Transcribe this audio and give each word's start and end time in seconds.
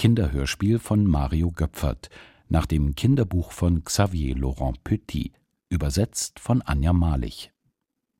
Kinderhörspiel 0.00 0.78
von 0.78 1.04
Mario 1.04 1.50
Göpfert 1.50 2.08
nach 2.48 2.64
dem 2.64 2.94
Kinderbuch 2.94 3.52
von 3.52 3.84
Xavier 3.84 4.34
Laurent 4.34 4.82
Petit, 4.82 5.30
übersetzt 5.68 6.40
von 6.40 6.62
Anja 6.62 6.94
Malich. 6.94 7.52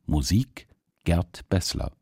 Musik 0.04 0.68
Gerd 1.04 1.48
Bessler. 1.48 1.92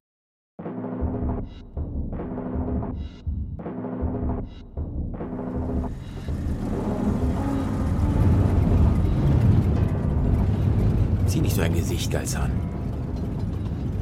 Zieh 11.26 11.40
nicht 11.40 11.54
so 11.54 11.62
ein 11.62 11.74
Gesicht, 11.74 12.10
Galzan. 12.10 12.50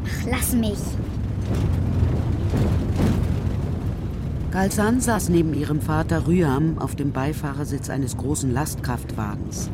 Ach, 0.06 0.26
lass 0.30 0.54
mich. 0.54 0.78
Galsan 4.56 5.02
saß 5.02 5.28
neben 5.28 5.52
ihrem 5.52 5.83
Vater 5.83 6.27
Rüam 6.27 6.78
auf 6.78 6.96
dem 6.96 7.12
Beifahrersitz 7.12 7.91
eines 7.91 8.16
großen 8.16 8.51
Lastkraftwagens. 8.55 9.69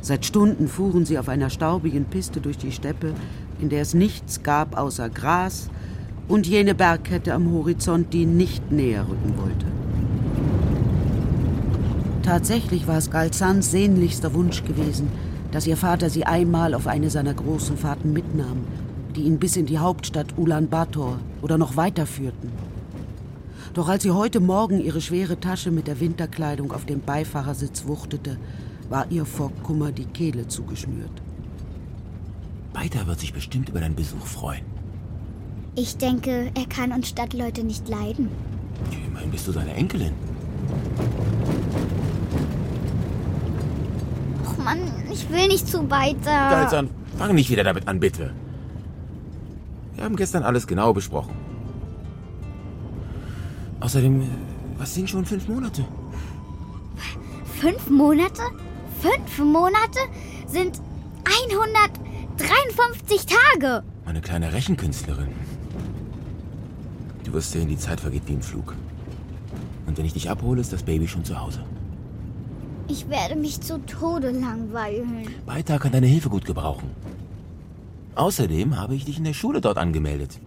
Seit 0.00 0.26
Stunden 0.26 0.66
fuhren 0.66 1.06
sie 1.06 1.20
auf 1.20 1.28
einer 1.28 1.50
staubigen 1.50 2.04
Piste 2.06 2.40
durch 2.40 2.58
die 2.58 2.72
Steppe, 2.72 3.14
in 3.60 3.68
der 3.68 3.82
es 3.82 3.94
nichts 3.94 4.42
gab 4.42 4.76
außer 4.76 5.08
Gras 5.08 5.70
und 6.26 6.48
jene 6.48 6.74
Bergkette 6.74 7.32
am 7.32 7.52
Horizont, 7.52 8.12
die 8.12 8.26
nicht 8.26 8.72
näher 8.72 9.06
rücken 9.08 9.34
wollte. 9.36 9.66
Tatsächlich 12.24 12.88
war 12.88 12.98
es 12.98 13.12
Galsans 13.12 13.70
sehnlichster 13.70 14.34
Wunsch 14.34 14.64
gewesen, 14.64 15.12
dass 15.52 15.68
ihr 15.68 15.76
Vater 15.76 16.10
sie 16.10 16.26
einmal 16.26 16.74
auf 16.74 16.88
eine 16.88 17.08
seiner 17.08 17.34
großen 17.34 17.76
Fahrten 17.76 18.12
mitnahm, 18.12 18.64
die 19.14 19.22
ihn 19.22 19.38
bis 19.38 19.56
in 19.56 19.66
die 19.66 19.78
Hauptstadt 19.78 20.36
Ulaanbaatar 20.36 21.20
oder 21.40 21.56
noch 21.56 21.76
weiter 21.76 22.04
führten. 22.04 22.63
Doch 23.74 23.88
als 23.88 24.04
sie 24.04 24.12
heute 24.12 24.38
Morgen 24.38 24.80
ihre 24.80 25.00
schwere 25.00 25.40
Tasche 25.40 25.72
mit 25.72 25.88
der 25.88 25.98
Winterkleidung 25.98 26.70
auf 26.70 26.86
dem 26.86 27.00
Beifahrersitz 27.00 27.86
wuchtete, 27.86 28.38
war 28.88 29.10
ihr 29.10 29.26
vor 29.26 29.50
Kummer 29.64 29.90
die 29.90 30.04
Kehle 30.04 30.46
zugeschnürt. 30.46 31.10
Beiter 32.72 33.08
wird 33.08 33.18
sich 33.18 33.32
bestimmt 33.32 33.68
über 33.68 33.80
deinen 33.80 33.96
Besuch 33.96 34.24
freuen. 34.24 34.64
Ich 35.74 35.96
denke, 35.96 36.52
er 36.54 36.66
kann 36.66 36.92
uns 36.92 37.08
Stadtleute 37.08 37.64
nicht 37.64 37.88
leiden. 37.88 38.28
Immerhin 39.08 39.32
bist 39.32 39.48
du 39.48 39.52
seine 39.52 39.74
Enkelin. 39.74 40.12
Och 44.44 44.58
Mann, 44.58 44.78
ich 45.12 45.28
will 45.30 45.48
nicht 45.48 45.66
zu 45.66 45.90
weiter. 45.90 46.30
Galzan, 46.50 46.90
fang 47.18 47.34
nicht 47.34 47.50
wieder 47.50 47.64
damit 47.64 47.88
an, 47.88 47.98
bitte. 47.98 48.30
Wir 49.96 50.04
haben 50.04 50.14
gestern 50.14 50.44
alles 50.44 50.68
genau 50.68 50.92
besprochen. 50.92 51.43
Außerdem, 53.84 54.22
äh, 54.22 54.24
was 54.78 54.94
sind 54.94 55.10
schon 55.10 55.26
fünf 55.26 55.46
Monate? 55.46 55.84
Fünf 57.60 57.90
Monate? 57.90 58.40
Fünf 59.02 59.38
Monate 59.38 59.98
sind 60.46 60.80
153 61.58 63.26
Tage. 63.26 63.82
Meine 64.06 64.22
kleine 64.22 64.54
Rechenkünstlerin. 64.54 65.28
Du 67.24 67.34
wirst 67.34 67.50
sehen, 67.52 67.68
die 67.68 67.76
Zeit 67.76 68.00
vergeht 68.00 68.22
wie 68.26 68.32
im 68.32 68.40
Flug. 68.40 68.74
Und 69.86 69.98
wenn 69.98 70.06
ich 70.06 70.14
dich 70.14 70.30
abhole, 70.30 70.62
ist 70.62 70.72
das 70.72 70.82
Baby 70.82 71.06
schon 71.06 71.26
zu 71.26 71.38
Hause. 71.38 71.62
Ich 72.88 73.10
werde 73.10 73.36
mich 73.36 73.60
zu 73.60 73.84
Tode 73.84 74.30
langweilen. 74.30 75.28
Beita 75.44 75.78
kann 75.78 75.92
deine 75.92 76.06
Hilfe 76.06 76.30
gut 76.30 76.46
gebrauchen. 76.46 76.88
Außerdem 78.14 78.78
habe 78.78 78.94
ich 78.94 79.04
dich 79.04 79.18
in 79.18 79.24
der 79.24 79.34
Schule 79.34 79.60
dort 79.60 79.76
angemeldet. 79.76 80.40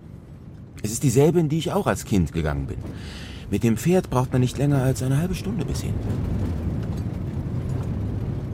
Es 0.82 0.92
ist 0.92 1.04
dieselbe, 1.04 1.40
in 1.40 1.50
die 1.50 1.58
ich 1.60 1.72
auch 1.72 1.86
als 1.86 2.06
Kind 2.06 2.32
gegangen 2.32 2.66
bin. 2.66 2.78
Mit 3.50 3.64
dem 3.64 3.78
Pferd 3.78 4.10
braucht 4.10 4.32
man 4.32 4.42
nicht 4.42 4.58
länger 4.58 4.84
als 4.84 5.02
eine 5.02 5.18
halbe 5.18 5.36
Stunde 5.36 5.66
bis 5.66 5.82
hin. 5.82 5.94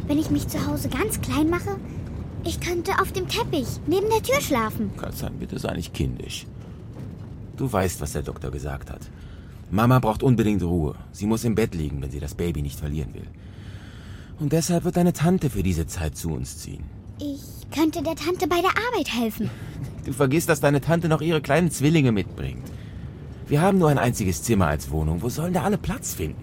Wenn 0.07 0.19
ich 0.19 0.29
mich 0.29 0.47
zu 0.47 0.65
Hause 0.67 0.89
ganz 0.89 1.19
klein 1.21 1.49
mache, 1.49 1.77
ich 2.43 2.59
könnte 2.59 2.91
auf 3.01 3.11
dem 3.11 3.27
Teppich 3.27 3.67
neben 3.87 4.09
der 4.09 4.21
Tür 4.21 4.41
schlafen. 4.41 4.91
Katzan, 4.97 5.33
bitte 5.39 5.57
sei 5.57 5.73
nicht 5.75 5.93
kindisch. 5.93 6.45
Du 7.57 7.71
weißt, 7.71 8.01
was 8.01 8.13
der 8.13 8.21
Doktor 8.21 8.51
gesagt 8.51 8.91
hat. 8.91 9.01
Mama 9.71 9.99
braucht 9.99 10.21
unbedingt 10.21 10.61
Ruhe. 10.61 10.95
Sie 11.11 11.25
muss 11.25 11.45
im 11.45 11.55
Bett 11.55 11.73
liegen, 11.73 12.01
wenn 12.01 12.11
sie 12.11 12.19
das 12.19 12.35
Baby 12.35 12.61
nicht 12.61 12.79
verlieren 12.79 13.13
will. 13.13 13.27
Und 14.39 14.51
deshalb 14.51 14.83
wird 14.83 14.97
deine 14.97 15.13
Tante 15.13 15.49
für 15.49 15.63
diese 15.63 15.87
Zeit 15.87 16.17
zu 16.17 16.31
uns 16.31 16.57
ziehen. 16.57 16.83
Ich 17.19 17.69
könnte 17.71 18.03
der 18.03 18.15
Tante 18.15 18.47
bei 18.47 18.61
der 18.61 18.71
Arbeit 18.71 19.13
helfen. 19.13 19.49
Du 20.05 20.11
vergisst, 20.11 20.49
dass 20.49 20.59
deine 20.59 20.81
Tante 20.81 21.07
noch 21.07 21.21
ihre 21.21 21.41
kleinen 21.41 21.71
Zwillinge 21.71 22.11
mitbringt. 22.11 22.63
Wir 23.47 23.61
haben 23.61 23.77
nur 23.77 23.89
ein 23.89 23.97
einziges 23.97 24.43
Zimmer 24.43 24.67
als 24.67 24.89
Wohnung. 24.89 25.21
Wo 25.21 25.29
sollen 25.29 25.53
da 25.53 25.63
alle 25.63 25.77
Platz 25.77 26.13
finden? 26.13 26.41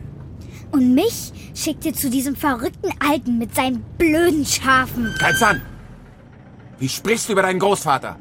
Und 0.71 0.95
mich 0.95 1.33
schickt 1.55 1.85
ihr 1.85 1.95
zu 1.95 2.11
diesem 2.11 2.37
verrückten 2.37 2.91
Alten 3.01 3.39
mit 3.39 3.55
seinen 3.55 3.83
blöden 3.99 4.45
Schafen. 4.45 5.15
Kalzan! 5.19 5.63
Wie 6.79 6.89
sprichst 6.89 7.29
du 7.29 7.33
über 7.33 7.43
deinen 7.43 7.59
Großvater? 7.59 8.17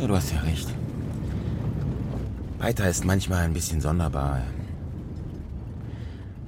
Ja, 0.00 0.06
du 0.08 0.16
hast 0.16 0.32
ja 0.32 0.40
recht. 0.40 0.68
Peter 2.58 2.88
ist 2.88 3.04
manchmal 3.04 3.44
ein 3.44 3.52
bisschen 3.52 3.80
sonderbar. 3.80 4.42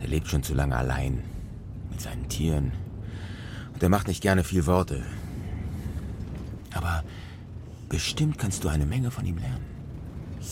Er 0.00 0.08
lebt 0.08 0.28
schon 0.28 0.42
zu 0.42 0.54
lange 0.54 0.76
allein. 0.76 1.22
Mit 1.90 2.00
seinen 2.00 2.28
Tieren. 2.28 2.72
Und 3.72 3.82
er 3.82 3.88
macht 3.88 4.08
nicht 4.08 4.22
gerne 4.22 4.42
viel 4.42 4.66
Worte. 4.66 5.02
Aber 6.74 7.02
bestimmt 7.88 8.38
kannst 8.38 8.64
du 8.64 8.68
eine 8.68 8.86
Menge 8.86 9.10
von 9.10 9.24
ihm 9.24 9.38
lernen. 9.38 9.64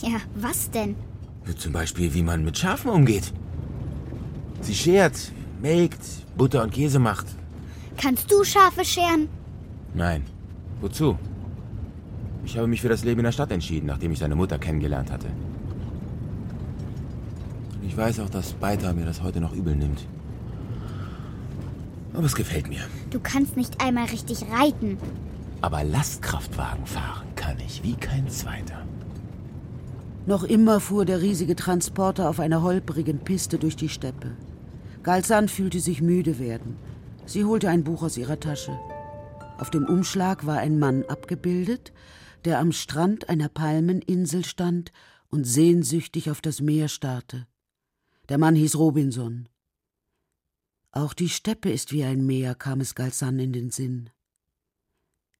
Ja, 0.01 0.19
was 0.35 0.71
denn? 0.71 0.95
Zum 1.57 1.73
Beispiel, 1.73 2.13
wie 2.13 2.23
man 2.23 2.43
mit 2.43 2.57
Schafen 2.57 2.89
umgeht. 2.89 3.33
Sie 4.61 4.73
schert, 4.73 5.31
melkt, 5.61 6.01
Butter 6.37 6.63
und 6.63 6.71
Käse 6.73 6.99
macht. 6.99 7.27
Kannst 7.97 8.31
du 8.31 8.43
Schafe 8.43 8.85
scheren? 8.85 9.27
Nein. 9.93 10.23
Wozu? 10.81 11.17
Ich 12.45 12.57
habe 12.57 12.67
mich 12.67 12.81
für 12.81 12.89
das 12.89 13.03
Leben 13.03 13.19
in 13.19 13.25
der 13.25 13.31
Stadt 13.31 13.51
entschieden, 13.51 13.85
nachdem 13.87 14.11
ich 14.11 14.19
seine 14.19 14.35
Mutter 14.35 14.57
kennengelernt 14.57 15.11
hatte. 15.11 15.27
Und 17.81 17.87
ich 17.87 17.95
weiß 17.95 18.19
auch, 18.21 18.29
dass 18.29 18.53
Beiter 18.53 18.93
mir 18.93 19.05
das 19.05 19.21
heute 19.21 19.39
noch 19.39 19.53
übel 19.53 19.75
nimmt. 19.75 20.05
Aber 22.13 22.25
es 22.25 22.35
gefällt 22.35 22.67
mir. 22.67 22.81
Du 23.11 23.19
kannst 23.19 23.57
nicht 23.57 23.81
einmal 23.81 24.05
richtig 24.05 24.45
reiten. 24.51 24.97
Aber 25.63 25.85
Lastkraftwagen 25.85 26.85
fahren 26.85 27.33
kann 27.35 27.57
ich 27.61 27.83
wie 27.83 27.95
kein 27.95 28.27
zweiter. 28.27 28.85
Noch 30.25 30.43
immer 30.43 30.81
fuhr 30.81 31.05
der 31.05 31.21
riesige 31.21 31.55
Transporter 31.55 32.29
auf 32.29 32.41
einer 32.41 32.63
holprigen 32.63 33.19
Piste 33.19 33.57
durch 33.57 33.77
die 33.77 33.87
Steppe. 33.87 34.35
Galsan 35.03 35.47
fühlte 35.47 35.79
sich 35.79 36.01
müde 36.01 36.37
werden. 36.37 36.75
Sie 37.25 37.45
holte 37.45 37.69
ein 37.69 37.85
Buch 37.85 38.03
aus 38.03 38.17
ihrer 38.17 38.41
Tasche. 38.41 38.77
Auf 39.57 39.69
dem 39.69 39.85
Umschlag 39.85 40.45
war 40.45 40.57
ein 40.57 40.79
Mann 40.79 41.05
abgebildet, 41.05 41.93
der 42.43 42.59
am 42.59 42.73
Strand 42.73 43.29
einer 43.29 43.47
Palmeninsel 43.47 44.43
stand 44.43 44.91
und 45.29 45.45
sehnsüchtig 45.45 46.29
auf 46.29 46.41
das 46.41 46.59
Meer 46.59 46.89
starrte. 46.89 47.47
Der 48.27 48.37
Mann 48.37 48.55
hieß 48.55 48.75
Robinson. 48.75 49.47
Auch 50.91 51.13
die 51.13 51.29
Steppe 51.29 51.71
ist 51.71 51.93
wie 51.93 52.03
ein 52.03 52.25
Meer, 52.25 52.53
kam 52.53 52.81
es 52.81 52.95
Galsan 52.95 53.39
in 53.39 53.53
den 53.53 53.71
Sinn. 53.71 54.09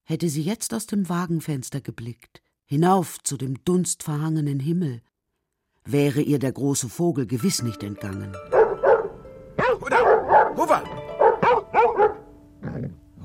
Hätte 0.06 0.28
sie 0.28 0.42
jetzt 0.42 0.74
aus 0.74 0.86
dem 0.86 1.08
Wagenfenster 1.08 1.80
geblickt, 1.80 2.42
hinauf 2.66 3.20
zu 3.24 3.38
dem 3.38 3.64
dunstverhangenen 3.64 4.60
Himmel, 4.60 5.02
wäre 5.86 6.22
ihr 6.22 6.40
der 6.40 6.52
große 6.52 6.90
Vogel 6.90 7.26
gewiss 7.26 7.62
nicht 7.62 7.84
entgangen. 7.84 8.36
Oder, 9.80 10.54
Hofer! 10.58 10.84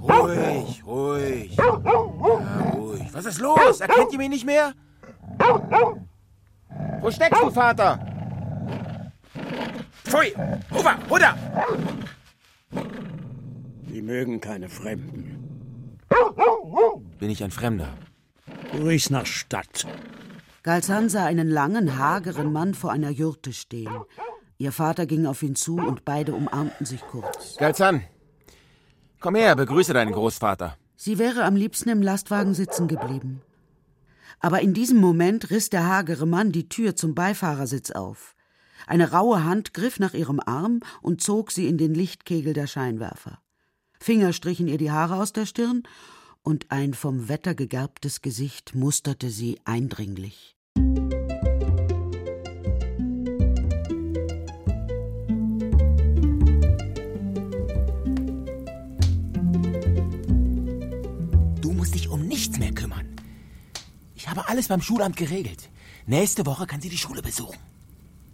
Ruhig, 0.01 0.87
ruhig. 0.87 1.57
Ja, 1.57 1.65
ruhig. 1.65 3.09
Was 3.13 3.27
ist 3.27 3.41
los? 3.41 3.81
Erkennt 3.81 4.13
ihr 4.13 4.19
mich 4.19 4.29
nicht 4.29 4.47
mehr? 4.47 4.73
Wo 7.01 7.11
steckst 7.11 7.43
du, 7.43 7.51
Vater? 7.51 9.13
Pfui! 10.05 10.33
Hofer! 10.71 10.97
Huda! 11.11 11.37
Sie 13.89 14.03
mögen 14.03 14.41
keine 14.41 14.69
Fremden. 14.69 15.38
Bin 17.19 17.31
ich 17.31 17.43
ein 17.43 17.51
Fremder? 17.51 17.95
Du 18.73 18.85
riechst 18.85 19.11
nach 19.11 19.27
Stadt. 19.27 19.87
Galsan 20.63 21.09
sah 21.09 21.25
einen 21.25 21.49
langen, 21.49 21.99
hageren 21.99 22.53
Mann 22.53 22.75
vor 22.75 22.93
einer 22.93 23.11
Jurte 23.11 23.53
stehen. 23.53 23.93
Ihr 24.59 24.73
Vater 24.73 25.07
ging 25.07 25.27
auf 25.27 25.43
ihn 25.43 25.55
zu 25.55 25.77
und 25.77 26.05
beide 26.05 26.35
umarmten 26.35 26.85
sich 26.85 27.01
kurz. 27.01 27.57
Galzan, 27.59 28.03
komm 29.21 29.37
her, 29.37 29.55
begrüße 29.55 29.93
deinen 29.93 30.13
Großvater. 30.13 30.77
Sie 30.97 31.19
wäre 31.19 31.45
am 31.45 31.55
liebsten 31.55 31.89
im 31.91 32.03
Lastwagen 32.03 32.55
sitzen 32.55 32.89
geblieben. 32.89 33.41
Aber 34.41 34.61
in 34.61 34.75
diesem 34.75 34.99
Moment 34.99 35.51
riss 35.51 35.71
der 35.71 35.87
hagere 35.87 36.27
Mann 36.27 36.53
die 36.53 36.69
Tür 36.69 36.97
zum 36.97 37.15
Beifahrersitz 37.15 37.93
auf. 37.93 38.35
Eine 38.87 39.13
raue 39.13 39.45
Hand 39.45 39.75
griff 39.75 39.99
nach 40.01 40.15
ihrem 40.15 40.41
Arm 40.41 40.81
und 41.03 41.21
zog 41.21 41.51
sie 41.51 41.69
in 41.69 41.79
den 41.79 41.95
Lichtkegel 41.95 42.53
der 42.53 42.67
Scheinwerfer. 42.67 43.41
Finger 44.01 44.33
strichen 44.33 44.69
ihr 44.69 44.79
die 44.79 44.91
Haare 44.91 45.17
aus 45.17 45.33
der 45.33 45.47
Stirn 45.47 45.83
und 46.43 46.71
ein 46.71 46.95
vom 46.95 47.29
Wetter 47.29 47.55
gegerbtes 47.55 48.23
Gesicht 48.23 48.75
musterte 48.75 49.29
sie 49.31 49.61
eindringlich. 49.65 50.57
Du 61.61 61.73
musst 61.73 61.95
dich 61.95 62.09
um 62.09 62.27
nichts 62.27 62.59
mehr 62.59 62.73
kümmern. 62.73 63.17
Ich 64.15 64.29
habe 64.29 64.49
alles 64.49 64.69
beim 64.69 64.81
Schulamt 64.81 65.17
geregelt. 65.17 65.69
Nächste 66.07 66.47
Woche 66.47 66.67
kann 66.67 66.81
sie 66.81 66.89
die 66.89 66.99
Schule 66.99 67.21
besuchen. 67.21 67.59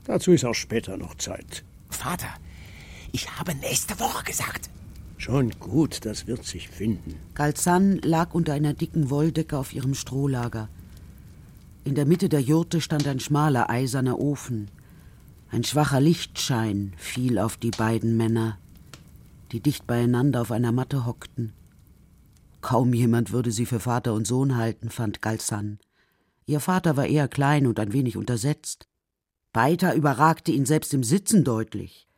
Dazu 0.05 0.33
ist 0.33 0.45
auch 0.45 0.55
später 0.55 0.97
noch 0.97 1.17
Zeit. 1.17 1.65
Vater, 1.89 2.29
ich 3.13 3.31
habe 3.39 3.55
nächste 3.55 3.99
Woche 3.99 4.23
gesagt. 4.25 4.69
Schon 5.25 5.53
gut, 5.59 6.05
das 6.05 6.27
wird 6.27 6.45
sich 6.45 6.69
finden. 6.69 7.15
Galzan 7.33 7.97
lag 8.03 8.35
unter 8.35 8.53
einer 8.53 8.75
dicken 8.75 9.09
Wolldecke 9.09 9.57
auf 9.57 9.73
ihrem 9.73 9.95
Strohlager. 9.95 10.69
In 11.83 11.95
der 11.95 12.05
Mitte 12.05 12.29
der 12.29 12.43
Jurte 12.43 12.83
stand 12.83 13.09
ein 13.09 13.21
schmaler 13.21 13.71
eiserner 13.71 14.19
Ofen. 14.19 14.71
Ein 15.51 15.65
schwacher 15.65 15.99
Lichtschein 15.99 16.93
fiel 16.99 17.39
auf 17.39 17.57
die 17.57 17.71
beiden 17.71 18.19
Männer, 18.19 18.59
die 19.51 19.61
dicht 19.61 19.87
beieinander 19.87 20.43
auf 20.43 20.53
einer 20.53 20.73
Matte 20.73 21.07
hockten. 21.07 21.55
Kaum 22.61 22.93
jemand 22.93 23.33
würde 23.33 23.51
sie 23.51 23.65
für 23.65 23.81
Vater 23.81 24.13
und 24.13 24.27
Sohn 24.27 24.57
halten, 24.57 24.91
fand 24.91 25.23
Galzan. 25.23 25.79
Ihr 26.45 26.61
Vater 26.61 26.99
war 26.99 27.07
eher 27.07 27.29
klein 27.29 27.67
und 27.67 27.81
ein 27.81 27.95
wenig 27.95 28.19
untersetzt. 28.19 28.89
Beiter 29.55 29.95
überragte 29.95 30.53
ihn 30.53 30.67
selbst 30.67 30.93
im 30.93 31.03
Sitzen 31.03 31.45
deutlich. 31.45 32.09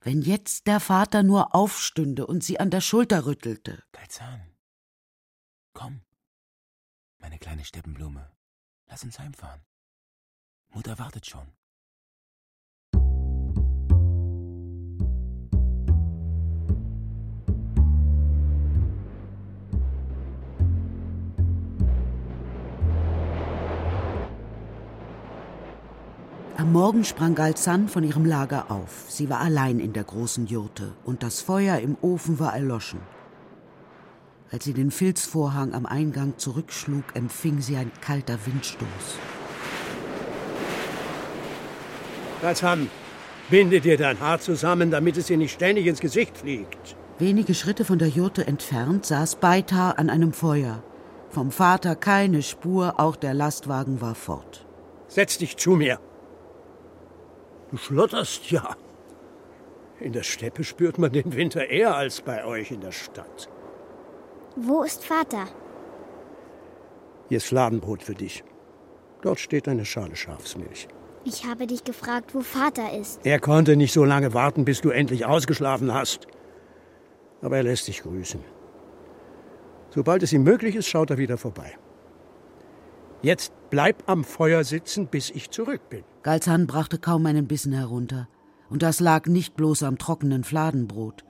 Wenn 0.00 0.22
jetzt 0.22 0.66
der 0.66 0.80
Vater 0.80 1.22
nur 1.22 1.54
aufstünde 1.54 2.26
und 2.26 2.44
sie 2.44 2.60
an 2.60 2.70
der 2.70 2.80
Schulter 2.80 3.26
rüttelte. 3.26 3.82
Galzan, 3.92 4.56
komm, 5.72 6.02
meine 7.18 7.38
kleine 7.38 7.64
Steppenblume, 7.64 8.30
lass 8.86 9.02
uns 9.02 9.18
heimfahren. 9.18 9.64
Mutter 10.68 10.98
wartet 10.98 11.26
schon. 11.26 11.57
Am 26.58 26.72
Morgen 26.72 27.04
sprang 27.04 27.36
Galzan 27.36 27.86
von 27.86 28.02
ihrem 28.02 28.24
Lager 28.24 28.68
auf. 28.68 29.04
Sie 29.06 29.30
war 29.30 29.38
allein 29.38 29.78
in 29.78 29.92
der 29.92 30.02
großen 30.02 30.48
Jurte 30.48 30.90
und 31.04 31.22
das 31.22 31.40
Feuer 31.40 31.78
im 31.78 31.96
Ofen 32.02 32.40
war 32.40 32.52
erloschen. 32.52 32.98
Als 34.50 34.64
sie 34.64 34.72
den 34.72 34.90
Filzvorhang 34.90 35.72
am 35.72 35.86
Eingang 35.86 36.36
zurückschlug, 36.36 37.04
empfing 37.14 37.60
sie 37.60 37.76
ein 37.76 37.92
kalter 38.00 38.40
Windstoß. 38.44 38.88
Galzan, 42.42 42.90
binde 43.50 43.80
dir 43.80 43.96
dein 43.96 44.18
Haar 44.18 44.40
zusammen, 44.40 44.90
damit 44.90 45.16
es 45.16 45.26
dir 45.26 45.36
nicht 45.36 45.52
ständig 45.52 45.86
ins 45.86 46.00
Gesicht 46.00 46.36
fliegt. 46.38 46.96
Wenige 47.20 47.54
Schritte 47.54 47.84
von 47.84 48.00
der 48.00 48.08
Jurte 48.08 48.48
entfernt 48.48 49.06
saß 49.06 49.36
Beitar 49.36 49.96
an 49.96 50.10
einem 50.10 50.32
Feuer. 50.32 50.82
Vom 51.30 51.52
Vater 51.52 51.94
keine 51.94 52.42
Spur, 52.42 52.98
auch 52.98 53.14
der 53.14 53.34
Lastwagen 53.34 54.00
war 54.00 54.16
fort. 54.16 54.66
Setz 55.06 55.38
dich 55.38 55.56
zu 55.56 55.76
mir. 55.76 56.00
Du 57.70 57.76
schlotterst 57.76 58.50
ja. 58.50 58.76
In 60.00 60.12
der 60.12 60.22
Steppe 60.22 60.64
spürt 60.64 60.98
man 60.98 61.12
den 61.12 61.34
Winter 61.34 61.68
eher 61.68 61.96
als 61.96 62.20
bei 62.20 62.44
euch 62.44 62.70
in 62.70 62.80
der 62.80 62.92
Stadt. 62.92 63.48
Wo 64.56 64.82
ist 64.82 65.04
Vater? 65.04 65.46
Hier 67.28 67.36
ist 67.36 67.46
Fladenbrot 67.46 68.02
für 68.02 68.14
dich. 68.14 68.44
Dort 69.22 69.40
steht 69.40 69.68
eine 69.68 69.84
Schale 69.84 70.16
Schafsmilch. 70.16 70.88
Ich 71.24 71.44
habe 71.44 71.66
dich 71.66 71.84
gefragt, 71.84 72.34
wo 72.34 72.40
Vater 72.40 72.92
ist. 72.98 73.20
Er 73.24 73.40
konnte 73.40 73.76
nicht 73.76 73.92
so 73.92 74.04
lange 74.04 74.32
warten, 74.32 74.64
bis 74.64 74.80
du 74.80 74.90
endlich 74.90 75.26
ausgeschlafen 75.26 75.92
hast. 75.92 76.26
Aber 77.42 77.56
er 77.56 77.64
lässt 77.64 77.88
dich 77.88 78.02
grüßen. 78.02 78.42
Sobald 79.90 80.22
es 80.22 80.32
ihm 80.32 80.42
möglich 80.42 80.74
ist, 80.74 80.88
schaut 80.88 81.10
er 81.10 81.18
wieder 81.18 81.36
vorbei. 81.36 81.76
Jetzt 83.20 83.52
bleib 83.68 84.08
am 84.08 84.24
Feuer 84.24 84.62
sitzen, 84.64 85.08
bis 85.08 85.30
ich 85.30 85.50
zurück 85.50 85.80
bin. 85.90 86.04
Galzan 86.28 86.66
brachte 86.66 86.98
kaum 86.98 87.24
einen 87.24 87.46
Bissen 87.46 87.72
herunter. 87.72 88.28
Und 88.68 88.82
das 88.82 89.00
lag 89.00 89.24
nicht 89.28 89.56
bloß 89.56 89.82
am 89.82 89.96
trockenen 89.96 90.44
Fladenbrot. 90.44 91.24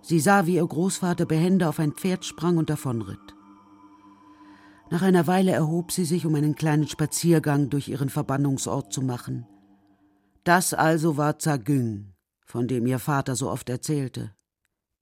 Sie 0.00 0.18
sah, 0.18 0.46
wie 0.46 0.54
ihr 0.54 0.66
Großvater 0.66 1.26
behende 1.26 1.68
auf 1.68 1.78
ein 1.78 1.92
Pferd 1.92 2.24
sprang 2.24 2.56
und 2.56 2.70
davonritt. 2.70 3.36
Nach 4.88 5.02
einer 5.02 5.26
Weile 5.26 5.52
erhob 5.52 5.92
sie 5.92 6.06
sich, 6.06 6.24
um 6.24 6.34
einen 6.36 6.54
kleinen 6.54 6.88
Spaziergang 6.88 7.68
durch 7.68 7.88
ihren 7.88 8.08
Verbannungsort 8.08 8.94
zu 8.94 9.02
machen. 9.02 9.46
Das 10.42 10.72
also 10.72 11.18
war 11.18 11.38
Zagüng, 11.38 12.14
von 12.46 12.66
dem 12.66 12.86
ihr 12.86 13.00
Vater 13.00 13.36
so 13.36 13.50
oft 13.50 13.68
erzählte. 13.68 14.32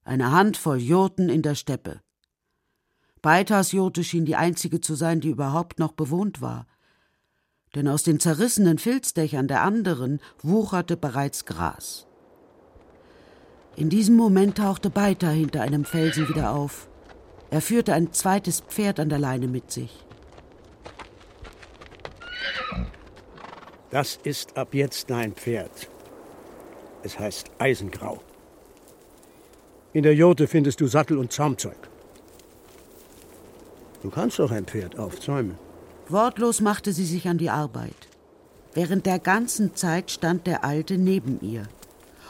Eine 0.03 0.33
Handvoll 0.33 0.79
Jurten 0.79 1.29
in 1.29 1.43
der 1.43 1.55
Steppe. 1.55 2.01
Beitas 3.23 3.71
Jurte 3.71 4.03
schien 4.03 4.25
die 4.25 4.35
einzige 4.35 4.81
zu 4.81 4.97
sein, 4.97 5.21
die 5.21 5.31
überhaupt 5.31 5.79
noch 5.79 5.93
bewohnt 5.93 6.41
war. 6.41 6.67
Denn 7.77 7.89
aus 7.89 8.03
den 8.03 8.19
zerrissenen 8.19 8.79
Filzdächern 8.79 9.49
der 9.49 9.61
anderen 9.61 10.21
wucherte 10.43 10.97
bereits 10.97 11.45
Gras. 11.45 12.07
In 13.77 13.91
diesem 13.91 14.17
Moment 14.17 14.57
tauchte 14.57 14.89
Beiter 14.89 15.29
hinter 15.29 15.61
einem 15.61 15.85
Felsen 15.85 16.27
wieder 16.31 16.53
auf. 16.53 16.89
Er 17.51 17.61
führte 17.61 17.93
ein 17.93 18.15
zweites 18.15 18.61
Pferd 18.61 18.99
an 18.99 19.11
der 19.11 19.19
Leine 19.19 19.47
mit 19.47 19.71
sich. 19.71 20.07
Das 23.91 24.19
ist 24.25 24.57
ab 24.57 24.73
jetzt 24.73 25.11
dein 25.11 25.35
Pferd. 25.35 25.91
Es 27.03 27.19
heißt 27.19 27.51
Eisengrau. 27.59 28.23
In 29.93 30.03
der 30.03 30.15
Jurte 30.15 30.49
findest 30.49 30.81
du 30.81 30.87
Sattel 30.87 31.19
und 31.19 31.31
Zaumzeug. 31.31 31.77
Du 34.03 34.09
kannst 34.09 34.39
doch 34.39 34.51
ein 34.51 34.65
Pferd 34.65 34.99
aufzäumen. 34.99 35.66
Wortlos 36.09 36.61
machte 36.61 36.93
sie 36.93 37.05
sich 37.05 37.29
an 37.29 37.39
die 37.39 37.51
Arbeit. 37.51 38.09
Während 38.75 39.07
der 39.07 39.19
ganzen 39.19 39.75
Zeit 39.75 40.11
stand 40.11 40.47
der 40.47 40.65
Alte 40.65 40.99
neben 40.99 41.41
ihr. 41.41 41.65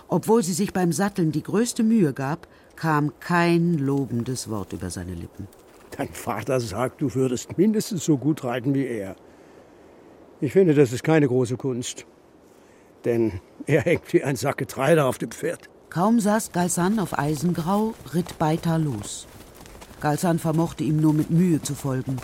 Obwohl 0.09 0.43
sie 0.43 0.53
sich 0.53 0.73
beim 0.73 0.93
Satteln 0.93 1.33
die 1.33 1.43
größte 1.43 1.83
Mühe 1.83 2.13
gab, 2.13 2.47
kam 2.77 3.13
kein 3.21 3.75
lobendes 3.75 4.49
Wort 4.49 4.73
über 4.73 4.91
seine 4.91 5.15
Lippen. 5.15 5.49
Dein 5.97 6.09
Vater 6.09 6.61
sagt, 6.61 7.01
du 7.01 7.15
würdest 7.15 7.59
mindestens 7.59 8.05
so 8.05 8.17
gut 8.17 8.45
reiten 8.45 8.75
wie 8.75 8.87
er. 8.87 9.17
Ich 10.41 10.53
finde, 10.53 10.75
das 10.75 10.93
ist 10.93 11.03
keine 11.03 11.27
große 11.27 11.57
Kunst. 11.57 12.07
Denn 13.05 13.41
er 13.67 13.83
hängt 13.83 14.13
wie 14.13 14.23
ein 14.23 14.37
Sack 14.37 14.59
Getreide 14.59 15.05
auf 15.05 15.19
dem 15.19 15.31
Pferd. 15.31 15.69
Kaum 15.91 16.21
saß 16.21 16.53
Galsan 16.53 16.99
auf 16.99 17.19
Eisengrau, 17.19 17.95
ritt 18.15 18.39
Beitar 18.39 18.79
los. 18.79 19.27
Galsan 20.01 20.39
vermochte 20.39 20.85
ihm 20.85 21.01
nur 21.01 21.15
mit 21.15 21.31
Mühe 21.31 21.63
zu 21.63 21.75
folgen. 21.75 22.19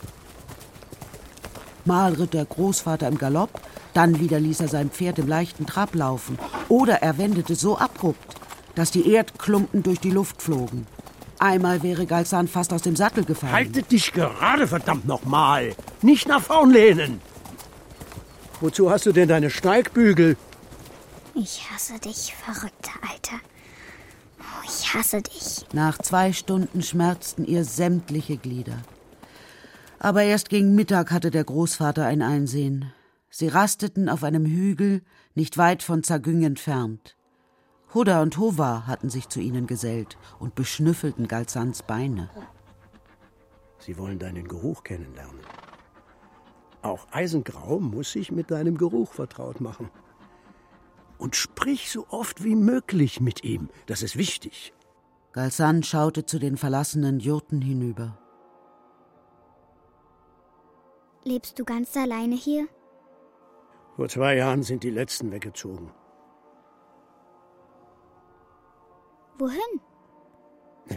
Mal 1.84 2.14
ritt 2.14 2.34
der 2.34 2.44
Großvater 2.44 3.08
im 3.08 3.18
Galopp, 3.18 3.60
dann 3.94 4.20
wieder 4.20 4.38
ließ 4.38 4.60
er 4.60 4.68
sein 4.68 4.90
Pferd 4.90 5.18
im 5.18 5.28
leichten 5.28 5.66
Trab 5.66 5.94
laufen. 5.94 6.38
Oder 6.68 7.02
er 7.02 7.18
wendete 7.18 7.54
so 7.54 7.76
abrupt, 7.76 8.36
dass 8.74 8.90
die 8.90 9.10
Erdklumpen 9.10 9.82
durch 9.82 10.00
die 10.00 10.10
Luft 10.10 10.40
flogen. 10.40 10.86
Einmal 11.38 11.82
wäre 11.82 12.06
Galsan 12.06 12.46
fast 12.46 12.72
aus 12.72 12.82
dem 12.82 12.94
Sattel 12.94 13.24
gefallen. 13.24 13.52
Haltet 13.52 13.90
dich 13.90 14.12
gerade, 14.12 14.68
verdammt 14.68 15.06
nochmal! 15.06 15.74
Nicht 16.00 16.28
nach 16.28 16.40
vorn 16.42 16.70
lehnen! 16.70 17.20
Wozu 18.60 18.90
hast 18.90 19.06
du 19.06 19.12
denn 19.12 19.28
deine 19.28 19.50
Steigbügel? 19.50 20.36
Ich 21.34 21.68
hasse 21.68 21.98
dich, 21.98 22.32
verrückter 22.34 22.92
Alter. 23.10 23.40
Oh, 24.38 24.64
ich 24.64 24.94
hasse 24.94 25.20
dich. 25.20 25.64
Nach 25.72 25.98
zwei 25.98 26.32
Stunden 26.32 26.82
schmerzten 26.82 27.44
ihr 27.44 27.64
sämtliche 27.64 28.36
Glieder. 28.36 28.78
Aber 30.02 30.24
erst 30.24 30.48
gegen 30.48 30.74
Mittag 30.74 31.12
hatte 31.12 31.30
der 31.30 31.44
Großvater 31.44 32.04
ein 32.04 32.22
Einsehen. 32.22 32.92
Sie 33.30 33.46
rasteten 33.46 34.08
auf 34.08 34.24
einem 34.24 34.44
Hügel, 34.44 35.02
nicht 35.36 35.58
weit 35.58 35.84
von 35.84 36.02
Zagüng 36.02 36.42
entfernt. 36.42 37.16
Hudda 37.94 38.20
und 38.20 38.36
Hova 38.36 38.88
hatten 38.88 39.10
sich 39.10 39.28
zu 39.28 39.38
ihnen 39.38 39.68
gesellt 39.68 40.18
und 40.40 40.56
beschnüffelten 40.56 41.28
Galsans 41.28 41.84
Beine. 41.84 42.30
Sie 43.78 43.96
wollen 43.96 44.18
deinen 44.18 44.48
Geruch 44.48 44.82
kennenlernen. 44.82 45.38
Auch 46.82 47.06
Eisengrau 47.12 47.78
muss 47.78 48.10
sich 48.10 48.32
mit 48.32 48.50
deinem 48.50 48.76
Geruch 48.76 49.12
vertraut 49.12 49.60
machen. 49.60 49.88
Und 51.16 51.36
sprich 51.36 51.92
so 51.92 52.08
oft 52.08 52.42
wie 52.42 52.56
möglich 52.56 53.20
mit 53.20 53.44
ihm. 53.44 53.68
Das 53.86 54.02
ist 54.02 54.16
wichtig. 54.16 54.74
Galsan 55.30 55.84
schaute 55.84 56.26
zu 56.26 56.40
den 56.40 56.56
verlassenen 56.56 57.20
Jurten 57.20 57.62
hinüber. 57.62 58.18
Lebst 61.24 61.58
du 61.58 61.64
ganz 61.64 61.96
alleine 61.96 62.34
hier? 62.34 62.66
Vor 63.96 64.08
zwei 64.08 64.36
Jahren 64.36 64.62
sind 64.62 64.82
die 64.82 64.90
letzten 64.90 65.30
weggezogen. 65.30 65.92
Wohin? 69.38 69.80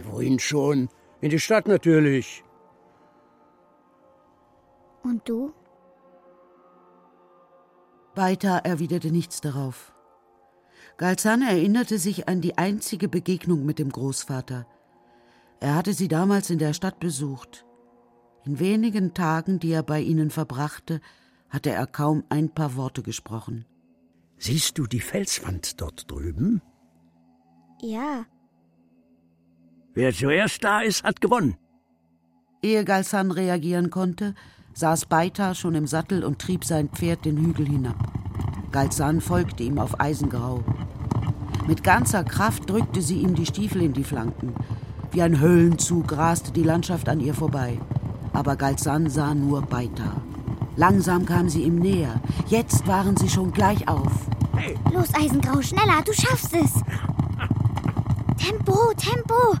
Wohin 0.04 0.38
schon? 0.38 0.88
In 1.20 1.30
die 1.30 1.38
Stadt 1.38 1.68
natürlich. 1.68 2.44
Und 5.02 5.28
du? 5.28 5.52
Weiter 8.14 8.62
erwiderte 8.64 9.10
nichts 9.10 9.40
darauf. 9.40 9.92
Galzan 10.96 11.42
erinnerte 11.42 11.98
sich 11.98 12.28
an 12.28 12.40
die 12.40 12.56
einzige 12.56 13.08
Begegnung 13.08 13.64
mit 13.64 13.78
dem 13.78 13.90
Großvater. 13.90 14.66
Er 15.60 15.74
hatte 15.74 15.92
sie 15.92 16.08
damals 16.08 16.50
in 16.50 16.58
der 16.58 16.72
Stadt 16.72 16.98
besucht. 16.98 17.66
In 18.46 18.60
wenigen 18.60 19.12
Tagen, 19.12 19.58
die 19.58 19.72
er 19.72 19.82
bei 19.82 20.00
ihnen 20.00 20.30
verbrachte, 20.30 21.00
hatte 21.48 21.70
er 21.70 21.86
kaum 21.88 22.22
ein 22.28 22.48
paar 22.54 22.76
Worte 22.76 23.02
gesprochen. 23.02 23.64
Siehst 24.38 24.78
du 24.78 24.86
die 24.86 25.00
Felswand 25.00 25.80
dort 25.80 26.08
drüben? 26.08 26.62
Ja. 27.82 28.24
Wer 29.94 30.12
zuerst 30.12 30.62
da 30.62 30.80
ist, 30.80 31.02
hat 31.02 31.20
gewonnen. 31.20 31.56
Ehe 32.62 32.84
Galsan 32.84 33.32
reagieren 33.32 33.90
konnte, 33.90 34.34
saß 34.74 35.06
Beita 35.06 35.54
schon 35.54 35.74
im 35.74 35.88
Sattel 35.88 36.22
und 36.22 36.38
trieb 36.38 36.64
sein 36.64 36.88
Pferd 36.88 37.24
den 37.24 37.38
Hügel 37.38 37.66
hinab. 37.66 38.12
Galsan 38.70 39.20
folgte 39.20 39.64
ihm 39.64 39.78
auf 39.78 39.98
Eisengrau. 39.98 40.62
Mit 41.66 41.82
ganzer 41.82 42.22
Kraft 42.22 42.70
drückte 42.70 43.02
sie 43.02 43.22
ihm 43.22 43.34
die 43.34 43.46
Stiefel 43.46 43.82
in 43.82 43.92
die 43.92 44.04
Flanken. 44.04 44.54
Wie 45.10 45.22
ein 45.22 45.40
Höllenzug 45.40 46.12
raste 46.16 46.52
die 46.52 46.62
Landschaft 46.62 47.08
an 47.08 47.18
ihr 47.18 47.34
vorbei. 47.34 47.80
Aber 48.32 48.56
Galsan 48.56 49.08
sah 49.08 49.34
nur 49.34 49.62
Beita. 49.62 50.22
Langsam 50.76 51.24
kam 51.24 51.48
sie 51.48 51.62
ihm 51.62 51.76
näher. 51.76 52.20
Jetzt 52.48 52.86
waren 52.86 53.16
sie 53.16 53.28
schon 53.28 53.52
gleich 53.52 53.88
auf. 53.88 54.12
Hey, 54.54 54.76
Los, 54.92 55.14
Eisengrau, 55.14 55.60
schneller, 55.62 56.02
du 56.04 56.12
schaffst 56.12 56.54
es. 56.54 56.72
Tempo, 58.36 58.92
Tempo. 58.96 59.56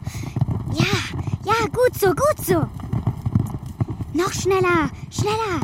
Ja, 0.72 0.96
ja, 1.44 1.66
gut 1.72 1.98
so, 1.98 2.08
gut 2.08 2.44
so. 2.44 2.66
Noch 4.12 4.32
schneller, 4.32 4.90
schneller. 5.10 5.60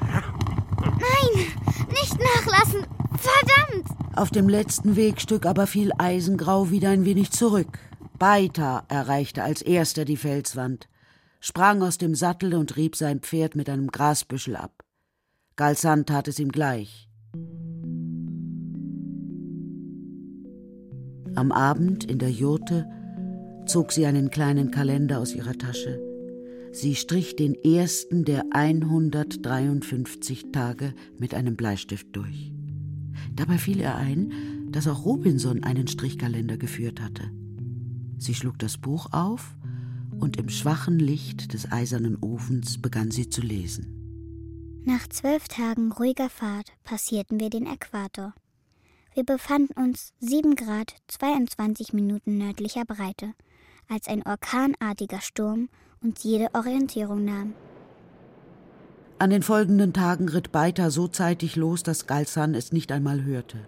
Nein, 0.80 1.46
nicht 1.90 2.16
nachlassen. 2.18 2.86
Verdammt. 3.16 3.86
Auf 4.14 4.30
dem 4.30 4.48
letzten 4.48 4.96
Wegstück 4.96 5.46
aber 5.46 5.66
fiel 5.66 5.92
Eisengrau 5.96 6.70
wieder 6.70 6.90
ein 6.90 7.04
wenig 7.04 7.30
zurück. 7.30 7.78
Beita 8.18 8.84
erreichte 8.88 9.42
als 9.42 9.62
erster 9.62 10.04
die 10.04 10.16
Felswand, 10.16 10.88
sprang 11.42 11.82
aus 11.82 11.98
dem 11.98 12.14
Sattel 12.14 12.54
und 12.54 12.76
rieb 12.76 12.94
sein 12.94 13.18
Pferd 13.18 13.56
mit 13.56 13.68
einem 13.68 13.88
Grasbüschel 13.88 14.54
ab. 14.54 14.84
Galsan 15.56 16.06
tat 16.06 16.28
es 16.28 16.38
ihm 16.38 16.52
gleich. 16.52 17.08
Am 21.34 21.50
Abend 21.50 22.04
in 22.04 22.20
der 22.20 22.30
Jurte 22.30 22.88
zog 23.66 23.90
sie 23.90 24.06
einen 24.06 24.30
kleinen 24.30 24.70
Kalender 24.70 25.18
aus 25.18 25.34
ihrer 25.34 25.54
Tasche. 25.54 26.00
Sie 26.70 26.94
strich 26.94 27.34
den 27.34 27.54
ersten 27.54 28.24
der 28.24 28.44
153 28.52 30.52
Tage 30.52 30.94
mit 31.18 31.34
einem 31.34 31.56
Bleistift 31.56 32.06
durch. 32.12 32.52
Dabei 33.34 33.58
fiel 33.58 33.80
ihr 33.80 33.96
ein, 33.96 34.32
dass 34.70 34.86
auch 34.86 35.04
Robinson 35.04 35.64
einen 35.64 35.88
Strichkalender 35.88 36.56
geführt 36.56 37.00
hatte. 37.00 37.32
Sie 38.18 38.34
schlug 38.34 38.60
das 38.60 38.78
Buch 38.78 39.12
auf 39.12 39.56
und 40.22 40.36
im 40.36 40.48
schwachen 40.48 41.00
Licht 41.00 41.52
des 41.52 41.70
eisernen 41.72 42.16
Ofens 42.22 42.80
begann 42.80 43.10
sie 43.10 43.28
zu 43.28 43.40
lesen. 43.40 44.82
Nach 44.84 45.08
zwölf 45.08 45.48
Tagen 45.48 45.92
ruhiger 45.92 46.30
Fahrt 46.30 46.72
passierten 46.84 47.40
wir 47.40 47.50
den 47.50 47.66
Äquator. 47.66 48.32
Wir 49.14 49.24
befanden 49.24 49.74
uns 49.74 50.12
7 50.20 50.54
Grad 50.54 50.94
22 51.08 51.92
Minuten 51.92 52.38
nördlicher 52.38 52.84
Breite, 52.84 53.34
als 53.88 54.06
ein 54.06 54.22
orkanartiger 54.24 55.20
Sturm 55.20 55.68
uns 56.00 56.22
jede 56.22 56.54
Orientierung 56.54 57.24
nahm. 57.24 57.54
An 59.18 59.30
den 59.30 59.42
folgenden 59.42 59.92
Tagen 59.92 60.28
ritt 60.28 60.50
Beita 60.50 60.90
so 60.90 61.08
zeitig 61.08 61.56
los, 61.56 61.82
dass 61.82 62.06
Galsan 62.06 62.54
es 62.54 62.72
nicht 62.72 62.90
einmal 62.90 63.24
hörte. 63.24 63.58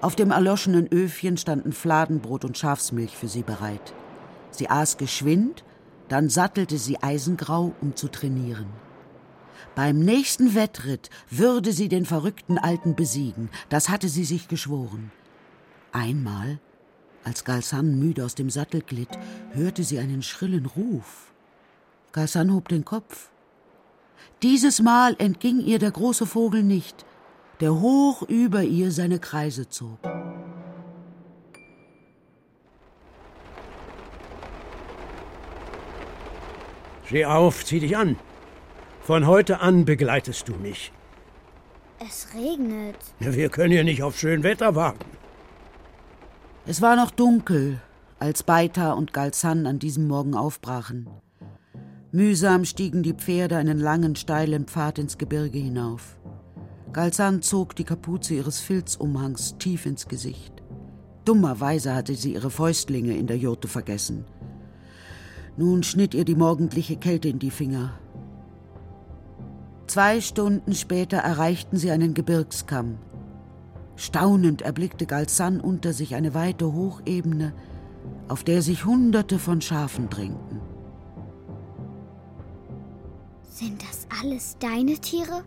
Auf 0.00 0.16
dem 0.16 0.30
erloschenen 0.30 0.90
Öfchen 0.90 1.36
standen 1.36 1.72
Fladenbrot 1.72 2.44
und 2.44 2.58
Schafsmilch 2.58 3.16
für 3.16 3.28
sie 3.28 3.42
bereit. 3.42 3.94
Sie 4.50 4.68
aß 4.68 4.96
geschwind, 4.96 5.64
dann 6.08 6.28
sattelte 6.28 6.78
sie 6.78 7.02
Eisengrau, 7.02 7.72
um 7.80 7.96
zu 7.96 8.08
trainieren. 8.08 8.66
Beim 9.74 10.00
nächsten 10.00 10.54
Wettritt 10.54 11.10
würde 11.30 11.72
sie 11.72 11.88
den 11.88 12.04
verrückten 12.04 12.58
Alten 12.58 12.96
besiegen, 12.96 13.48
das 13.68 13.88
hatte 13.88 14.08
sie 14.08 14.24
sich 14.24 14.48
geschworen. 14.48 15.12
Einmal, 15.92 16.58
als 17.24 17.44
Galsan 17.44 17.98
müde 17.98 18.24
aus 18.24 18.34
dem 18.34 18.50
Sattel 18.50 18.82
glitt, 18.82 19.18
hörte 19.52 19.84
sie 19.84 19.98
einen 19.98 20.22
schrillen 20.22 20.66
Ruf. 20.66 21.32
Galsan 22.12 22.52
hob 22.52 22.68
den 22.68 22.84
Kopf. 22.84 23.30
Dieses 24.42 24.80
Mal 24.80 25.14
entging 25.18 25.60
ihr 25.60 25.78
der 25.78 25.90
große 25.90 26.26
Vogel 26.26 26.62
nicht, 26.62 27.04
der 27.60 27.74
hoch 27.74 28.22
über 28.22 28.62
ihr 28.62 28.90
seine 28.90 29.18
Kreise 29.18 29.68
zog. 29.68 29.98
Steh 37.10 37.24
auf, 37.24 37.64
zieh 37.64 37.80
dich 37.80 37.96
an. 37.96 38.14
Von 39.02 39.26
heute 39.26 39.58
an 39.58 39.84
begleitest 39.84 40.48
du 40.48 40.54
mich. 40.54 40.92
Es 41.98 42.28
regnet. 42.36 42.94
Wir 43.18 43.48
können 43.48 43.72
ja 43.72 43.82
nicht 43.82 44.04
auf 44.04 44.16
schön 44.16 44.44
Wetter 44.44 44.76
warten. 44.76 45.10
Es 46.66 46.80
war 46.80 46.94
noch 46.94 47.10
dunkel, 47.10 47.80
als 48.20 48.44
Beita 48.44 48.92
und 48.92 49.12
Galsan 49.12 49.66
an 49.66 49.80
diesem 49.80 50.06
Morgen 50.06 50.36
aufbrachen. 50.36 51.08
Mühsam 52.12 52.64
stiegen 52.64 53.02
die 53.02 53.14
Pferde 53.14 53.56
einen 53.56 53.80
langen, 53.80 54.14
steilen 54.14 54.66
Pfad 54.66 55.00
ins 55.00 55.18
Gebirge 55.18 55.58
hinauf. 55.58 56.16
Galsan 56.92 57.42
zog 57.42 57.74
die 57.74 57.82
Kapuze 57.82 58.34
ihres 58.34 58.60
Filzumhangs 58.60 59.58
tief 59.58 59.84
ins 59.84 60.06
Gesicht. 60.06 60.52
Dummerweise 61.24 61.92
hatte 61.92 62.14
sie 62.14 62.34
ihre 62.34 62.50
Fäustlinge 62.50 63.16
in 63.16 63.26
der 63.26 63.36
Jurte 63.36 63.66
vergessen. 63.66 64.24
Nun 65.60 65.82
schnitt 65.82 66.14
ihr 66.14 66.24
die 66.24 66.36
morgendliche 66.36 66.96
Kälte 66.96 67.28
in 67.28 67.38
die 67.38 67.50
Finger. 67.50 67.92
Zwei 69.86 70.22
Stunden 70.22 70.72
später 70.72 71.18
erreichten 71.18 71.76
sie 71.76 71.90
einen 71.90 72.14
Gebirgskamm. 72.14 72.96
Staunend 73.94 74.62
erblickte 74.62 75.04
Galsan 75.04 75.60
unter 75.60 75.92
sich 75.92 76.14
eine 76.14 76.32
weite 76.32 76.72
Hochebene, 76.72 77.52
auf 78.26 78.42
der 78.42 78.62
sich 78.62 78.86
Hunderte 78.86 79.38
von 79.38 79.60
Schafen 79.60 80.08
drängten. 80.08 80.62
Sind 83.42 83.82
das 83.82 84.06
alles 84.18 84.56
deine 84.60 84.94
Tiere? 84.94 85.44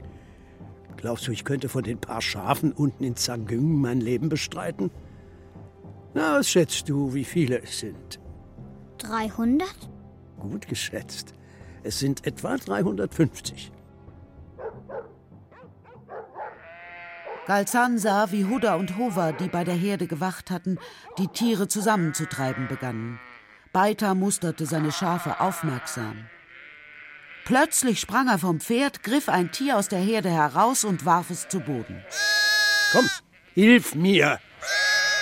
Glaubst 0.96 1.28
du, 1.28 1.32
ich 1.32 1.44
könnte 1.44 1.70
von 1.70 1.84
den 1.84 1.98
paar 1.98 2.22
Schafen 2.22 2.72
unten 2.72 3.04
in 3.04 3.16
Zangüng 3.16 3.82
mein 3.82 4.00
Leben 4.00 4.30
bestreiten? 4.30 4.92
Na, 6.14 6.38
was 6.38 6.48
schätzt 6.48 6.88
du, 6.88 7.16
wie 7.16 7.26
viele 7.26 7.64
es 7.64 7.80
sind? 7.80 8.20
300? 9.00 9.90
Gut 10.44 10.68
geschätzt. 10.68 11.34
Es 11.84 12.00
sind 12.00 12.28
etwa 12.28 12.58
350. 12.58 13.72
Galzan 17.48 17.98
sah, 17.98 18.32
wie 18.32 18.46
Huda 18.46 18.76
und 18.76 18.98
Hova, 18.98 19.32
die 19.32 19.48
bei 19.48 19.64
der 19.64 19.74
Herde 19.74 20.06
gewacht 20.06 20.52
hatten, 20.52 20.80
die 21.18 21.30
Tiere 21.30 21.68
zusammenzutreiben 21.68 22.68
begannen. 22.68 23.20
Beita 23.72 24.16
musterte 24.16 24.66
seine 24.66 24.92
Schafe 24.92 25.40
aufmerksam. 25.40 26.26
Plötzlich 27.46 28.02
sprang 28.02 28.28
er 28.28 28.38
vom 28.38 28.60
Pferd, 28.60 29.02
griff 29.02 29.30
ein 29.30 29.52
Tier 29.52 29.78
aus 29.78 29.88
der 29.88 30.00
Herde 30.00 30.30
heraus 30.30 30.84
und 30.84 31.06
warf 31.06 31.30
es 31.30 31.48
zu 31.48 31.62
Boden. 31.62 32.04
Komm, 32.92 33.10
hilf 33.54 33.96
mir. 33.96 34.40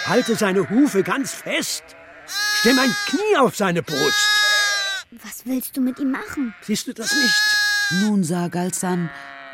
Halte 0.06 0.36
seine 0.36 0.70
Hufe 0.70 1.04
ganz 1.04 1.32
fest. 1.32 1.84
Stell 2.60 2.74
mein 2.74 2.94
Knie 3.08 3.38
auf 3.38 3.56
seine 3.56 3.84
Brust. 3.84 4.41
Was 5.12 5.46
willst 5.46 5.75
du 5.75 5.82
mit 5.82 6.00
ihm 6.00 6.12
machen? 6.12 6.56
Siehst 6.62 6.88
du 6.88 6.94
das 6.94 7.13
nicht? 7.13 8.01
Nun 8.01 8.24
sah 8.24 8.48
Galzan, 8.48 9.10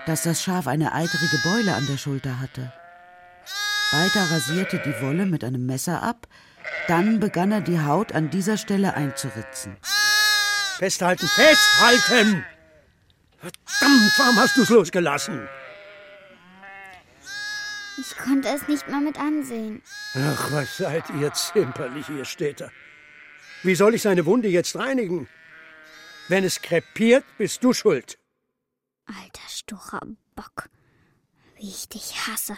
dass 0.06 0.22
das 0.22 0.44
Schaf 0.44 0.68
eine 0.68 0.94
eitrige 0.94 1.40
Beule 1.44 1.74
an 1.74 1.88
der 1.88 1.98
Schulter 1.98 2.40
hatte. 2.40 2.72
Beita 3.92 4.26
rasierte 4.26 4.80
die 4.86 5.02
Wolle 5.02 5.26
mit 5.26 5.44
einem 5.44 5.66
Messer 5.66 6.04
ab, 6.04 6.28
dann 6.88 7.20
begann 7.20 7.52
er 7.52 7.62
die 7.62 7.80
Haut 7.80 8.14
an 8.14 8.30
dieser 8.30 8.58
Stelle 8.58 8.94
einzuritzen. 8.94 9.78
Festhalten, 10.78 11.28
festhalten! 11.28 12.46
Verdammt, 13.38 14.14
warum 14.18 14.36
hast 14.36 14.58
du's 14.58 14.70
losgelassen? 14.70 15.48
Ich 18.00 18.16
konnte 18.16 18.50
es 18.50 18.68
nicht 18.68 18.88
mal 18.90 19.02
mit 19.02 19.18
ansehen. 19.18 19.82
Ach, 20.14 20.52
was 20.52 20.78
seid 20.78 21.06
ihr 21.20 21.34
zimperlich, 21.34 22.10
ihr 22.10 22.26
Städter. 22.26 22.72
Wie 23.64 23.74
soll 23.74 23.96
ich 23.96 24.04
seine 24.04 24.26
Wunde 24.28 24.50
jetzt 24.50 24.76
reinigen? 24.76 25.28
Wenn 26.30 26.44
es 26.44 26.62
krepiert, 26.62 27.24
bist 27.38 27.64
du 27.64 27.74
schuld. 27.74 28.20
Alter 29.06 29.48
stucher 29.48 30.02
Bock. 30.36 30.70
Wie 31.56 31.70
ich 31.70 31.88
dich 31.88 32.28
hasse. 32.28 32.58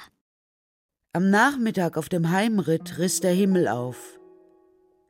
Am 1.14 1.30
Nachmittag 1.30 1.98
auf 1.98 2.10
dem 2.10 2.32
Heimritt 2.32 2.98
riss 2.98 3.20
der 3.20 3.34
Himmel 3.34 3.68
auf. 3.68 4.20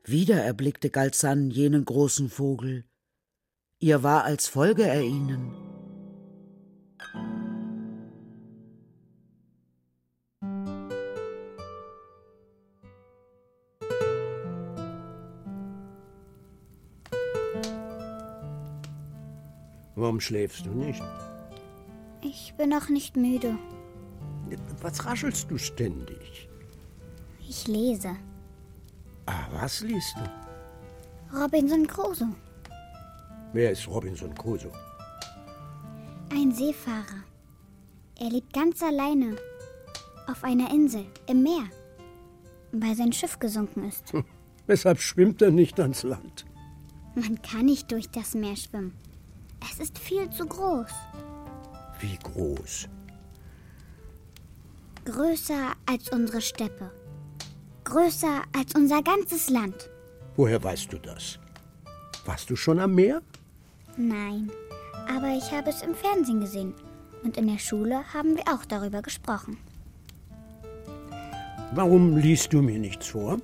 Wieder 0.04 0.44
erblickte 0.44 0.90
Galzan 0.90 1.50
jenen 1.50 1.86
großen 1.86 2.30
Vogel. 2.30 2.86
Ihr 3.80 4.04
war, 4.04 4.24
als 4.26 4.48
folge 4.48 4.84
er 4.84 5.02
ihnen. 5.02 5.69
Warum 20.00 20.22
schläfst 20.22 20.66
du 20.66 20.70
nicht? 20.70 21.04
Ich 22.22 22.54
bin 22.58 22.70
noch 22.70 22.88
nicht 22.88 23.18
müde. 23.18 23.58
Was 24.82 25.06
raschelst 25.06 25.52
du 25.52 25.58
ständig? 25.58 26.48
Ich 27.48 27.68
lese. 27.68 28.16
Ah, 29.26 29.48
was 29.52 29.82
liest 29.82 30.16
du? 30.16 31.38
Robinson 31.38 31.86
Crusoe. 31.86 32.34
Wer 33.52 33.72
ist 33.72 33.90
Robinson 33.90 34.34
Crusoe? 34.34 34.72
Ein 36.32 36.54
Seefahrer. 36.54 37.24
Er 38.22 38.30
lebt 38.30 38.54
ganz 38.54 38.82
alleine 38.82 39.36
auf 40.28 40.46
einer 40.46 40.72
Insel 40.72 41.08
im 41.28 41.44
Meer, 41.44 41.66
weil 42.72 42.96
sein 42.96 43.12
Schiff 43.12 43.38
gesunken 43.38 43.84
ist. 43.84 44.14
Weshalb 44.66 45.02
schwimmt 45.02 45.42
er 45.42 45.52
nicht 45.52 45.78
ans 45.78 46.04
Land? 46.04 46.46
Man 47.16 47.42
kann 47.42 47.66
nicht 47.66 47.92
durch 47.92 48.10
das 48.10 48.34
Meer 48.34 48.56
schwimmen. 48.56 48.94
Es 49.62 49.80
ist 49.80 49.98
viel 49.98 50.30
zu 50.30 50.46
groß. 50.46 50.92
Wie 52.00 52.18
groß? 52.18 52.88
Größer 55.06 55.74
als 55.86 56.10
unsere 56.10 56.42
Steppe. 56.42 56.92
Größer 57.84 58.44
als 58.56 58.76
unser 58.76 59.02
ganzes 59.02 59.50
Land. 59.50 59.90
Woher 60.36 60.64
weißt 60.64 60.94
du 60.94 61.00
das? 61.00 61.40
Warst 62.26 62.50
du 62.50 62.56
schon 62.56 62.80
am 62.80 62.96
Meer? 62.96 63.22
Nein, 63.98 64.52
aber 65.08 65.30
ich 65.36 65.52
habe 65.52 65.70
es 65.70 65.82
im 65.82 65.96
Fernsehen 65.96 66.40
gesehen. 66.42 66.74
Und 67.24 67.38
in 67.38 67.48
der 67.48 67.58
Schule 67.58 68.02
haben 68.14 68.38
wir 68.38 68.44
auch 68.54 68.64
darüber 68.66 69.02
gesprochen. 69.02 69.58
Warum 71.74 72.18
liest 72.18 72.54
du 72.54 72.62
mir 72.62 72.80
nichts 72.80 73.08
vor? 73.08 73.38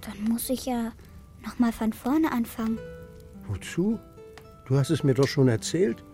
Dann 0.00 0.24
muss 0.32 0.48
ich 0.50 0.66
ja 0.66 0.92
noch 1.44 1.58
mal 1.58 1.72
von 1.72 1.92
vorne 1.92 2.30
anfangen. 2.30 2.78
Wozu? 3.48 3.98
Du 4.70 4.78
hast 4.78 4.90
es 4.90 5.02
mir 5.02 5.14
doch 5.14 5.26
schon 5.26 5.48
erzählt. 5.48 6.04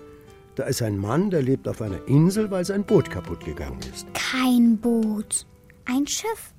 Da 0.55 0.65
ist 0.65 0.81
ein 0.81 0.97
Mann, 0.97 1.29
der 1.29 1.43
lebt 1.43 1.69
auf 1.69 1.83
einer 1.83 2.03
Insel, 2.09 2.51
weil 2.51 2.65
sein 2.65 2.87
Boot 2.87 3.11
kaputt 3.11 3.45
gegangen 3.45 3.81
ist. 3.93 4.07
Kein 4.15 4.79
Boot. 4.79 5.45
Ein 5.85 6.07
Schiff. 6.07 6.55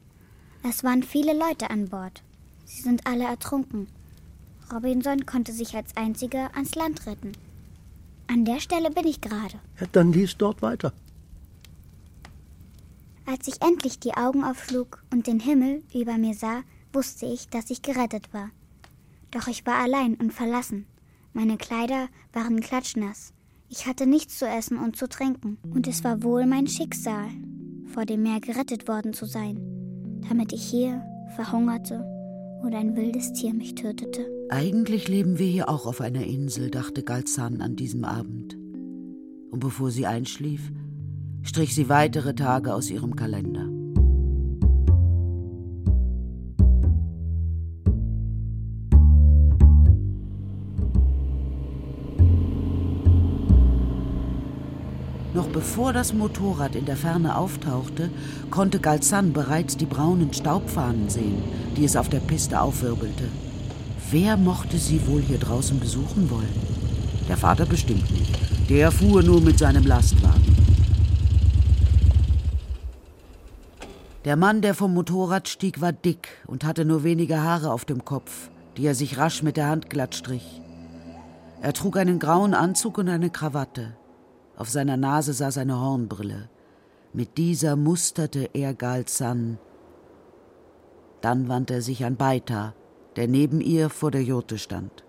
Es 0.61 0.83
waren 0.83 1.01
viele 1.01 1.33
Leute 1.33 1.71
an 1.71 1.89
Bord. 1.89 2.21
Sie 2.65 2.83
sind 2.83 3.07
alle 3.07 3.23
ertrunken. 3.23 3.87
Robinson 4.71 5.25
konnte 5.25 5.51
sich 5.51 5.75
als 5.75 5.97
einziger 5.97 6.51
ans 6.53 6.75
Land 6.75 7.07
retten. 7.07 7.31
An 8.27 8.45
der 8.45 8.59
Stelle 8.59 8.91
bin 8.91 9.07
ich 9.07 9.19
gerade. 9.19 9.55
Ja, 9.79 9.87
dann 9.91 10.13
lies 10.13 10.37
dort 10.37 10.61
weiter. 10.61 10.93
Als 13.25 13.47
ich 13.47 13.59
endlich 13.63 13.97
die 13.97 14.13
Augen 14.13 14.43
aufschlug 14.43 15.03
und 15.11 15.25
den 15.25 15.39
Himmel 15.39 15.81
über 15.95 16.19
mir 16.19 16.35
sah, 16.35 16.61
wusste 16.93 17.25
ich, 17.25 17.49
dass 17.49 17.71
ich 17.71 17.81
gerettet 17.81 18.31
war. 18.35 18.51
Doch 19.31 19.47
ich 19.47 19.65
war 19.65 19.81
allein 19.81 20.13
und 20.13 20.31
verlassen. 20.31 20.85
Meine 21.37 21.57
Kleider 21.57 22.07
waren 22.33 22.61
klatschnass. 22.61 23.31
Ich 23.69 23.85
hatte 23.85 24.07
nichts 24.07 24.39
zu 24.39 24.47
essen 24.47 24.79
und 24.79 24.95
zu 24.95 25.07
trinken. 25.07 25.59
Und 25.69 25.87
es 25.87 26.03
war 26.03 26.23
wohl 26.23 26.47
mein 26.47 26.65
Schicksal, 26.65 27.27
vor 27.85 28.05
dem 28.05 28.23
Meer 28.23 28.39
gerettet 28.39 28.87
worden 28.87 29.13
zu 29.13 29.27
sein, 29.27 29.59
damit 30.27 30.51
ich 30.51 30.63
hier 30.63 30.99
verhungerte 31.35 32.03
oder 32.65 32.79
ein 32.79 32.95
wildes 32.95 33.33
Tier 33.33 33.53
mich 33.53 33.75
tötete. 33.75 34.25
Eigentlich 34.49 35.07
leben 35.07 35.37
wir 35.37 35.45
hier 35.45 35.69
auch 35.69 35.85
auf 35.85 36.01
einer 36.01 36.23
Insel, 36.23 36.71
dachte 36.71 37.03
Galzan 37.03 37.61
an 37.61 37.75
diesem 37.75 38.03
Abend. 38.03 38.55
Und 39.51 39.59
bevor 39.59 39.91
sie 39.91 40.07
einschlief, 40.07 40.71
strich 41.43 41.75
sie 41.75 41.87
weitere 41.87 42.33
Tage 42.33 42.73
aus 42.73 42.89
ihrem 42.89 43.15
Kalender. 43.15 43.66
Bevor 55.57 55.91
das 55.91 56.13
Motorrad 56.13 56.75
in 56.75 56.85
der 56.85 56.95
Ferne 56.95 57.35
auftauchte, 57.35 58.11
konnte 58.51 58.79
Galzan 58.79 59.33
bereits 59.33 59.75
die 59.75 59.87
braunen 59.87 60.31
Staubfahnen 60.31 61.09
sehen, 61.09 61.41
die 61.75 61.83
es 61.83 61.95
auf 61.95 62.09
der 62.09 62.19
Piste 62.19 62.61
aufwirbelte. 62.61 63.23
Wer 64.11 64.37
mochte 64.37 64.77
sie 64.77 65.07
wohl 65.07 65.19
hier 65.19 65.39
draußen 65.39 65.79
besuchen 65.79 66.29
wollen? 66.29 66.53
Der 67.27 67.37
Vater 67.37 67.65
bestimmt 67.65 68.07
nicht. 68.11 68.37
Der 68.69 68.91
fuhr 68.91 69.23
nur 69.23 69.41
mit 69.41 69.57
seinem 69.57 69.87
Lastwagen. 69.87 70.55
Der 74.25 74.35
Mann, 74.35 74.61
der 74.61 74.75
vom 74.75 74.93
Motorrad 74.93 75.49
stieg, 75.49 75.81
war 75.81 75.91
dick 75.91 76.27
und 76.45 76.65
hatte 76.65 76.85
nur 76.85 77.03
wenige 77.03 77.41
Haare 77.41 77.71
auf 77.71 77.83
dem 77.83 78.05
Kopf, 78.05 78.51
die 78.77 78.85
er 78.85 78.93
sich 78.93 79.17
rasch 79.17 79.41
mit 79.41 79.57
der 79.57 79.69
Hand 79.69 79.89
glatt 79.89 80.13
strich. 80.13 80.61
Er 81.63 81.73
trug 81.73 81.97
einen 81.97 82.19
grauen 82.19 82.53
Anzug 82.53 82.99
und 82.99 83.09
eine 83.09 83.31
Krawatte. 83.31 83.95
Auf 84.57 84.69
seiner 84.69 84.97
Nase 84.97 85.33
saß 85.33 85.59
eine 85.59 85.79
Hornbrille. 85.79 86.49
Mit 87.13 87.37
dieser 87.37 87.75
musterte 87.75 88.49
er 88.53 88.73
Galzan. 88.73 89.59
Dann 91.21 91.47
wandte 91.47 91.75
er 91.75 91.81
sich 91.81 92.03
an 92.03 92.17
Beita, 92.17 92.73
der 93.15 93.27
neben 93.27 93.61
ihr 93.61 93.89
vor 93.89 94.11
der 94.11 94.23
Jurte 94.23 94.57
stand. 94.57 95.03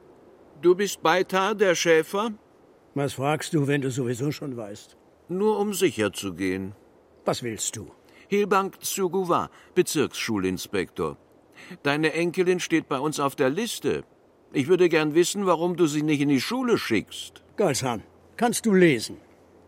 Du 0.60 0.74
bist 0.74 1.02
Beita, 1.02 1.54
der 1.54 1.74
Schäfer? 1.74 2.32
Was 2.94 3.14
fragst 3.14 3.54
du, 3.54 3.66
wenn 3.66 3.80
du 3.80 3.90
sowieso 3.90 4.32
schon 4.32 4.56
weißt? 4.56 4.96
Nur 5.28 5.58
um 5.58 5.72
sicher 5.72 6.12
zu 6.12 6.34
gehen. 6.34 6.74
Was 7.24 7.42
willst 7.42 7.76
du? 7.76 7.90
Hilbank 8.28 8.80
Tsuguwa, 8.80 9.50
Bezirksschulinspektor. 9.74 11.16
Deine 11.82 12.12
Enkelin 12.12 12.60
steht 12.60 12.88
bei 12.88 12.98
uns 12.98 13.18
auf 13.20 13.34
der 13.34 13.50
Liste. 13.50 14.04
Ich 14.52 14.68
würde 14.68 14.88
gern 14.88 15.14
wissen, 15.14 15.46
warum 15.46 15.76
du 15.76 15.86
sie 15.86 16.02
nicht 16.02 16.20
in 16.20 16.28
die 16.28 16.40
Schule 16.40 16.76
schickst. 16.76 17.42
Galzan, 17.56 18.02
kannst 18.36 18.66
du 18.66 18.74
lesen? 18.74 19.16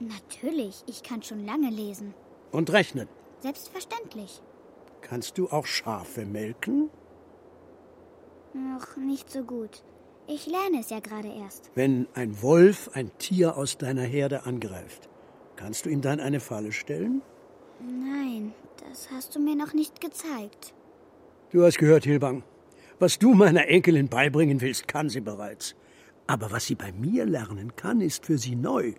Natürlich, 0.00 0.82
ich 0.86 1.02
kann 1.02 1.22
schon 1.22 1.44
lange 1.44 1.68
lesen. 1.68 2.14
Und 2.50 2.70
rechnen? 2.72 3.06
Selbstverständlich. 3.40 4.42
Kannst 5.02 5.38
du 5.38 5.48
auch 5.48 5.66
Schafe 5.66 6.24
melken? 6.24 6.90
Noch 8.54 8.96
nicht 8.96 9.30
so 9.30 9.42
gut. 9.42 9.82
Ich 10.26 10.46
lerne 10.46 10.80
es 10.80 10.90
ja 10.90 11.00
gerade 11.00 11.28
erst. 11.28 11.70
Wenn 11.74 12.06
ein 12.14 12.40
Wolf 12.42 12.90
ein 12.94 13.10
Tier 13.18 13.56
aus 13.56 13.78
deiner 13.78 14.02
Herde 14.02 14.46
angreift, 14.46 15.08
kannst 15.56 15.84
du 15.84 15.90
ihm 15.90 16.00
dann 16.00 16.20
eine 16.20 16.40
Falle 16.40 16.72
stellen? 16.72 17.22
Nein, 17.80 18.52
das 18.88 19.10
hast 19.10 19.36
du 19.36 19.40
mir 19.40 19.54
noch 19.54 19.74
nicht 19.74 20.00
gezeigt. 20.00 20.74
Du 21.50 21.62
hast 21.64 21.78
gehört, 21.78 22.04
Hilbang. 22.04 22.42
Was 22.98 23.18
du 23.18 23.34
meiner 23.34 23.66
Enkelin 23.68 24.08
beibringen 24.08 24.60
willst, 24.60 24.88
kann 24.88 25.08
sie 25.08 25.20
bereits. 25.20 25.74
Aber 26.26 26.50
was 26.52 26.66
sie 26.66 26.74
bei 26.74 26.92
mir 26.92 27.26
lernen 27.26 27.74
kann, 27.76 28.00
ist 28.00 28.26
für 28.26 28.38
sie 28.38 28.54
neu. 28.54 28.94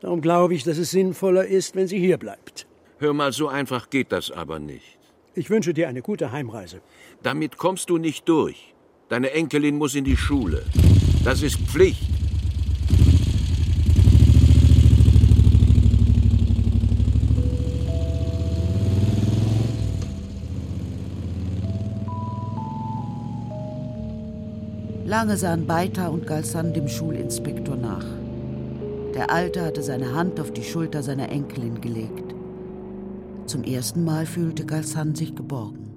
Darum 0.00 0.20
glaube 0.20 0.54
ich, 0.54 0.62
dass 0.62 0.78
es 0.78 0.90
sinnvoller 0.90 1.44
ist, 1.44 1.74
wenn 1.74 1.88
sie 1.88 1.98
hier 1.98 2.18
bleibt. 2.18 2.66
Hör 2.98 3.12
mal, 3.12 3.32
so 3.32 3.48
einfach 3.48 3.90
geht 3.90 4.12
das 4.12 4.30
aber 4.30 4.58
nicht. 4.58 4.98
Ich 5.34 5.50
wünsche 5.50 5.74
dir 5.74 5.88
eine 5.88 6.02
gute 6.02 6.32
Heimreise. 6.32 6.80
Damit 7.22 7.58
kommst 7.58 7.90
du 7.90 7.98
nicht 7.98 8.28
durch. 8.28 8.74
Deine 9.08 9.32
Enkelin 9.32 9.76
muss 9.76 9.94
in 9.94 10.04
die 10.04 10.16
Schule. 10.16 10.64
Das 11.24 11.42
ist 11.42 11.58
Pflicht. 11.58 12.02
Lange 25.04 25.36
sahen 25.38 25.66
Beita 25.66 26.08
und 26.08 26.26
Galsan 26.26 26.74
dem 26.74 26.86
Schulinspektor 26.86 27.76
nach. 27.76 28.17
Der 29.14 29.30
Alte 29.30 29.64
hatte 29.64 29.82
seine 29.82 30.14
Hand 30.14 30.38
auf 30.40 30.52
die 30.52 30.62
Schulter 30.62 31.02
seiner 31.02 31.30
Enkelin 31.30 31.80
gelegt. 31.80 32.34
Zum 33.46 33.64
ersten 33.64 34.04
Mal 34.04 34.26
fühlte 34.26 34.66
Gassan 34.66 35.14
sich 35.14 35.34
geborgen. 35.34 35.88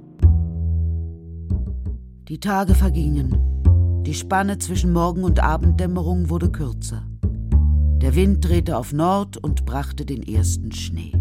Die 2.30 2.40
Tage 2.40 2.76
vergingen. 2.76 4.04
Die 4.06 4.14
Spanne 4.14 4.58
zwischen 4.58 4.94
Morgen- 4.94 5.26
und 5.26 5.44
Abenddämmerung 5.44 6.30
wurde 6.30 6.50
kürzer. 6.50 7.04
Der 8.02 8.16
Wind 8.16 8.48
drehte 8.48 8.78
auf 8.78 8.94
Nord 8.94 9.38
und 9.38 9.66
brachte 9.66 10.06
den 10.06 10.24
ersten 10.24 10.72
Schnee. 10.72 11.12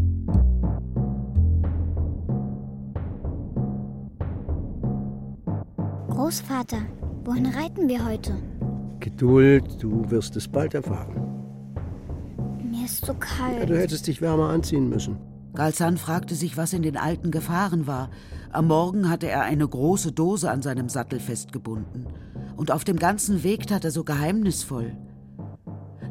Großvater, 6.09 6.79
wohin 7.25 7.47
reiten 7.47 7.89
wir 7.89 8.07
heute? 8.07 8.37
Geduld, 9.01 9.83
du 9.83 10.09
wirst 10.11 10.37
es 10.37 10.47
bald 10.47 10.75
erfahren. 10.75 11.40
Ist 12.93 13.07
so 13.07 13.13
Ja, 13.13 13.19
kalt. 13.19 13.69
du 13.71 13.79
hättest 13.79 14.07
dich 14.07 14.21
wärmer 14.21 14.49
anziehen 14.51 14.89
müssen. 14.89 15.17
Galsan 15.55 15.97
fragte 15.97 16.35
sich, 16.35 16.57
was 16.57 16.73
in 16.73 16.83
den 16.83 16.97
Alten 16.97 17.31
gefahren 17.31 17.87
war. 17.87 18.11
Am 18.53 18.69
Morgen 18.69 19.09
hatte 19.11 19.29
er 19.29 19.43
eine 19.43 19.67
große 19.67 20.13
Dose 20.13 20.51
an 20.51 20.63
seinem 20.63 20.89
Sattel 20.89 21.19
festgebunden. 21.21 22.07
Und 22.57 22.71
auf 22.71 22.85
dem 22.85 22.99
ganzen 22.99 23.43
Weg 23.43 23.67
tat 23.67 23.85
er 23.85 23.91
so 23.91 24.05
geheimnisvoll. 24.05 24.97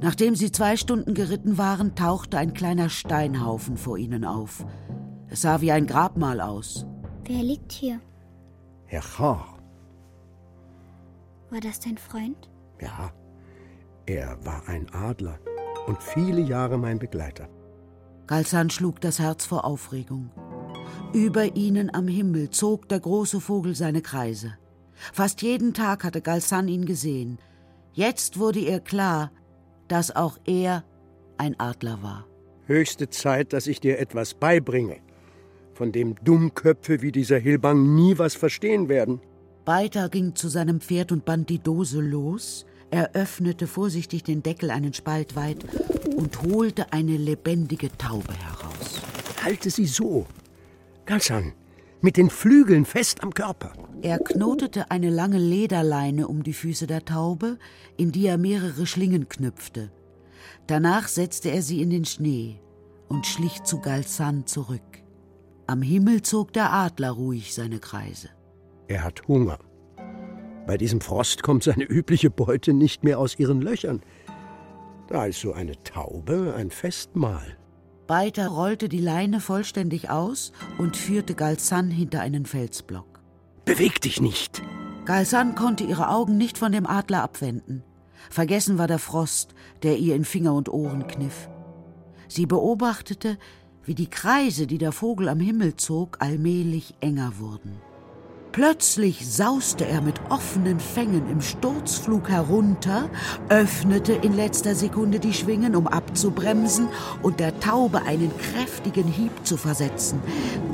Nachdem 0.01 0.35
sie 0.35 0.51
zwei 0.51 0.75
Stunden 0.77 1.13
geritten 1.13 1.57
waren, 1.57 1.95
tauchte 1.95 2.37
ein 2.37 2.53
kleiner 2.53 2.89
Steinhaufen 2.89 3.77
vor 3.77 3.97
ihnen 3.97 4.25
auf. 4.25 4.65
Es 5.27 5.41
sah 5.41 5.61
wie 5.61 5.71
ein 5.71 5.87
Grabmal 5.87 6.41
aus. 6.41 6.85
Wer 7.25 7.43
liegt 7.43 7.71
hier? 7.71 7.99
Herr 8.85 9.01
Char, 9.03 9.45
War 11.51 11.59
das 11.61 11.79
dein 11.79 11.97
Freund? 11.97 12.49
ja, 12.81 13.11
er 14.05 14.37
war 14.45 14.63
ein 14.67 14.87
Adler 14.93 15.37
und 15.87 16.01
viele 16.01 16.41
Jahre 16.41 16.77
mein 16.77 16.99
Begleiter. 16.99 17.47
Galsan 18.27 18.69
schlug 18.69 19.01
das 19.01 19.19
Herz 19.19 19.45
vor 19.45 19.65
Aufregung. 19.65 20.29
Über 21.13 21.55
ihnen 21.55 21.93
am 21.93 22.07
Himmel 22.07 22.51
zog 22.51 22.87
der 22.87 22.99
große 22.99 23.41
Vogel 23.41 23.75
seine 23.75 24.01
Kreise. 24.01 24.53
Fast 25.13 25.41
jeden 25.41 25.73
Tag 25.73 26.03
hatte 26.03 26.21
Galsan 26.21 26.67
ihn 26.67 26.85
gesehen. 26.85 27.39
Jetzt 27.93 28.37
wurde 28.37 28.59
ihr 28.59 28.79
klar, 28.79 29.31
dass 29.87 30.15
auch 30.15 30.37
er 30.45 30.83
ein 31.37 31.59
Adler 31.59 32.03
war. 32.03 32.25
Höchste 32.67 33.09
Zeit, 33.09 33.53
dass 33.53 33.65
ich 33.65 33.79
dir 33.79 33.97
etwas 33.97 34.35
beibringe, 34.35 34.97
von 35.73 35.91
dem 35.91 36.15
Dummköpfe 36.23 37.01
wie 37.01 37.11
dieser 37.11 37.39
Hilbang 37.39 37.95
nie 37.95 38.19
was 38.19 38.35
verstehen 38.35 38.89
werden. 38.89 39.21
Beiter 39.65 40.09
ging 40.09 40.35
zu 40.35 40.49
seinem 40.49 40.81
Pferd 40.81 41.11
und 41.11 41.25
band 41.25 41.49
die 41.49 41.59
Dose 41.59 41.99
los. 41.99 42.65
Er 42.91 43.13
öffnete 43.13 43.67
vorsichtig 43.67 44.23
den 44.23 44.41
Deckel 44.41 44.71
einen 44.71 44.93
Spalt 44.93 45.35
weit 45.35 45.65
und 46.15 46.41
holte 46.41 46.91
eine 46.91 47.17
lebendige 47.17 47.95
Taube 47.97 48.33
heraus. 48.33 49.01
Halte 49.43 49.69
sie 49.69 49.85
so, 49.85 50.25
ganz 51.05 51.29
an, 51.29 51.53
mit 52.01 52.17
den 52.17 52.29
Flügeln 52.29 52.85
fest 52.85 53.23
am 53.23 53.33
Körper. 53.33 53.73
Er 54.01 54.17
knotete 54.17 54.89
eine 54.91 55.09
lange 55.09 55.37
Lederleine 55.37 56.27
um 56.27 56.43
die 56.43 56.53
Füße 56.53 56.87
der 56.87 57.05
Taube, 57.05 57.59
in 57.97 58.11
die 58.11 58.25
er 58.25 58.37
mehrere 58.37 58.85
Schlingen 58.85 59.29
knüpfte. 59.29 59.91
Danach 60.67 61.07
setzte 61.07 61.49
er 61.51 61.61
sie 61.61 61.81
in 61.81 61.89
den 61.89 62.05
Schnee 62.05 62.59
und 63.07 63.25
schlich 63.25 63.63
zu 63.63 63.79
Galsan 63.79 64.47
zurück. 64.47 64.81
Am 65.67 65.81
Himmel 65.81 66.21
zog 66.23 66.53
der 66.53 66.71
Adler 66.71 67.11
ruhig 67.11 67.53
seine 67.53 67.79
Kreise. 67.79 68.29
Er 68.87 69.03
hat 69.03 69.27
Hunger. 69.27 69.59
Bei 70.69 70.77
diesem 70.77 71.01
Frost 71.01 71.41
kommt 71.41 71.63
seine 71.63 71.85
übliche 71.85 72.29
Beute 72.29 72.73
nicht 72.73 73.03
mehr 73.03 73.17
aus 73.17 73.39
ihren 73.39 73.59
Löchern. 73.59 74.03
Da 75.07 75.25
ist 75.25 75.39
so 75.39 75.51
eine 75.51 75.81
Taube 75.81 76.53
ein 76.55 76.69
Festmahl. 76.69 77.57
Beiter 78.05 78.49
rollte 78.49 78.87
die 78.87 79.01
Leine 79.01 79.39
vollständig 79.39 80.11
aus 80.11 80.51
und 80.77 80.95
führte 80.95 81.33
Galsan 81.33 81.89
hinter 81.89 82.21
einen 82.21 82.45
Felsblock. 82.45 83.19
Beweg 83.65 83.99
dich 84.01 84.21
nicht! 84.21 84.61
Galsan 85.05 85.55
konnte 85.55 85.85
ihre 85.85 86.07
Augen 86.07 86.37
nicht 86.37 86.59
von 86.59 86.71
dem 86.71 86.85
Adler 86.85 87.23
abwenden. 87.23 87.81
Vergessen 88.29 88.77
war 88.77 88.85
der 88.85 88.99
Frost, 88.99 89.55
der 89.81 89.97
ihr 89.97 90.15
in 90.15 90.23
Finger 90.23 90.53
und 90.53 90.69
Ohren 90.69 91.07
kniff. 91.07 91.49
Sie 92.27 92.45
beobachtete, 92.45 93.39
wie 93.85 93.95
die 93.95 94.11
Kreise, 94.11 94.67
die 94.67 94.77
der 94.77 94.91
Vogel 94.91 95.29
am 95.29 95.39
Himmel 95.39 95.77
zog, 95.77 96.17
allmählich 96.21 96.93
enger 96.99 97.39
wurden. 97.39 97.88
Plötzlich 98.51 99.31
sauste 99.31 99.85
er 99.85 100.01
mit 100.01 100.19
offenen 100.29 100.79
Fängen 100.79 101.29
im 101.29 101.39
Sturzflug 101.39 102.29
herunter, 102.29 103.09
öffnete 103.47 104.13
in 104.13 104.35
letzter 104.35 104.73
Sekunde 104.73 105.19
die 105.19 105.33
Schwingen, 105.33 105.75
um 105.75 105.85
abzubremsen 105.85 106.87
und 107.21 107.39
der 107.39 107.59
Taube 107.59 108.01
einen 108.03 108.31
kräftigen 108.37 109.05
Hieb 109.05 109.31
zu 109.43 109.55
versetzen. 109.55 110.19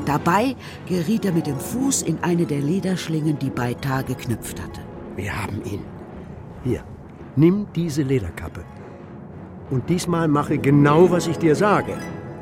Dabei 0.05 0.55
geriet 0.88 1.25
er 1.25 1.33
mit 1.33 1.47
dem 1.47 1.59
Fuß 1.59 2.03
in 2.03 2.17
eine 2.21 2.45
der 2.45 2.61
Lederschlingen, 2.61 3.39
die 3.39 3.49
Beitar 3.49 4.03
geknüpft 4.03 4.61
hatte. 4.61 4.79
Wir 5.17 5.35
haben 5.43 5.61
ihn. 5.65 5.81
Hier, 6.63 6.81
nimm 7.35 7.67
diese 7.75 8.03
Lederkappe. 8.03 8.63
Und 9.69 9.89
diesmal 9.89 10.29
mache 10.29 10.57
genau, 10.57 11.11
was 11.11 11.27
ich 11.27 11.38
dir 11.38 11.55
sage. 11.55 11.93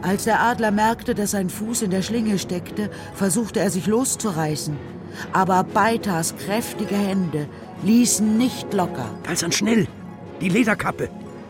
Als 0.03 0.25
der 0.25 0.41
Adler 0.41 0.71
merkte, 0.71 1.15
dass 1.15 1.31
sein 1.31 1.49
Fuß 1.49 1.81
in 1.81 1.89
der 1.89 2.01
Schlinge 2.01 2.37
steckte, 2.37 2.89
versuchte 3.15 3.61
er 3.61 3.69
sich 3.69 3.87
loszureißen. 3.87 4.75
Aber 5.31 5.63
Beitars 5.63 6.35
kräftige 6.37 6.95
Hände 6.95 7.47
ließen 7.83 8.37
nicht 8.37 8.73
locker. 8.73 9.09
Ganz 9.23 9.43
an 9.43 9.51
schnell! 9.51 9.87
Die 10.41 10.49
Lederkappe! 10.49 11.09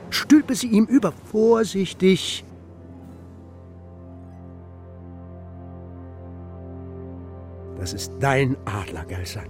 Stülpe 0.10 0.56
sie 0.56 0.67
ihm 0.67 0.86
über. 0.86 1.12
Vorsichtig! 1.32 2.43
Das 7.80 7.93
ist 7.93 8.13
dein 8.19 8.56
Adler, 8.65 9.04
Geisan. 9.06 9.49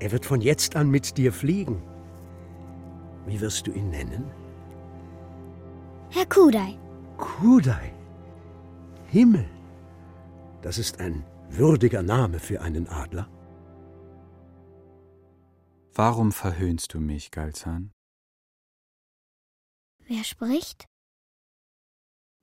Er 0.00 0.12
wird 0.12 0.26
von 0.26 0.40
jetzt 0.40 0.76
an 0.76 0.90
mit 0.90 1.16
dir 1.16 1.32
fliegen. 1.32 1.82
Wie 3.26 3.40
wirst 3.40 3.66
du 3.66 3.72
ihn 3.72 3.90
nennen? 3.90 4.24
Herr 6.10 6.26
Kudai, 6.26 6.76
Kudai. 7.16 7.92
Himmel. 9.08 9.46
Das 10.62 10.78
ist 10.78 11.00
ein 11.00 11.24
würdiger 11.50 12.02
Name 12.02 12.38
für 12.38 12.60
einen 12.60 12.86
Adler. 12.88 13.28
Warum 15.94 16.32
verhöhnst 16.32 16.92
du 16.94 17.00
mich, 17.00 17.30
Galzan? 17.30 17.92
wer 20.08 20.22
spricht? 20.22 20.86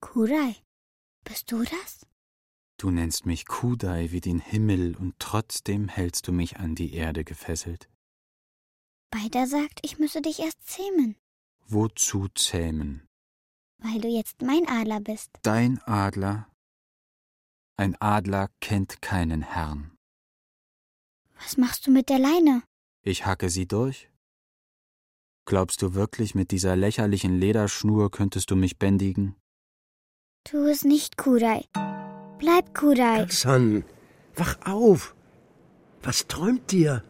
Kudai, 0.02 0.56
bist 1.24 1.50
du 1.50 1.64
das? 1.64 2.06
Du 2.78 2.92
nennst 2.92 3.26
mich 3.26 3.46
Kudai 3.46 4.12
wie 4.12 4.20
den 4.20 4.40
Himmel 4.40 4.98
und 4.98 5.16
trotzdem 5.20 5.88
hältst 5.88 6.28
du 6.28 6.34
mich 6.34 6.58
an 6.58 6.76
die 6.76 6.94
Erde 6.94 7.24
gefesselt. 7.24 7.88
Beider 9.12 9.48
sagt, 9.48 9.80
ich 9.84 9.98
müsse 9.98 10.22
dich 10.22 10.40
erst 10.40 10.62
zähmen, 10.68 11.16
Wozu 11.68 12.28
zähmen? 12.36 13.08
weil 13.78 14.02
du 14.02 14.08
jetzt 14.10 14.42
mein 14.42 14.68
Adler 14.68 15.00
bist. 15.00 15.30
Dein 15.44 15.80
Adler? 15.84 16.50
Ein 17.76 17.96
Adler 18.00 18.50
kennt 18.62 19.02
keinen 19.02 19.42
Herrn. 19.42 19.92
Was 21.42 21.58
machst 21.58 21.88
du 21.88 21.92
mit 21.92 22.10
der 22.10 22.20
Leine? 22.20 22.62
Ich 23.04 23.26
hacke 23.26 23.50
sie 23.50 23.68
durch. 23.68 24.12
Glaubst 25.46 25.82
du 25.82 25.94
wirklich, 25.96 26.36
mit 26.36 26.52
dieser 26.52 26.76
lächerlichen 26.76 27.38
Lederschnur 27.38 28.12
könntest 28.12 28.52
du 28.52 28.56
mich 28.56 28.78
bändigen? 28.78 29.36
Tu 30.46 30.58
es 30.68 30.84
nicht, 30.84 31.18
Kudai. 31.18 31.66
Bleib, 32.38 32.76
Kudai. 32.76 33.28
San, 33.30 33.84
wach 34.36 34.58
auf! 34.66 35.16
Was 36.04 36.28
träumt 36.28 36.72
dir? 36.72 37.04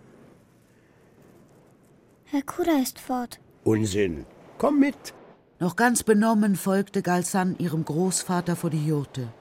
Herr 2.25 2.41
Kudai 2.43 2.81
ist 2.81 2.99
fort. 2.99 3.39
Unsinn. 3.63 4.25
Komm 4.57 4.79
mit. 4.79 5.13
Noch 5.59 5.75
ganz 5.75 6.03
benommen 6.03 6.55
folgte 6.55 7.01
Galsan 7.01 7.57
ihrem 7.59 7.83
Großvater 7.85 8.55
vor 8.55 8.69
die 8.69 8.85
Jurte. 8.85 9.31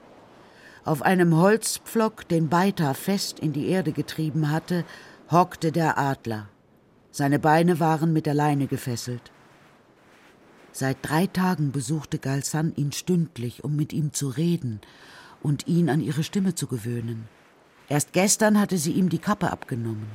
Auf 0.85 1.01
einem 1.01 1.37
Holzpflock, 1.37 2.27
den 2.27 2.49
Beitar 2.49 2.93
fest 2.93 3.39
in 3.39 3.53
die 3.53 3.67
Erde 3.69 3.93
getrieben 3.93 4.51
hatte, 4.51 4.83
hockte 5.31 5.71
der 5.71 5.97
Adler. 5.97 6.49
Seine 7.09 7.39
Beine 7.39 7.79
waren 7.79 8.11
mit 8.11 8.25
der 8.25 8.33
Leine 8.33 8.67
gefesselt. 8.67 9.31
Seit 10.73 10.97
drei 11.01 11.27
Tagen 11.27 11.71
besuchte 11.71 12.19
Galsan 12.19 12.73
ihn 12.75 12.91
stündlich, 12.91 13.63
um 13.63 13.75
mit 13.75 13.93
ihm 13.93 14.11
zu 14.11 14.27
reden 14.27 14.81
und 15.41 15.67
ihn 15.67 15.89
an 15.89 16.01
ihre 16.01 16.23
Stimme 16.23 16.55
zu 16.55 16.67
gewöhnen. 16.67 17.29
Erst 17.87 18.11
gestern 18.11 18.59
hatte 18.59 18.77
sie 18.77 18.91
ihm 18.91 19.09
die 19.09 19.19
Kappe 19.19 19.51
abgenommen. 19.51 20.07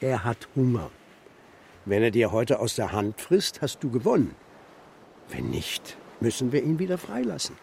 Er 0.00 0.24
hat 0.24 0.48
Hunger. 0.56 0.90
Wenn 1.84 2.02
er 2.02 2.10
dir 2.10 2.32
heute 2.32 2.60
aus 2.60 2.76
der 2.76 2.92
Hand 2.92 3.20
frisst, 3.20 3.60
hast 3.60 3.82
du 3.82 3.90
gewonnen. 3.90 4.34
Wenn 5.28 5.50
nicht, 5.50 5.96
müssen 6.20 6.52
wir 6.52 6.62
ihn 6.62 6.78
wieder 6.78 6.96
freilassen. 6.96 7.56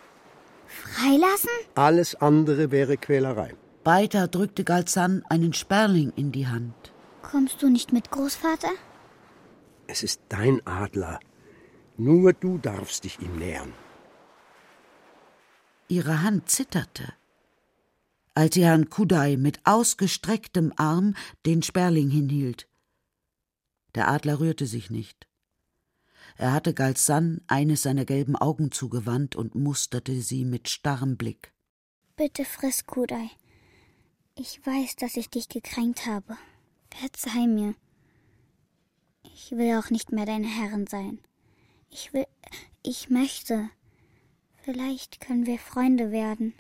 Freilassen? 0.68 1.50
Alles 1.76 2.16
andere 2.16 2.72
wäre 2.72 2.98
Quälerei. 2.98 3.56
Beitar 3.84 4.28
drückte 4.28 4.64
Galsan 4.64 5.24
einen 5.30 5.54
Sperling 5.54 6.12
in 6.16 6.32
die 6.32 6.48
Hand. 6.48 6.94
Kommst 7.22 7.62
du 7.62 7.70
nicht 7.70 7.94
mit, 7.94 8.12
Großvater? 8.12 8.72
Es 9.88 10.04
ist 10.04 10.22
dein 10.30 10.66
Adler. 10.68 11.20
Nur 11.98 12.34
du 12.34 12.58
darfst 12.58 13.06
dich 13.06 13.20
ihm 13.20 13.38
nähern. 13.38 13.74
Ihre 15.88 16.22
Hand 16.22 16.50
zitterte, 16.50 17.14
als 18.34 18.56
sie 18.56 18.66
Herrn 18.66 18.90
Kudai 18.90 19.38
mit 19.38 19.60
ausgestrecktem 19.64 20.74
Arm 20.76 21.16
den 21.46 21.64
Sperling 21.64 22.10
hinhielt. 22.10 22.68
Der 23.96 24.10
Adler 24.10 24.40
rührte 24.40 24.66
sich 24.66 24.90
nicht. 24.90 25.27
Er 26.38 26.54
hatte 26.54 26.74
Galsan 26.74 27.42
eines 27.48 27.82
seiner 27.82 28.06
gelben 28.06 28.36
Augen 28.36 28.72
zugewandt 28.72 29.36
und 29.36 29.56
musterte 29.56 30.22
sie 30.22 30.46
mit 30.46 30.70
starrem 30.70 31.18
Blick. 31.18 31.52
Bitte 32.16 32.46
friss, 32.46 32.86
Kudai. 32.86 33.30
Ich 34.36 34.64
weiß, 34.66 34.98
dass 34.98 35.18
ich 35.18 35.30
dich 35.30 35.50
gekränkt 35.50 36.06
habe. 36.06 36.38
Verzeih 36.92 37.48
mir. 37.48 37.74
Ich 39.24 39.52
will 39.52 39.78
auch 39.78 39.90
nicht 39.90 40.12
mehr 40.12 40.26
deine 40.26 40.48
Herrin 40.48 40.86
sein. 40.86 41.20
Ich 41.90 42.14
will, 42.14 42.26
ich 42.84 43.10
möchte. 43.10 43.70
Vielleicht 44.64 45.20
können 45.22 45.48
wir 45.48 45.58
Freunde 45.58 46.12
werden. 46.12 46.54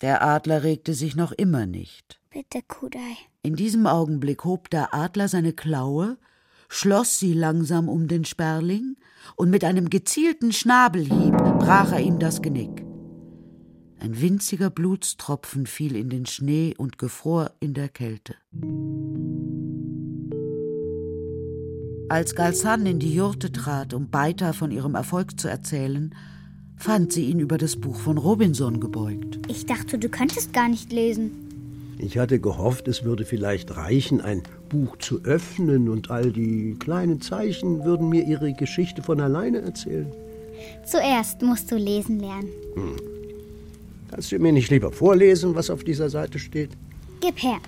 Der 0.00 0.22
Adler 0.22 0.64
regte 0.64 0.94
sich 0.94 1.14
noch 1.14 1.32
immer 1.32 1.66
nicht. 1.66 2.20
Bitte, 2.30 2.62
Kudai. 2.62 3.16
In 3.42 3.54
diesem 3.54 3.86
Augenblick 3.86 4.44
hob 4.44 4.70
der 4.70 4.92
Adler 4.92 5.28
seine 5.28 5.52
Klaue, 5.52 6.18
schloss 6.68 7.18
sie 7.18 7.32
langsam 7.32 7.88
um 7.88 8.08
den 8.08 8.24
Sperling 8.24 8.96
und 9.36 9.50
mit 9.50 9.64
einem 9.64 9.90
gezielten 9.90 10.52
Schnabelhieb 10.52 11.36
brach 11.58 11.92
er 11.92 12.00
ihm 12.00 12.18
das 12.18 12.42
Genick. 12.42 12.84
Ein 13.98 14.20
winziger 14.20 14.70
Blutstropfen 14.70 15.66
fiel 15.66 15.96
in 15.96 16.10
den 16.10 16.26
Schnee 16.26 16.74
und 16.76 16.98
gefror 16.98 17.52
in 17.60 17.74
der 17.74 17.88
Kälte. 17.88 18.34
Als 22.08 22.34
Galsan 22.36 22.86
in 22.86 23.00
die 23.00 23.14
Jurte 23.14 23.50
trat, 23.50 23.92
um 23.92 24.10
Beita 24.10 24.52
von 24.52 24.70
ihrem 24.70 24.94
Erfolg 24.94 25.40
zu 25.40 25.48
erzählen, 25.48 26.14
fand 26.76 27.12
sie 27.12 27.24
ihn 27.24 27.40
über 27.40 27.58
das 27.58 27.76
Buch 27.76 27.96
von 27.96 28.18
Robinson 28.18 28.80
gebeugt. 28.80 29.40
Ich 29.48 29.66
dachte, 29.66 29.98
du 29.98 30.08
könntest 30.08 30.52
gar 30.52 30.68
nicht 30.68 30.92
lesen. 30.92 31.45
Ich 31.98 32.18
hatte 32.18 32.38
gehofft, 32.38 32.88
es 32.88 33.04
würde 33.04 33.24
vielleicht 33.24 33.76
reichen, 33.76 34.20
ein 34.20 34.42
Buch 34.68 34.96
zu 34.98 35.24
öffnen 35.24 35.88
und 35.88 36.10
all 36.10 36.30
die 36.30 36.76
kleinen 36.78 37.20
Zeichen 37.20 37.84
würden 37.84 38.08
mir 38.08 38.24
ihre 38.24 38.52
Geschichte 38.52 39.02
von 39.02 39.20
alleine 39.20 39.60
erzählen. 39.60 40.12
Zuerst 40.84 41.42
musst 41.42 41.70
du 41.70 41.76
lesen 41.76 42.20
lernen. 42.20 42.48
Hm. 42.74 42.96
Kannst 44.10 44.30
du 44.30 44.38
mir 44.38 44.52
nicht 44.52 44.70
lieber 44.70 44.92
vorlesen, 44.92 45.54
was 45.54 45.70
auf 45.70 45.84
dieser 45.84 46.10
Seite 46.10 46.38
steht? 46.38 46.70
Gib 47.20 47.42
her. 47.42 47.58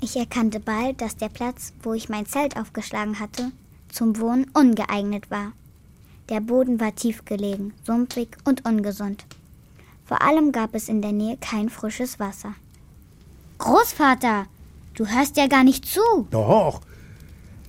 Ich 0.00 0.16
erkannte 0.16 0.60
bald, 0.60 1.00
dass 1.00 1.16
der 1.16 1.28
Platz, 1.28 1.72
wo 1.82 1.92
ich 1.92 2.08
mein 2.08 2.26
Zelt 2.26 2.56
aufgeschlagen 2.56 3.20
hatte, 3.20 3.52
zum 3.90 4.18
Wohnen 4.18 4.46
ungeeignet 4.54 5.30
war. 5.30 5.52
Der 6.28 6.40
Boden 6.40 6.80
war 6.80 6.94
tief 6.94 7.24
gelegen, 7.24 7.72
sumpfig 7.84 8.28
und 8.44 8.66
ungesund. 8.66 9.24
Vor 10.08 10.22
allem 10.22 10.52
gab 10.52 10.74
es 10.74 10.88
in 10.88 11.02
der 11.02 11.12
Nähe 11.12 11.36
kein 11.36 11.68
frisches 11.68 12.18
Wasser. 12.18 12.54
Großvater, 13.58 14.46
du 14.94 15.06
hörst 15.06 15.36
ja 15.36 15.46
gar 15.48 15.64
nicht 15.64 15.84
zu. 15.84 16.00
Doch. 16.30 16.80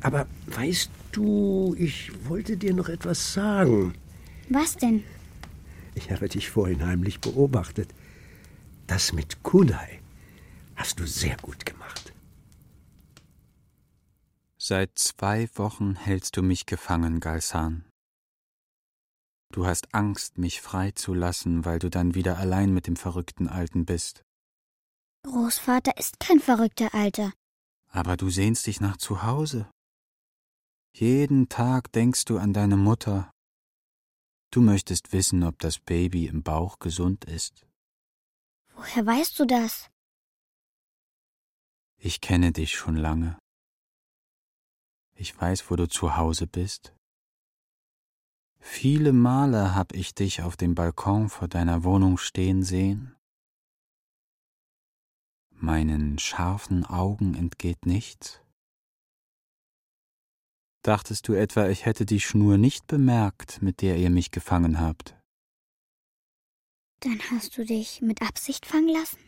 Aber 0.01 0.25
weißt 0.47 0.89
du, 1.11 1.75
ich 1.77 2.11
wollte 2.29 2.55
dir 2.55 2.73
noch 2.73 2.87
etwas 2.87 3.33
sagen. 3.33 3.93
Was 4.47 4.77
denn? 4.77 5.03
Ich 5.95 6.11
habe 6.11 6.29
dich 6.29 6.49
vorhin 6.49 6.85
heimlich 6.85 7.19
beobachtet. 7.19 7.89
Das 8.87 9.11
mit 9.11 9.43
Kunai 9.43 9.99
hast 10.77 11.01
du 11.01 11.05
sehr 11.05 11.35
gut 11.41 11.65
gemacht. 11.65 12.13
Seit 14.57 14.97
zwei 14.97 15.49
Wochen 15.55 15.97
hältst 15.97 16.37
du 16.37 16.41
mich 16.41 16.65
gefangen, 16.65 17.19
Galsan. 17.19 17.83
Du 19.51 19.65
hast 19.65 19.93
Angst, 19.95 20.37
mich 20.37 20.61
freizulassen, 20.61 21.65
weil 21.65 21.79
du 21.79 21.89
dann 21.89 22.13
wieder 22.13 22.37
allein 22.37 22.71
mit 22.71 22.85
dem 22.85 22.95
verrückten 22.95 23.47
Alten 23.47 23.85
bist. 23.85 24.23
Großvater 25.23 25.97
ist 25.97 26.19
kein 26.19 26.39
verrückter 26.39 26.93
Alter. 26.93 27.33
Aber 27.87 28.15
du 28.15 28.29
sehnst 28.29 28.67
dich 28.67 28.79
nach 28.79 28.97
Zuhause. 28.97 29.69
Jeden 30.95 31.49
Tag 31.49 31.91
denkst 31.91 32.25
du 32.25 32.37
an 32.37 32.53
deine 32.53 32.77
Mutter. 32.77 33.31
Du 34.51 34.61
möchtest 34.61 35.11
wissen, 35.13 35.43
ob 35.43 35.59
das 35.59 35.79
Baby 35.79 36.27
im 36.27 36.43
Bauch 36.43 36.79
gesund 36.79 37.25
ist. 37.25 37.65
Woher 38.75 39.05
weißt 39.05 39.39
du 39.39 39.45
das? 39.45 39.89
Ich 41.97 42.21
kenne 42.21 42.51
dich 42.51 42.75
schon 42.75 42.95
lange. 42.95 43.37
Ich 45.15 45.39
weiß, 45.39 45.69
wo 45.69 45.75
du 45.75 45.87
zu 45.87 46.15
Hause 46.15 46.47
bist. 46.47 46.95
Viele 48.59 49.13
Male 49.13 49.75
hab 49.75 49.93
ich 49.93 50.13
dich 50.13 50.41
auf 50.41 50.57
dem 50.57 50.75
Balkon 50.75 51.29
vor 51.29 51.47
deiner 51.47 51.83
Wohnung 51.83 52.17
stehen 52.17 52.63
sehen. 52.63 53.15
Meinen 55.51 56.19
scharfen 56.19 56.85
Augen 56.85 57.35
entgeht 57.35 57.85
nichts. 57.85 58.41
Dachtest 60.83 61.27
du 61.27 61.33
etwa, 61.33 61.67
ich 61.67 61.85
hätte 61.85 62.05
die 62.05 62.21
Schnur 62.21 62.57
nicht 62.57 62.87
bemerkt, 62.87 63.61
mit 63.61 63.81
der 63.81 63.97
ihr 63.97 64.09
mich 64.09 64.31
gefangen 64.31 64.79
habt? 64.79 65.17
Dann 67.01 67.19
hast 67.31 67.57
du 67.57 67.65
dich 67.65 68.01
mit 68.01 68.21
Absicht 68.21 68.65
fangen 68.65 68.89
lassen? 68.89 69.19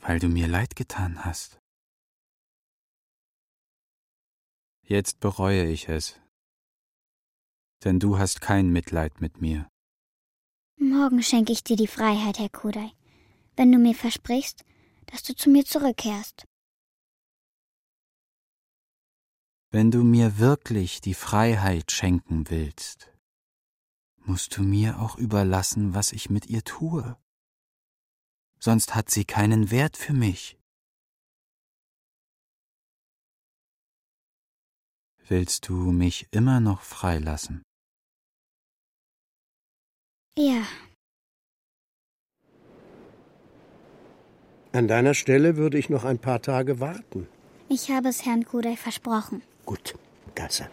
Weil 0.00 0.18
du 0.18 0.28
mir 0.28 0.48
leid 0.48 0.74
getan 0.76 1.24
hast. 1.24 1.60
Jetzt 4.82 5.20
bereue 5.20 5.66
ich 5.66 5.88
es, 5.88 6.20
denn 7.84 7.98
du 7.98 8.18
hast 8.18 8.40
kein 8.40 8.70
Mitleid 8.70 9.20
mit 9.20 9.40
mir. 9.40 9.68
Morgen 10.76 11.22
schenke 11.22 11.52
ich 11.52 11.62
dir 11.62 11.76
die 11.76 11.86
Freiheit, 11.86 12.38
Herr 12.38 12.48
Kodai, 12.48 12.92
wenn 13.56 13.70
du 13.70 13.78
mir 13.78 13.94
versprichst, 13.94 14.64
dass 15.06 15.22
du 15.22 15.34
zu 15.34 15.50
mir 15.50 15.64
zurückkehrst. 15.64 16.46
Wenn 19.72 19.90
du 19.90 20.02
mir 20.02 20.38
wirklich 20.38 21.00
die 21.00 21.14
Freiheit 21.14 21.92
schenken 21.92 22.50
willst, 22.50 23.12
musst 24.24 24.56
du 24.56 24.62
mir 24.62 25.00
auch 25.00 25.16
überlassen, 25.16 25.94
was 25.94 26.12
ich 26.12 26.28
mit 26.28 26.46
ihr 26.46 26.64
tue. 26.64 27.16
Sonst 28.58 28.94
hat 28.94 29.10
sie 29.10 29.24
keinen 29.24 29.70
Wert 29.70 29.96
für 29.96 30.12
mich. 30.12 30.58
Willst 35.28 35.68
du 35.68 35.92
mich 35.92 36.26
immer 36.32 36.58
noch 36.58 36.82
freilassen? 36.82 37.62
Ja. 40.38 40.62
An 44.72 44.86
deiner 44.86 45.14
Stelle 45.14 45.56
würde 45.56 45.78
ich 45.78 45.90
noch 45.90 46.04
ein 46.04 46.18
paar 46.18 46.42
Tage 46.42 46.78
warten. 46.78 47.26
Ich 47.68 47.90
habe 47.90 48.08
es 48.08 48.24
Herrn 48.24 48.44
Kudai 48.44 48.76
versprochen. 48.76 49.42
Gut, 49.66 49.94
Gasse. 50.34 50.68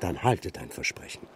Dann 0.00 0.22
halte 0.22 0.50
dein 0.50 0.70
Versprechen. 0.70 1.26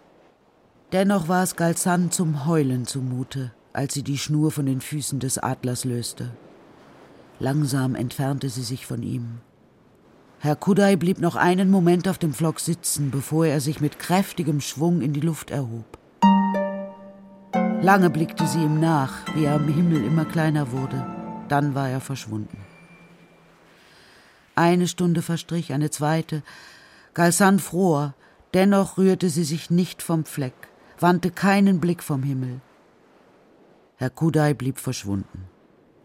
Dennoch 0.91 1.27
war 1.27 1.43
es 1.43 1.55
Galsan 1.55 2.11
zum 2.11 2.45
Heulen 2.45 2.85
zumute, 2.85 3.51
als 3.73 3.93
sie 3.93 4.03
die 4.03 4.17
Schnur 4.17 4.51
von 4.51 4.65
den 4.65 4.81
Füßen 4.81 5.19
des 5.19 5.37
Adlers 5.37 5.85
löste. 5.85 6.31
Langsam 7.39 7.95
entfernte 7.95 8.49
sie 8.49 8.61
sich 8.61 8.85
von 8.85 9.03
ihm. 9.03 9.41
Herr 10.39 10.55
Kudai 10.55 10.95
blieb 10.95 11.19
noch 11.19 11.35
einen 11.35 11.69
Moment 11.69 12.07
auf 12.07 12.17
dem 12.17 12.33
Flock 12.33 12.59
sitzen, 12.59 13.11
bevor 13.11 13.45
er 13.45 13.61
sich 13.61 13.81
mit 13.81 13.99
kräftigem 13.99 14.61
Schwung 14.61 15.01
in 15.01 15.13
die 15.13 15.21
Luft 15.21 15.51
erhob. 15.51 15.97
Lange 17.83 18.09
blickte 18.09 18.47
sie 18.47 18.63
ihm 18.63 18.79
nach, 18.79 19.11
wie 19.35 19.43
er 19.43 19.55
am 19.55 19.67
Himmel 19.67 20.05
immer 20.05 20.23
kleiner 20.23 20.71
wurde. 20.71 21.05
Dann 21.49 21.75
war 21.75 21.89
er 21.89 21.99
verschwunden. 21.99 22.57
Eine 24.55 24.87
Stunde 24.87 25.21
verstrich, 25.21 25.73
eine 25.73 25.89
zweite. 25.89 26.43
Galsan 27.13 27.59
fror, 27.59 28.13
dennoch 28.53 28.97
rührte 28.97 29.29
sie 29.29 29.43
sich 29.43 29.69
nicht 29.69 30.01
vom 30.01 30.23
Fleck, 30.23 30.53
wandte 30.97 31.29
keinen 31.29 31.81
Blick 31.81 32.03
vom 32.03 32.23
Himmel. 32.23 32.61
Herr 33.97 34.09
Kudai 34.09 34.53
blieb 34.53 34.79
verschwunden. 34.79 35.49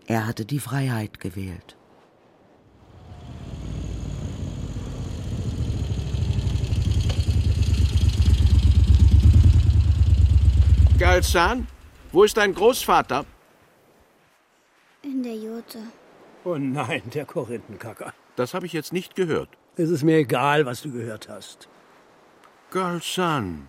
Er 0.07 0.27
hatte 0.27 0.45
die 0.45 0.59
Freiheit 0.59 1.21
gewählt. 1.21 1.78
Galsan, 10.99 11.69
wo 12.11 12.25
ist 12.25 12.37
dein 12.37 12.53
Großvater? 12.53 13.25
In 15.03 15.23
der 15.23 15.37
Jurte. 15.37 15.79
Oh 16.45 16.57
nein, 16.57 17.03
der 17.15 17.25
Korinthenkacker. 17.25 18.13
Das 18.35 18.53
habe 18.53 18.67
ich 18.67 18.73
jetzt 18.73 18.93
nicht 18.93 19.15
gehört. 19.15 19.49
Es 19.77 19.91
ist 19.91 20.03
mir 20.03 20.17
egal, 20.17 20.67
was 20.67 20.83
du 20.83 20.91
gehört 20.91 21.29
hast. 21.29 21.69
Galsan, 22.73 23.69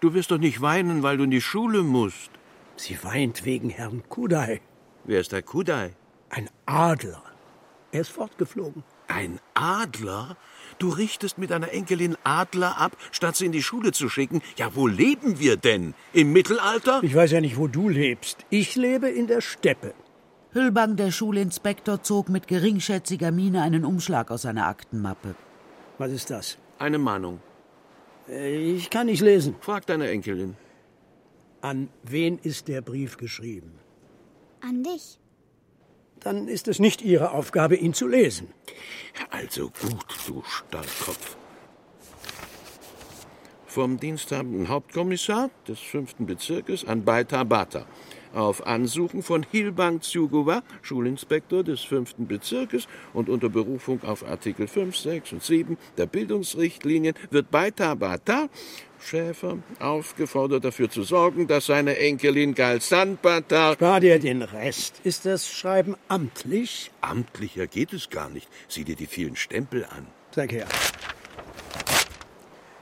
du 0.00 0.14
wirst 0.14 0.30
doch 0.30 0.38
nicht 0.38 0.62
weinen, 0.62 1.02
weil 1.02 1.18
du 1.18 1.24
in 1.24 1.30
die 1.30 1.42
Schule 1.42 1.82
musst. 1.82 2.30
Sie 2.76 2.98
weint 3.04 3.44
wegen 3.44 3.68
Herrn 3.68 4.02
Kudai. 4.08 4.62
Wer 5.04 5.20
ist 5.20 5.32
der 5.32 5.42
Kudai? 5.42 5.94
Ein 6.30 6.48
Adler. 6.64 7.22
Er 7.90 8.00
ist 8.00 8.12
fortgeflogen. 8.12 8.82
Ein 9.08 9.40
Adler? 9.52 10.38
Du 10.82 10.88
richtest 10.88 11.38
mit 11.38 11.50
deiner 11.52 11.70
Enkelin 11.72 12.16
Adler 12.24 12.76
ab, 12.76 12.96
statt 13.12 13.36
sie 13.36 13.46
in 13.46 13.52
die 13.52 13.62
Schule 13.62 13.92
zu 13.92 14.08
schicken. 14.08 14.42
Ja, 14.56 14.74
wo 14.74 14.88
leben 14.88 15.38
wir 15.38 15.56
denn? 15.56 15.94
Im 16.12 16.32
Mittelalter? 16.32 16.98
Ich 17.04 17.14
weiß 17.14 17.30
ja 17.30 17.40
nicht, 17.40 17.56
wo 17.56 17.68
du 17.68 17.88
lebst. 17.88 18.38
Ich 18.50 18.74
lebe 18.74 19.08
in 19.08 19.28
der 19.28 19.42
Steppe. 19.42 19.94
Hüllbang, 20.50 20.96
der 20.96 21.12
Schulinspektor, 21.12 22.02
zog 22.02 22.28
mit 22.28 22.48
geringschätziger 22.48 23.30
Miene 23.30 23.62
einen 23.62 23.84
Umschlag 23.84 24.32
aus 24.32 24.42
seiner 24.42 24.66
Aktenmappe. 24.66 25.36
Was 25.98 26.10
ist 26.10 26.30
das? 26.30 26.58
Eine 26.80 26.98
Mahnung. 26.98 27.38
Äh, 28.28 28.74
Ich 28.74 28.90
kann 28.90 29.06
nicht 29.06 29.20
lesen. 29.22 29.54
Frag 29.60 29.86
deine 29.86 30.08
Enkelin. 30.10 30.56
An 31.60 31.90
wen 32.02 32.38
ist 32.38 32.66
der 32.66 32.80
Brief 32.80 33.18
geschrieben? 33.18 33.70
An 34.60 34.82
dich. 34.82 35.20
Dann 36.24 36.48
ist 36.48 36.68
es 36.68 36.78
nicht 36.78 37.02
Ihre 37.02 37.32
Aufgabe, 37.32 37.76
ihn 37.76 37.94
zu 37.94 38.06
lesen. 38.06 38.48
Also 39.30 39.70
gut, 39.70 40.06
du 40.26 40.42
Starrkopf. 40.46 41.36
Vom 43.66 43.98
diensthabenden 43.98 44.68
Hauptkommissar 44.68 45.50
des 45.66 45.80
fünften 45.80 46.26
Bezirkes 46.26 46.84
an 46.84 47.04
Baita 47.04 47.42
Bata. 47.44 47.86
Auf 48.34 48.66
Ansuchen 48.66 49.22
von 49.22 49.44
Hilbang 49.50 50.00
Tsuguwa, 50.00 50.62
Schulinspektor 50.82 51.64
des 51.64 51.80
fünften 51.80 52.26
Bezirkes 52.26 52.86
und 53.12 53.28
unter 53.28 53.48
Berufung 53.48 54.02
auf 54.04 54.26
Artikel 54.26 54.68
5, 54.68 54.96
6 54.96 55.32
und 55.32 55.42
7 55.42 55.76
der 55.96 56.06
Bildungsrichtlinien 56.06 57.14
wird 57.30 57.50
Baita 57.50 57.94
Bata 57.94 58.48
Schäfer 59.02 59.58
aufgefordert, 59.78 60.64
dafür 60.64 60.90
zu 60.90 61.02
sorgen, 61.02 61.46
dass 61.46 61.66
seine 61.66 61.98
Enkelin 61.98 62.54
Galsan 62.54 63.18
Bata. 63.20 63.74
Spar 63.74 64.00
dir 64.00 64.18
den 64.18 64.42
Rest. 64.42 65.00
Ist 65.04 65.26
das 65.26 65.48
Schreiben 65.48 65.96
amtlich? 66.08 66.90
Amtlicher 67.00 67.66
geht 67.66 67.92
es 67.92 68.10
gar 68.10 68.30
nicht. 68.30 68.48
Sieh 68.68 68.84
dir 68.84 68.96
die 68.96 69.06
vielen 69.06 69.36
Stempel 69.36 69.84
an. 69.84 70.06
Sag 70.34 70.52
her. 70.52 70.66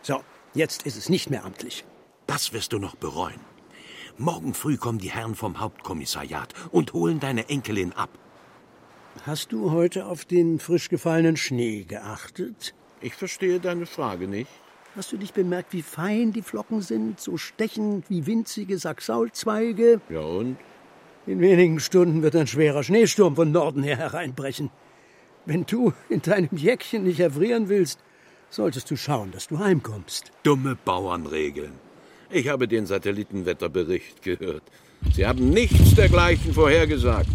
So, 0.02 0.20
jetzt 0.54 0.84
ist 0.84 0.96
es 0.96 1.08
nicht 1.08 1.30
mehr 1.30 1.44
amtlich. 1.44 1.84
Das 2.26 2.52
wirst 2.52 2.72
du 2.72 2.78
noch 2.78 2.96
bereuen. 2.96 3.40
Morgen 4.18 4.54
früh 4.54 4.76
kommen 4.76 4.98
die 4.98 5.10
Herren 5.10 5.34
vom 5.34 5.60
Hauptkommissariat 5.60 6.54
und 6.70 6.92
holen 6.92 7.20
deine 7.20 7.48
Enkelin 7.48 7.92
ab. 7.92 8.10
Hast 9.24 9.52
du 9.52 9.72
heute 9.72 10.06
auf 10.06 10.24
den 10.24 10.60
frisch 10.60 10.88
gefallenen 10.88 11.36
Schnee 11.36 11.84
geachtet? 11.84 12.74
Ich 13.00 13.14
verstehe 13.14 13.60
deine 13.60 13.86
Frage 13.86 14.28
nicht. 14.28 14.50
Hast 14.96 15.12
du 15.12 15.16
nicht 15.16 15.34
bemerkt, 15.34 15.72
wie 15.72 15.82
fein 15.82 16.32
die 16.32 16.42
Flocken 16.42 16.82
sind, 16.82 17.20
so 17.20 17.36
stechend 17.36 18.10
wie 18.10 18.26
winzige 18.26 18.76
Saxaulzweige? 18.76 20.00
Ja 20.08 20.20
und? 20.20 20.56
In 21.26 21.40
wenigen 21.40 21.78
Stunden 21.78 22.22
wird 22.22 22.34
ein 22.34 22.48
schwerer 22.48 22.82
Schneesturm 22.82 23.36
von 23.36 23.52
Norden 23.52 23.84
her 23.84 23.96
hereinbrechen. 23.96 24.70
Wenn 25.46 25.64
du 25.64 25.92
in 26.08 26.22
deinem 26.22 26.56
Jäckchen 26.56 27.04
nicht 27.04 27.20
erfrieren 27.20 27.68
willst, 27.68 28.00
solltest 28.48 28.90
du 28.90 28.96
schauen, 28.96 29.30
dass 29.30 29.46
du 29.46 29.60
heimkommst. 29.60 30.32
Dumme 30.42 30.76
Bauernregeln. 30.84 31.72
Ich 32.28 32.48
habe 32.48 32.66
den 32.66 32.86
Satellitenwetterbericht 32.86 34.22
gehört. 34.22 34.64
Sie 35.12 35.24
haben 35.24 35.50
nichts 35.50 35.94
dergleichen 35.94 36.52
vorhergesagt. 36.52 37.30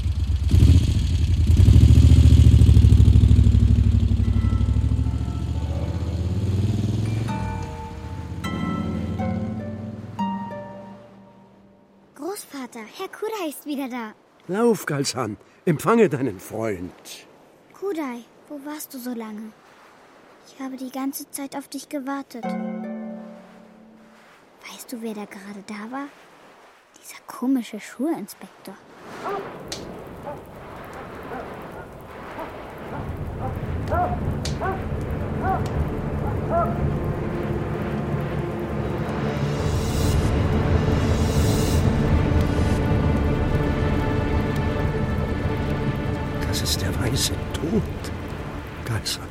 Großvater, 12.75 12.85
Herr 12.97 13.07
Kudai 13.07 13.49
ist 13.49 13.65
wieder 13.65 13.87
da. 13.87 14.13
Lauf, 14.47 14.85
Galsan, 14.85 15.37
empfange 15.65 16.09
deinen 16.09 16.39
Freund. 16.39 17.25
Kudai, 17.73 18.23
wo 18.49 18.59
warst 18.65 18.93
du 18.93 18.99
so 18.99 19.11
lange? 19.11 19.51
Ich 20.47 20.59
habe 20.59 20.75
die 20.77 20.91
ganze 20.91 21.29
Zeit 21.31 21.55
auf 21.55 21.67
dich 21.67 21.89
gewartet. 21.89 22.43
Weißt 24.69 24.91
du, 24.91 25.01
wer 25.01 25.13
da 25.13 25.25
gerade 25.25 25.63
da 25.67 25.91
war? 25.91 26.07
Dieser 27.01 27.21
komische 27.27 27.79
Schulinspektor. 27.79 28.75
Das 29.69 29.74
Tod, 47.71 47.81
Galsan. 48.85 49.27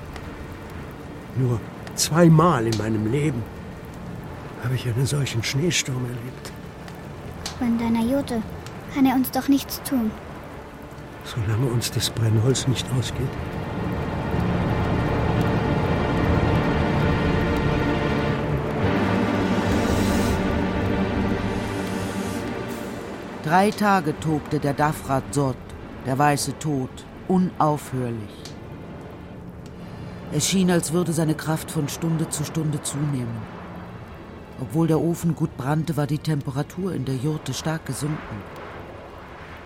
Nur 1.36 1.60
zweimal 1.94 2.66
in 2.66 2.76
meinem 2.78 3.10
Leben 3.10 3.42
habe 4.62 4.74
ich 4.74 4.86
einen 4.86 5.06
solchen 5.06 5.42
Schneesturm 5.42 6.04
erlebt. 6.04 6.52
In 7.60 7.78
deiner 7.78 8.04
Jote 8.04 8.42
kann 8.94 9.06
er 9.06 9.14
uns 9.14 9.30
doch 9.30 9.48
nichts 9.48 9.80
tun. 9.82 10.10
Solange 11.24 11.66
uns 11.66 11.90
das 11.92 12.10
Brennholz 12.10 12.66
nicht 12.66 12.86
ausgeht. 12.98 13.28
Drei 23.44 23.70
Tage 23.70 24.18
tobte 24.20 24.58
der 24.58 24.72
Dafrat 24.72 25.22
Sod, 25.32 25.56
der 26.06 26.18
weiße 26.18 26.58
Tod, 26.58 26.90
unaufhörlich. 27.28 28.54
Es 30.32 30.48
schien, 30.48 30.70
als 30.70 30.92
würde 30.92 31.12
seine 31.12 31.34
Kraft 31.34 31.70
von 31.70 31.88
Stunde 31.88 32.28
zu 32.28 32.44
Stunde 32.44 32.82
zunehmen. 32.82 33.36
Obwohl 34.60 34.86
der 34.86 35.00
Ofen 35.00 35.34
gut 35.34 35.56
brannte, 35.56 35.96
war 35.96 36.06
die 36.06 36.18
Temperatur 36.18 36.94
in 36.94 37.04
der 37.04 37.16
Jurte 37.16 37.54
stark 37.54 37.86
gesunken. 37.86 38.42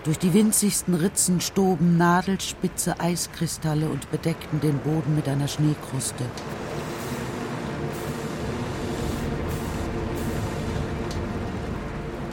Durch 0.05 0.19
die 0.19 0.33
winzigsten 0.33 0.95
Ritzen 0.95 1.41
stoben 1.41 1.97
nadelspitze 1.97 3.01
Eiskristalle 3.01 3.89
und 3.89 4.11
bedeckten 4.11 4.61
den 4.61 4.79
Boden 4.79 5.15
mit 5.15 5.29
einer 5.29 5.49
Schneekruste. 5.49 6.25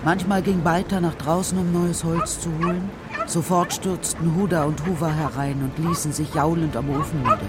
Manchmal 0.05 0.43
ging 0.43 0.61
Beiter 0.61 1.01
nach 1.01 1.15
draußen, 1.15 1.57
um 1.57 1.73
neues 1.73 2.03
Holz 2.03 2.39
zu 2.39 2.49
holen. 2.59 2.89
Sofort 3.27 3.73
stürzten 3.73 4.35
Huda 4.35 4.65
und 4.65 4.85
Huwa 4.85 5.09
herein 5.09 5.61
und 5.63 5.87
ließen 5.87 6.13
sich 6.13 6.33
jaulend 6.33 6.77
am 6.77 6.89
Ofen 6.89 7.19
nieder. 7.19 7.39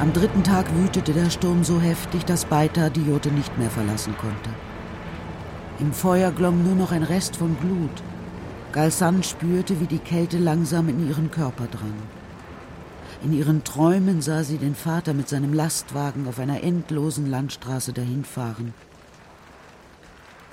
Am 0.00 0.12
dritten 0.12 0.42
Tag 0.42 0.66
wütete 0.76 1.12
der 1.12 1.30
Sturm 1.30 1.64
so 1.64 1.80
heftig, 1.80 2.24
dass 2.24 2.44
Beiter 2.44 2.90
die 2.90 3.04
Jote 3.04 3.30
nicht 3.30 3.56
mehr 3.56 3.70
verlassen 3.70 4.14
konnte. 4.20 4.50
Im 5.80 5.92
Feuer 5.92 6.32
glomm 6.32 6.64
nur 6.64 6.74
noch 6.74 6.92
ein 6.92 7.02
Rest 7.02 7.36
von 7.36 7.56
Glut. 7.60 8.02
Galsan 8.72 9.22
spürte, 9.22 9.80
wie 9.80 9.86
die 9.86 9.98
Kälte 9.98 10.38
langsam 10.38 10.88
in 10.88 11.08
ihren 11.08 11.30
Körper 11.30 11.66
drang. 11.66 11.94
In 13.24 13.32
ihren 13.32 13.64
Träumen 13.64 14.20
sah 14.20 14.44
sie 14.44 14.58
den 14.58 14.74
Vater 14.74 15.14
mit 15.14 15.28
seinem 15.28 15.54
Lastwagen 15.54 16.28
auf 16.28 16.38
einer 16.38 16.62
endlosen 16.62 17.30
Landstraße 17.30 17.92
dahinfahren. 17.92 18.74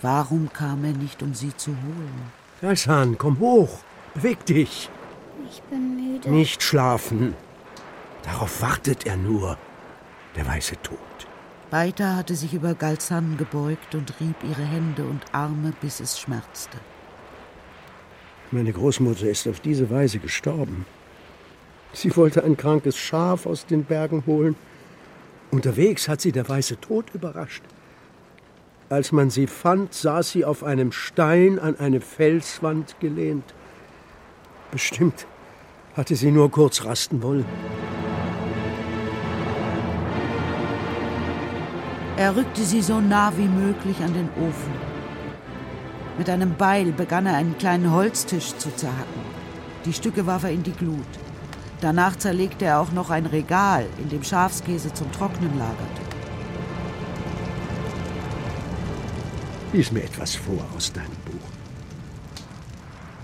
Warum 0.04 0.52
kam 0.52 0.84
er 0.84 0.92
nicht, 0.92 1.24
um 1.24 1.34
sie 1.34 1.56
zu 1.56 1.72
holen? 1.72 2.32
Galsan, 2.62 3.18
komm 3.18 3.39
hoch. 3.39 3.80
Beweg 4.13 4.46
dich. 4.46 4.89
Ich 5.50 5.62
bin 5.63 5.96
müde. 5.96 6.30
Nicht 6.30 6.62
schlafen. 6.62 7.34
Darauf 8.24 8.62
wartet 8.62 9.06
er 9.06 9.16
nur, 9.16 9.58
der 10.36 10.46
weiße 10.46 10.76
Tod. 10.84 10.98
Beita 11.72 12.18
hatte 12.18 12.36
sich 12.36 12.54
über 12.54 12.74
Galzan 12.74 13.38
gebeugt 13.38 13.96
und 13.96 14.13
rieb 14.20 14.36
ihre 14.44 14.63
Hände 14.63 15.06
und 15.06 15.24
Arme, 15.32 15.72
bis 15.80 16.02
es 16.02 16.20
schmerzte. 16.20 16.78
Meine 18.52 18.74
Großmutter 18.74 19.28
ist 19.28 19.48
auf 19.48 19.62
diese 19.62 19.89
Weise 19.89 20.20
gestorben. 20.20 20.86
Sie 21.94 22.13
wollte 22.18 22.44
ein 22.44 22.58
krankes 22.58 22.98
Schaf 22.98 23.46
aus 23.46 23.66
den 23.66 23.86
Bergen 23.86 24.26
holen. 24.28 24.58
Unterwegs 25.50 26.10
hat 26.10 26.20
sie 26.20 26.34
der 26.34 26.48
weiße 26.48 26.82
Tod 26.82 27.06
überrascht. 27.13 27.63
Als 28.93 29.12
man 29.12 29.32
sie 29.32 29.47
fand, 29.47 29.91
saß 29.91 30.29
sie 30.29 30.45
auf 30.45 30.63
einem 30.63 30.91
Stein 30.91 31.58
an 31.58 31.79
eine 31.79 31.99
Felswand 31.99 32.99
gelehnt. 32.99 33.55
Bestimmt 34.70 35.26
hatte 35.95 36.15
sie 36.15 36.30
nur 36.30 36.51
kurz 36.51 36.86
rasten 36.86 37.24
wollen. 37.24 37.45
Er 42.18 42.36
rückte 42.36 42.61
sie 42.61 42.84
so 42.84 43.01
nah 43.01 43.34
wie 43.36 43.47
möglich 43.47 43.97
an 43.97 44.13
den 44.13 44.30
Ofen. 44.47 44.74
Mit 46.20 46.30
einem 46.30 46.55
Beil 46.55 46.91
begann 46.91 47.26
er 47.26 47.36
einen 47.36 47.57
kleinen 47.57 47.91
Holztisch 47.91 48.55
zu 48.57 48.70
zerhacken. 48.76 49.24
Die 49.86 49.93
Stücke 49.93 50.28
warf 50.28 50.43
er 50.43 50.51
in 50.51 50.61
die 50.61 50.72
Glut. 50.72 51.13
Danach 51.82 52.15
zerlegte 52.15 52.65
er 52.65 52.80
auch 52.80 52.91
noch 52.91 53.09
ein 53.09 53.26
Regal, 53.26 53.88
in 53.97 54.09
dem 54.09 54.24
Schafskäse 54.24 54.93
zum 54.93 55.11
Trocknen 55.11 55.57
lagerte. 55.57 56.03
Lies 59.74 59.91
mir 59.91 60.03
etwas 60.03 60.36
vor 60.36 60.63
aus 60.76 60.93
deinem 60.93 61.17
Buch. 61.26 61.49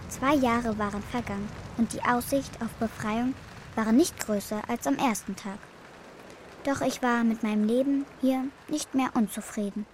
Zwei 0.09 0.33
Jahre 0.33 0.79
waren 0.79 1.03
vergangen 1.03 1.47
und 1.77 1.93
die 1.93 2.01
Aussicht 2.01 2.59
auf 2.59 2.71
Befreiung 2.79 3.35
war 3.75 3.91
nicht 3.91 4.19
größer 4.19 4.63
als 4.67 4.87
am 4.87 4.97
ersten 4.97 5.35
Tag. 5.35 5.59
Doch 6.63 6.81
ich 6.81 7.03
war 7.03 7.23
mit 7.23 7.43
meinem 7.43 7.67
Leben 7.67 8.05
hier 8.19 8.45
nicht 8.67 8.95
mehr 8.95 9.11
unzufrieden. 9.13 9.85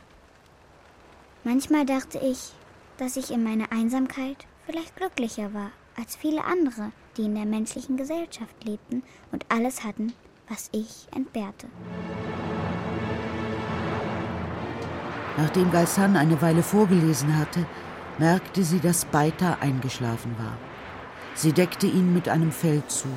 Manchmal 1.44 1.86
dachte 1.86 2.20
ich, 2.20 2.54
dass 2.98 3.18
ich 3.18 3.32
in 3.32 3.44
meiner 3.44 3.74
Einsamkeit 3.74 4.48
vielleicht 4.66 4.96
glücklicher 4.96 5.54
war 5.54 5.72
als 5.98 6.16
viele 6.16 6.46
andere, 6.46 6.94
die 7.18 7.24
in 7.24 7.36
der 7.36 7.46
menschlichen 7.46 7.98
Gesellschaft 7.98 8.64
lebten 8.64 9.04
und 9.34 9.46
alles 9.50 9.84
hatten, 9.84 10.14
was 10.48 10.70
ich 10.72 11.08
entbehrte. 11.14 11.68
Nachdem 15.38 15.72
Galsan 15.72 16.16
eine 16.16 16.42
Weile 16.42 16.64
vorgelesen 16.64 17.38
hatte, 17.38 17.66
merkte 18.18 18.64
sie, 18.64 18.80
dass 18.80 19.06
Beita 19.06 19.58
eingeschlafen 19.60 20.36
war. 20.38 20.58
Sie 21.34 21.52
deckte 21.52 21.88
ihn 21.88 22.14
mit 22.14 22.30
einem 22.30 22.52
Fell 22.52 22.82
zu. 22.88 23.10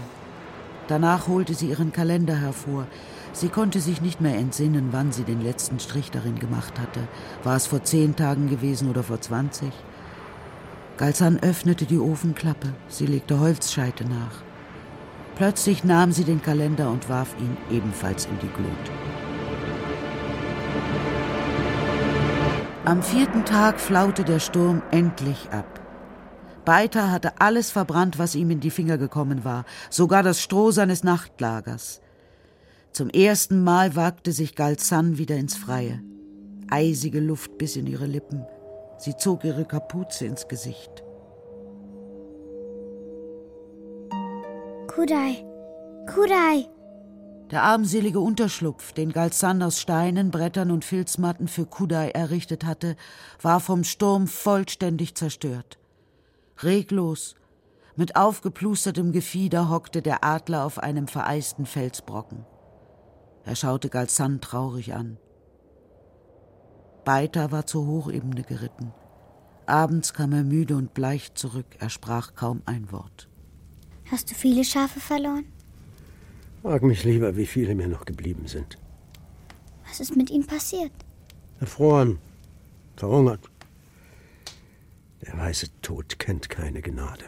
Danach 0.89 1.29
holte 1.29 1.55
sie 1.55 1.69
ihren 1.69 1.93
Kalender 1.93 2.35
hervor. 2.35 2.87
Sie 3.33 3.49
konnte 3.49 3.79
sich 3.81 4.01
nicht 4.01 4.21
mehr 4.21 4.37
entsinnen, 4.37 4.89
wann 4.91 5.13
sie 5.13 5.23
den 5.23 5.43
letzten 5.43 5.79
Strich 5.79 6.11
darin 6.11 6.39
gemacht 6.39 6.81
hatte. 6.81 7.07
War 7.45 7.55
es 7.55 7.67
vor 7.67 7.85
zehn 7.85 8.17
Tagen 8.17 8.49
gewesen 8.49 8.91
oder 8.91 9.05
vor 9.05 9.21
zwanzig? 9.21 9.71
Galsan 10.97 11.39
öffnete 11.41 11.85
die 11.85 12.01
Ofenklappe. 12.01 12.73
Sie 12.89 13.07
legte 13.07 13.39
Holzscheite 13.39 14.05
nach. 14.05 14.43
Plötzlich 15.37 15.85
nahm 15.85 16.11
sie 16.11 16.25
den 16.25 16.43
Kalender 16.43 16.91
und 16.91 17.09
warf 17.09 17.37
ihn 17.39 17.57
ebenfalls 17.71 18.27
in 18.27 18.39
die 18.41 18.49
Glut. 18.49 19.28
Am 22.89 23.03
vierten 23.03 23.45
Tag 23.45 23.81
flaute 23.81 24.25
der 24.25 24.39
Sturm 24.39 24.81
endlich 24.91 25.51
ab. 25.51 25.79
Beiter 26.65 27.11
hatte 27.11 27.39
alles 27.39 27.71
verbrannt, 27.71 28.19
was 28.19 28.35
ihm 28.35 28.51
in 28.51 28.61
die 28.61 28.71
Finger 28.71 28.97
gekommen 28.97 29.45
war, 29.45 29.67
sogar 29.91 30.23
das 30.23 30.41
Stroh 30.41 30.71
seines 30.71 31.05
Nachtlagers. 31.05 32.01
Zum 32.93 33.11
ersten 33.11 33.63
Mal 33.63 33.95
wagte 33.95 34.33
sich 34.33 34.55
Galzan 34.55 35.19
wieder 35.19 35.37
ins 35.37 35.55
Freie. 35.55 36.01
Eisige 36.71 37.21
Luft 37.21 37.59
bis 37.59 37.77
in 37.77 37.87
ihre 37.87 38.07
Lippen. 38.07 38.47
Sie 38.97 39.15
zog 39.19 39.45
ihre 39.45 39.67
Kapuze 39.67 40.25
ins 40.25 40.49
Gesicht. 40.49 41.05
Kudai, 44.87 45.45
Kudai! 46.07 46.78
Der 47.51 47.63
armselige 47.63 48.21
Unterschlupf, 48.21 48.93
den 48.93 49.11
Galzan 49.11 49.63
aus 49.63 49.81
Steinen, 49.81 50.31
Brettern 50.31 50.71
und 50.71 50.85
Filzmatten 50.85 51.49
für 51.49 51.65
Kudai 51.65 52.11
errichtet 52.11 52.65
hatte, 52.65 52.95
war 53.41 53.61
vom 53.61 53.85
Sturm 53.85 54.27
vollständig 54.27 55.15
zerstört. 55.15 55.79
Reglos, 56.63 57.37
mit 57.97 58.17
aufgeplustertem 58.17 59.13
Gefieder 59.13 59.71
hockte 59.71 60.03
der 60.03 60.25
Adler 60.25 60.65
auf 60.65 60.79
einem 60.79 61.09
vereisten 61.09 61.65
Felsbrocken. 61.65 62.45
Er 63.45 63.57
schaute 63.57 63.89
Galzan 63.89 64.43
traurig 64.43 64.93
an. 64.93 65.17
Beiter 67.05 67.51
war 67.51 67.65
zur 67.65 67.87
Hochebene 67.87 68.43
geritten. 68.43 68.93
Abends 69.65 70.13
kam 70.13 70.33
er 70.33 70.45
müde 70.45 70.77
und 70.77 70.93
bleich 70.93 71.33
zurück, 71.35 71.77
er 71.79 71.89
sprach 71.89 72.35
kaum 72.35 72.63
ein 72.67 72.93
Wort. 72.93 73.31
Hast 74.11 74.31
du 74.31 74.35
viele 74.35 74.65
Schafe 74.65 75.01
verloren? 75.01 75.47
Frag 76.63 76.83
mich 76.83 77.05
lieber, 77.05 77.37
wie 77.37 77.47
viele 77.47 77.75
mir 77.75 77.89
noch 77.89 78.05
geblieben 78.05 78.47
sind. 78.47 78.79
Was 79.89 80.01
ist 80.01 80.17
mit 80.17 80.31
ihnen 80.31 80.47
passiert? 80.47 80.93
Erfroren, 81.61 82.19
verhungert. 82.97 83.49
Der 85.23 85.37
weiße 85.37 85.69
Tod 85.83 86.19
kennt 86.19 86.49
keine 86.49 86.83
Gnade. 86.83 87.25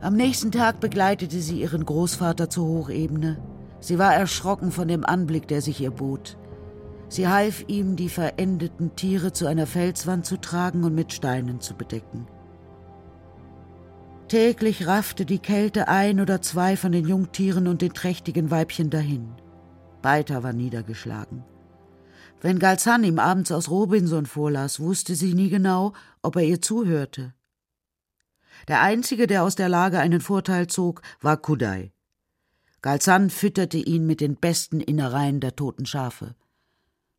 Am 0.00 0.14
nächsten 0.14 0.52
Tag 0.52 0.80
begleitete 0.80 1.40
sie 1.40 1.60
ihren 1.60 1.84
Großvater 1.84 2.50
zur 2.50 2.66
Hochebene. 2.66 3.42
Sie 3.80 3.98
war 3.98 4.14
erschrocken 4.14 4.72
von 4.72 4.88
dem 4.88 5.04
Anblick, 5.04 5.48
der 5.48 5.60
sich 5.60 5.80
ihr 5.80 5.90
bot. 5.90 6.36
Sie 7.08 7.28
half 7.28 7.64
ihm, 7.68 7.96
die 7.96 8.08
verendeten 8.08 8.94
Tiere 8.94 9.32
zu 9.32 9.46
einer 9.46 9.66
Felswand 9.66 10.26
zu 10.26 10.36
tragen 10.36 10.84
und 10.84 10.94
mit 10.94 11.12
Steinen 11.12 11.60
zu 11.60 11.74
bedecken. 11.74 12.26
Täglich 14.28 14.86
raffte 14.86 15.24
die 15.24 15.38
Kälte 15.38 15.88
ein 15.88 16.20
oder 16.20 16.42
zwei 16.42 16.76
von 16.76 16.92
den 16.92 17.08
Jungtieren 17.08 17.66
und 17.66 17.80
den 17.80 17.94
trächtigen 17.94 18.50
Weibchen 18.50 18.90
dahin. 18.90 19.32
Beiter 20.02 20.42
war 20.42 20.52
niedergeschlagen. 20.52 21.44
Wenn 22.42 22.58
Galzan 22.58 23.04
ihm 23.04 23.18
abends 23.18 23.50
aus 23.50 23.70
Robinson 23.70 24.26
vorlas, 24.26 24.80
wusste 24.80 25.14
sie 25.14 25.32
nie 25.32 25.48
genau, 25.48 25.94
ob 26.22 26.36
er 26.36 26.42
ihr 26.42 26.60
zuhörte. 26.60 27.32
Der 28.68 28.82
einzige, 28.82 29.26
der 29.26 29.44
aus 29.44 29.54
der 29.54 29.70
Lage 29.70 29.98
einen 29.98 30.20
Vorteil 30.20 30.66
zog, 30.66 31.00
war 31.22 31.38
Kudai. 31.38 31.92
Galzan 32.82 33.30
fütterte 33.30 33.78
ihn 33.78 34.06
mit 34.06 34.20
den 34.20 34.36
besten 34.36 34.80
Innereien 34.80 35.40
der 35.40 35.56
toten 35.56 35.86
Schafe. 35.86 36.34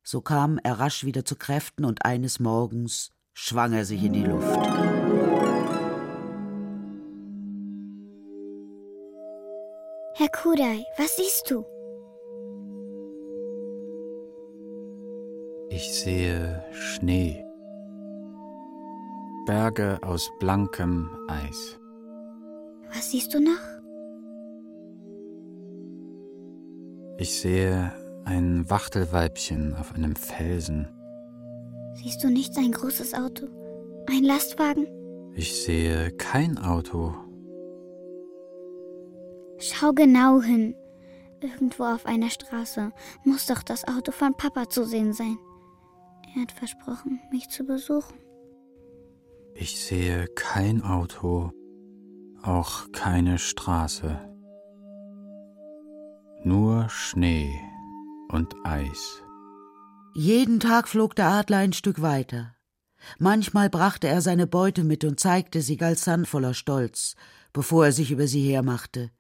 So 0.03 0.22
kam 0.22 0.60
er 0.64 0.80
rasch 0.80 1.03
wieder 1.03 1.26
zu 1.26 1.36
Kräften 1.36 1.86
und 1.86 2.05
eines 2.05 2.39
Morgens 2.39 3.12
schwang 3.34 3.74
er 3.74 3.86
sich 3.86 4.03
in 4.03 4.14
die 4.14 4.24
Luft. 4.24 4.99
Herr 10.20 10.28
Kudai, 10.28 10.84
was 10.97 11.15
siehst 11.15 11.49
du? 11.49 11.63
Ich 15.70 15.93
sehe 15.93 16.61
Schnee. 16.74 17.41
Berge 19.45 19.97
aus 20.01 20.30
blankem 20.41 21.09
Eis. 21.30 21.80
Was 22.93 23.11
siehst 23.11 23.34
du 23.34 23.39
noch? 23.39 23.63
Ich 27.17 27.39
sehe 27.39 27.93
ein 28.26 28.70
Wachtelweibchen 28.70 29.74
auf 29.74 29.95
einem 29.95 30.17
Felsen. 30.17 30.89
Siehst 31.93 32.22
du 32.26 32.28
nicht 32.28 32.57
ein 32.57 32.74
großes 32.74 33.13
Auto? 33.13 33.47
Ein 34.09 34.26
Lastwagen? 34.26 34.86
Ich 35.34 35.63
sehe 35.63 36.11
kein 36.11 36.57
Auto. 36.57 37.15
Schau 39.60 39.93
genau 39.93 40.41
hin. 40.41 40.76
Irgendwo 41.41 41.84
auf 41.84 42.05
einer 42.05 42.30
Straße 42.30 42.91
muss 43.24 43.45
doch 43.45 43.64
das 43.64 43.88
Auto 43.88 44.12
von 44.12 44.36
Papa 44.36 44.70
zu 44.70 44.86
sehen 44.86 45.14
sein. 45.14 45.38
Er 46.36 46.43
hat 46.43 46.51
versprochen, 46.51 47.22
mich 47.32 47.49
zu 47.49 47.64
besuchen. 47.66 48.18
Ich 49.53 49.84
sehe 49.84 50.28
kein 50.36 50.84
Auto, 50.84 51.51
auch 52.43 52.91
keine 52.91 53.38
Straße. 53.38 54.20
Nur 56.43 56.88
Schnee 56.89 57.53
und 58.32 58.55
Eis. 58.64 59.22
Jeden 60.14 60.60
Tag 60.60 60.88
flog 60.88 61.16
der 61.16 61.28
Adler 61.28 61.57
ein 61.57 61.74
Stück 61.74 62.01
weiter. 62.01 62.55
Manchmal 63.18 63.70
brachte 63.70 64.07
er 64.07 64.22
seine 64.22 64.47
Beute 64.47 64.84
mit 64.84 65.03
und 65.03 65.20
zeigte 65.20 65.62
sie 65.62 65.78
Galsan 65.78 66.26
voller 66.26 66.53
Stolz, 66.53 67.16
bevor 67.53 67.86
er 67.86 67.91
sich 67.91 68.12
über 68.12 68.28
sie 68.28 68.41
hermachte. 68.41 69.12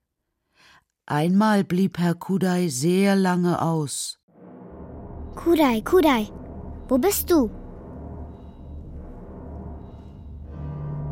Einmal 1.11 1.63
blieb 1.63 1.97
Herr 1.97 2.13
Kudai 2.13 2.67
sehr 2.67 3.15
lange 3.15 3.63
aus. 3.63 4.19
Kudai, 5.35 5.81
Kudai, 5.81 6.27
wo 6.87 6.99
bist 6.99 7.31
du? 7.31 7.49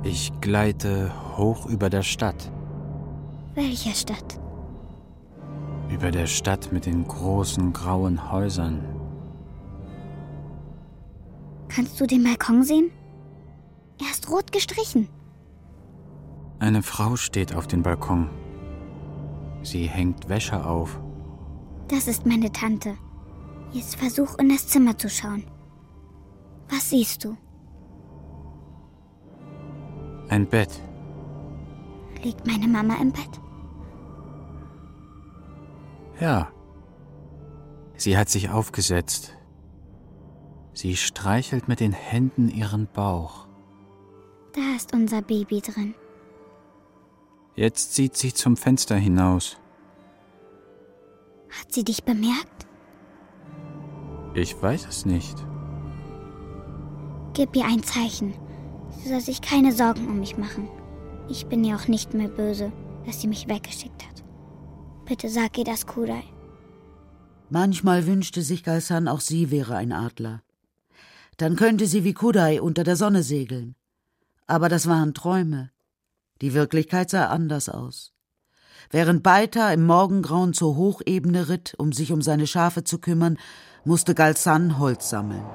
Ich 0.03 0.31
gleite 0.39 1.11
hoch 1.35 1.65
über 1.65 1.89
der 1.89 2.03
Stadt. 2.03 2.51
Welcher 3.55 3.95
Stadt? 3.95 4.39
Über 5.89 6.11
der 6.11 6.27
Stadt 6.27 6.71
mit 6.71 6.85
den 6.85 7.07
großen 7.07 7.73
grauen 7.73 8.31
Häusern. 8.31 8.85
Kannst 11.69 11.99
du 11.99 12.05
den 12.05 12.23
Balkon 12.23 12.61
sehen? 12.61 12.91
Er 13.99 14.11
ist 14.11 14.29
rot 14.29 14.51
gestrichen. 14.51 15.09
Eine 16.59 16.83
Frau 16.83 17.15
steht 17.15 17.55
auf 17.55 17.65
dem 17.65 17.81
Balkon. 17.81 18.29
Sie 19.67 19.85
hängt 19.85 20.29
Wäsche 20.29 20.65
auf. 20.65 20.97
Das 21.89 22.07
ist 22.07 22.25
meine 22.25 22.49
Tante. 22.53 22.95
Jetzt 23.73 23.97
versuch 23.97 24.37
in 24.39 24.47
das 24.47 24.65
Zimmer 24.65 24.97
zu 24.97 25.09
schauen. 25.09 25.43
Was 26.69 26.89
siehst 26.89 27.25
du? 27.25 27.35
Ein 30.29 30.47
Bett. 30.47 30.69
Liegt 32.23 32.47
meine 32.47 32.65
Mama 32.65 32.95
im 33.01 33.11
Bett? 33.11 33.41
Ja. 36.21 36.47
Sie 37.97 38.17
hat 38.17 38.29
sich 38.29 38.49
aufgesetzt. 38.49 39.35
Sie 40.71 40.95
streichelt 40.95 41.67
mit 41.67 41.81
den 41.81 41.91
Händen 41.91 42.47
ihren 42.47 42.87
Bauch. 42.87 43.49
Da 44.53 44.77
ist 44.77 44.93
unser 44.93 45.21
Baby 45.21 45.59
drin. 45.59 45.93
Jetzt 47.57 47.95
sieht 47.95 48.15
sie 48.15 48.31
zum 48.31 48.55
Fenster 48.55 48.95
hinaus. 48.95 49.57
Hat 51.49 51.73
sie 51.73 51.83
dich 51.83 52.03
bemerkt? 52.03 52.67
Ich 54.35 54.61
weiß 54.61 54.85
es 54.87 55.07
nicht. 55.07 55.35
Gib 57.33 57.55
ihr 57.55 57.65
ein 57.65 57.81
Zeichen. 57.81 58.35
Sie 58.91 59.09
soll 59.09 59.21
sich 59.21 59.41
keine 59.41 59.73
Sorgen 59.73 60.07
um 60.07 60.19
mich 60.19 60.37
machen. 60.37 60.69
Ich 61.29 61.47
bin 61.47 61.63
ihr 61.63 61.75
auch 61.75 61.87
nicht 61.87 62.13
mehr 62.13 62.27
böse, 62.27 62.71
dass 63.07 63.21
sie 63.21 63.27
mich 63.27 63.47
weggeschickt 63.47 64.05
hat. 64.07 64.23
Bitte 65.05 65.27
sag 65.27 65.57
ihr 65.57 65.65
das, 65.65 65.87
Kudai. 65.87 66.23
Manchmal 67.49 68.05
wünschte 68.05 68.43
sich 68.43 68.63
Galsan, 68.63 69.07
auch 69.07 69.19
sie 69.19 69.49
wäre 69.49 69.75
ein 69.75 69.93
Adler. 69.93 70.43
Dann 71.37 71.55
könnte 71.55 71.87
sie 71.87 72.03
wie 72.03 72.13
Kudai 72.13 72.61
unter 72.61 72.83
der 72.83 72.95
Sonne 72.95 73.23
segeln. 73.23 73.73
Aber 74.45 74.69
das 74.69 74.87
waren 74.87 75.15
Träume. 75.15 75.71
Die 76.41 76.53
Wirklichkeit 76.53 77.09
sah 77.09 77.27
anders 77.27 77.69
aus. 77.69 78.13
Während 78.89 79.23
Beita 79.23 79.71
im 79.71 79.85
Morgengrauen 79.85 80.53
zur 80.53 80.75
Hochebene 80.75 81.49
ritt, 81.49 81.73
um 81.77 81.91
sich 81.91 82.11
um 82.11 82.21
seine 82.21 82.47
Schafe 82.47 82.83
zu 82.83 82.99
kümmern, 82.99 83.37
musste 83.83 84.15
Galsan 84.15 84.79
Holz 84.79 85.09
sammeln. 85.09 85.45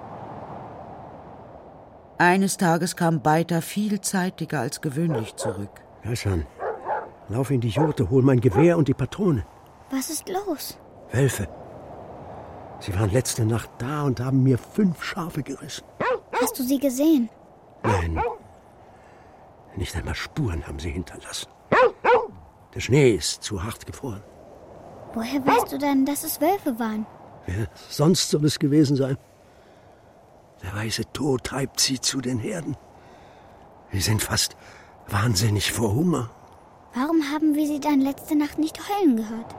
Eines 2.18 2.56
Tages 2.56 2.94
kam 2.94 3.22
Beita 3.22 3.60
viel 3.60 4.00
zeitiger 4.00 4.60
als 4.60 4.80
gewöhnlich 4.80 5.36
zurück. 5.36 5.70
Galsan, 6.02 6.46
lauf 7.28 7.50
in 7.50 7.60
die 7.60 7.68
Jurte, 7.68 8.10
hol 8.10 8.22
mein 8.22 8.40
Gewehr 8.40 8.76
und 8.76 8.88
die 8.88 8.94
Patrone. 8.94 9.44
Was 9.90 10.10
ist 10.10 10.28
los? 10.28 10.78
Wölfe. 11.10 11.48
Sie 12.80 12.94
waren 12.94 13.10
letzte 13.10 13.44
Nacht 13.44 13.70
da 13.78 14.02
und 14.02 14.20
haben 14.20 14.42
mir 14.42 14.58
fünf 14.58 15.02
Schafe 15.04 15.42
gerissen. 15.42 15.84
Hast 16.40 16.58
du 16.58 16.64
sie 16.64 16.78
gesehen? 16.78 17.28
Nein. 17.82 18.20
Nicht 19.76 19.96
einmal 19.96 20.14
Spuren 20.14 20.66
haben 20.66 20.78
sie 20.78 20.90
hinterlassen. 20.90 21.48
Der 22.74 22.80
Schnee 22.80 23.12
ist 23.12 23.42
zu 23.42 23.62
hart 23.62 23.86
gefroren. 23.86 24.22
Woher 25.14 25.46
weißt 25.46 25.72
du 25.72 25.78
denn, 25.78 26.06
dass 26.06 26.24
es 26.24 26.40
Wölfe 26.40 26.78
waren? 26.78 27.06
Wer 27.46 27.68
sonst 27.88 28.30
soll 28.30 28.44
es 28.44 28.58
gewesen 28.58 28.96
sein? 28.96 29.18
Der 30.62 30.74
weiße 30.74 31.12
Tod 31.12 31.44
treibt 31.44 31.80
sie 31.80 32.00
zu 32.00 32.20
den 32.20 32.38
Herden. 32.38 32.76
Sie 33.90 34.00
sind 34.00 34.22
fast 34.22 34.56
wahnsinnig 35.08 35.72
vor 35.72 35.94
Hunger. 35.94 36.30
Warum 36.94 37.22
haben 37.32 37.54
wir 37.54 37.66
sie 37.66 37.80
dann 37.80 38.00
letzte 38.00 38.36
Nacht 38.36 38.58
nicht 38.58 38.78
heulen 38.88 39.16
gehört? 39.16 39.54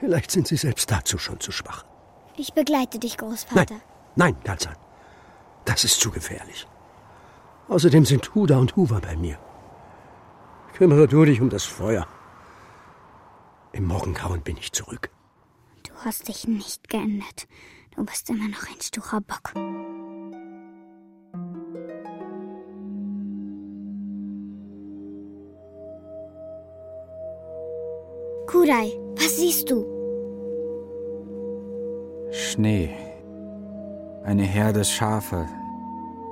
Vielleicht 0.00 0.30
sind 0.30 0.48
sie 0.48 0.56
selbst 0.56 0.90
dazu 0.90 1.18
schon 1.18 1.38
zu 1.38 1.52
schwach. 1.52 1.84
Ich 2.36 2.54
begleite 2.54 2.98
dich, 2.98 3.18
Großvater. 3.18 3.74
Nein, 4.16 4.34
nein, 4.34 4.36
Galsan. 4.42 4.74
Das 5.64 5.84
ist 5.84 6.00
zu 6.00 6.10
gefährlich. 6.10 6.66
Außerdem 7.68 8.04
sind 8.04 8.34
Huda 8.34 8.58
und 8.58 8.76
Huwa 8.76 9.00
bei 9.00 9.16
mir. 9.16 9.38
Kümmere 10.74 11.06
du 11.06 11.24
dich 11.24 11.40
um 11.40 11.48
das 11.48 11.64
Feuer. 11.64 12.06
Im 13.72 13.86
Morgengrauen 13.86 14.42
bin 14.42 14.56
ich 14.56 14.72
zurück. 14.72 15.10
Du 15.86 15.92
hast 16.04 16.28
dich 16.28 16.46
nicht 16.46 16.88
geändert. 16.88 17.46
Du 17.96 18.04
bist 18.04 18.28
immer 18.30 18.48
noch 18.48 18.68
ein 18.68 18.80
sturer 18.80 19.20
Bock. 19.20 19.52
Kudai, 28.46 28.92
was 29.16 29.36
siehst 29.36 29.70
du? 29.70 29.86
Schnee. 32.30 32.90
Eine 34.24 34.44
Herde 34.44 34.84
Schafe. 34.84 35.48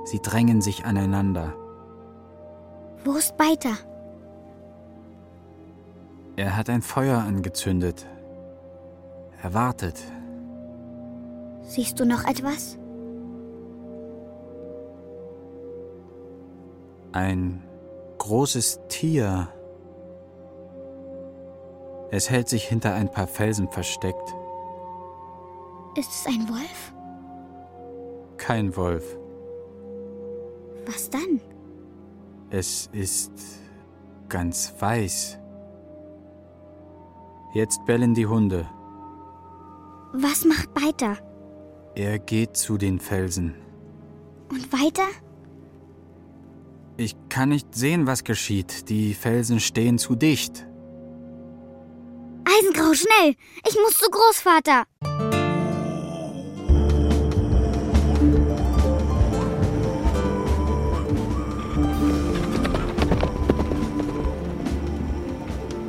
Sie 0.03 0.19
drängen 0.19 0.61
sich 0.61 0.85
aneinander. 0.85 1.53
Wo 3.03 3.13
ist 3.13 3.37
Beiter? 3.37 3.73
Er 6.35 6.57
hat 6.57 6.69
ein 6.69 6.81
Feuer 6.81 7.19
angezündet. 7.19 8.07
Er 9.41 9.53
wartet. 9.53 9.99
Siehst 11.63 11.99
du 11.99 12.05
noch 12.05 12.25
etwas? 12.25 12.77
Ein 17.11 17.63
großes 18.17 18.81
Tier. 18.87 19.49
Es 22.11 22.29
hält 22.29 22.49
sich 22.49 22.67
hinter 22.67 22.93
ein 22.93 23.11
paar 23.11 23.27
Felsen 23.27 23.69
versteckt. 23.69 24.35
Ist 25.95 26.11
es 26.11 26.25
ein 26.27 26.47
Wolf? 26.49 26.93
Kein 28.37 28.75
Wolf. 28.75 29.17
Was 30.85 31.09
dann? 31.09 31.39
Es 32.49 32.89
ist 32.91 33.31
ganz 34.29 34.73
weiß. 34.79 35.37
Jetzt 37.53 37.85
bellen 37.85 38.13
die 38.13 38.25
Hunde. 38.25 38.67
Was 40.13 40.45
macht 40.45 40.73
Beiter? 40.73 41.17
Er 41.95 42.19
geht 42.19 42.55
zu 42.57 42.77
den 42.77 42.99
Felsen. 42.99 43.55
Und 44.49 44.71
weiter? 44.71 45.07
Ich 46.97 47.15
kann 47.29 47.49
nicht 47.49 47.73
sehen, 47.73 48.07
was 48.07 48.23
geschieht. 48.23 48.89
Die 48.89 49.13
Felsen 49.13 49.59
stehen 49.59 49.97
zu 49.97 50.15
dicht. 50.15 50.65
Eisengrau, 52.45 52.93
schnell! 52.93 53.35
Ich 53.67 53.75
muss 53.75 53.97
zu 53.97 54.09
Großvater! 54.09 55.30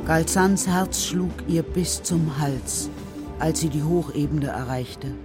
Galsans 0.05 0.67
Herz 0.67 1.05
schlug 1.05 1.31
ihr 1.47 1.63
bis 1.63 2.03
zum 2.03 2.37
Hals, 2.37 2.89
als 3.39 3.61
sie 3.61 3.69
die 3.69 3.83
Hochebene 3.83 4.47
erreichte. 4.47 5.15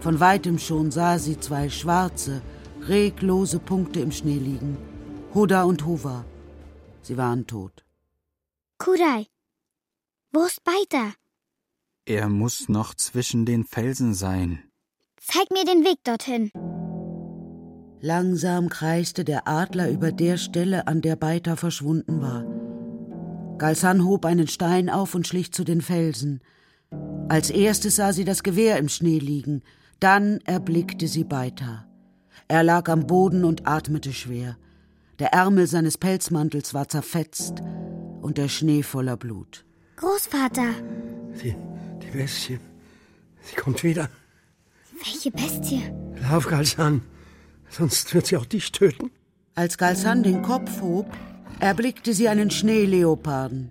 Von 0.00 0.20
weitem 0.20 0.58
schon 0.58 0.90
sah 0.90 1.18
sie 1.18 1.40
zwei 1.40 1.70
schwarze, 1.70 2.42
reglose 2.82 3.58
Punkte 3.58 4.00
im 4.00 4.12
Schnee 4.12 4.38
liegen. 4.38 4.76
Huda 5.32 5.62
und 5.62 5.86
Huwa. 5.86 6.26
Sie 7.00 7.16
waren 7.16 7.46
tot. 7.46 7.84
Kudai, 8.78 9.26
wo 10.32 10.44
ist 10.44 10.62
Beiter? 10.64 11.14
Er 12.04 12.28
muss 12.28 12.68
noch 12.68 12.94
zwischen 12.94 13.46
den 13.46 13.64
Felsen 13.64 14.12
sein. 14.12 14.62
Zeig 15.18 15.50
mir 15.50 15.64
den 15.64 15.82
Weg 15.84 16.04
dorthin. 16.04 16.50
Langsam 18.00 18.68
kreiste 18.68 19.24
der 19.24 19.48
Adler 19.48 19.90
über 19.90 20.12
der 20.12 20.36
Stelle, 20.36 20.86
an 20.86 21.00
der 21.00 21.16
Beiter 21.16 21.56
verschwunden 21.56 22.20
war. 22.20 22.44
Galsan 23.58 24.04
hob 24.04 24.24
einen 24.24 24.48
Stein 24.48 24.90
auf 24.90 25.14
und 25.14 25.26
schlich 25.26 25.52
zu 25.52 25.64
den 25.64 25.80
Felsen. 25.80 26.40
Als 27.28 27.50
erstes 27.50 27.96
sah 27.96 28.12
sie 28.12 28.24
das 28.24 28.42
Gewehr 28.42 28.78
im 28.78 28.88
Schnee 28.88 29.18
liegen, 29.18 29.62
dann 30.00 30.40
erblickte 30.44 31.08
sie 31.08 31.24
Beiter. 31.24 31.86
Er 32.48 32.62
lag 32.62 32.88
am 32.88 33.06
Boden 33.06 33.44
und 33.44 33.66
atmete 33.66 34.12
schwer. 34.12 34.56
Der 35.18 35.32
Ärmel 35.32 35.66
seines 35.66 35.96
Pelzmantels 35.96 36.74
war 36.74 36.88
zerfetzt 36.88 37.62
und 38.20 38.38
der 38.38 38.48
Schnee 38.48 38.82
voller 38.82 39.16
Blut. 39.16 39.64
Großvater! 39.96 40.74
Die, 41.42 41.54
die 42.02 42.10
Bestie. 42.10 42.58
Sie 43.40 43.56
kommt 43.56 43.84
wieder. 43.84 44.08
Welche 45.02 45.30
Bestie? 45.30 45.82
Lauf, 46.28 46.48
Galsan. 46.48 47.02
Sonst 47.68 48.14
wird 48.14 48.26
sie 48.26 48.36
auch 48.36 48.46
dich 48.46 48.72
töten. 48.72 49.10
Als 49.54 49.78
Galsan 49.78 50.22
den 50.22 50.42
Kopf 50.42 50.80
hob, 50.80 51.06
erblickte 51.60 52.12
sie 52.12 52.28
einen 52.28 52.50
Schneeleoparden. 52.50 53.70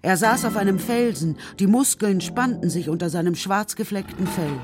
Er 0.00 0.16
saß 0.16 0.44
auf 0.46 0.56
einem 0.56 0.78
Felsen, 0.78 1.36
die 1.58 1.66
Muskeln 1.66 2.20
spannten 2.20 2.70
sich 2.70 2.88
unter 2.88 3.10
seinem 3.10 3.34
schwarz 3.34 3.76
gefleckten 3.76 4.26
Fell. 4.26 4.58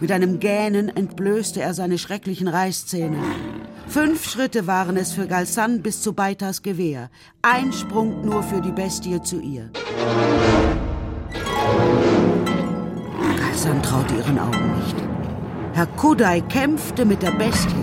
Mit 0.00 0.12
einem 0.12 0.38
Gähnen 0.38 0.88
entblößte 0.94 1.60
er 1.60 1.74
seine 1.74 1.98
schrecklichen 1.98 2.48
Reißzähne. 2.48 3.18
Fünf 3.88 4.28
Schritte 4.28 4.66
waren 4.66 4.96
es 4.96 5.12
für 5.12 5.26
Galsan 5.26 5.82
bis 5.82 6.02
zu 6.02 6.12
Beitas 6.12 6.62
Gewehr. 6.62 7.10
Ein 7.42 7.72
Sprung 7.72 8.24
nur 8.24 8.42
für 8.42 8.60
die 8.60 8.70
Bestie 8.70 9.20
zu 9.22 9.40
ihr. 9.40 9.70
Galsan 13.38 13.82
traute 13.82 14.14
ihren 14.14 14.38
Augen 14.38 14.76
nicht. 14.76 14.96
Herr 15.72 15.86
Kudai 15.86 16.42
kämpfte 16.42 17.04
mit 17.04 17.22
der 17.22 17.32
Bestie. 17.32 17.74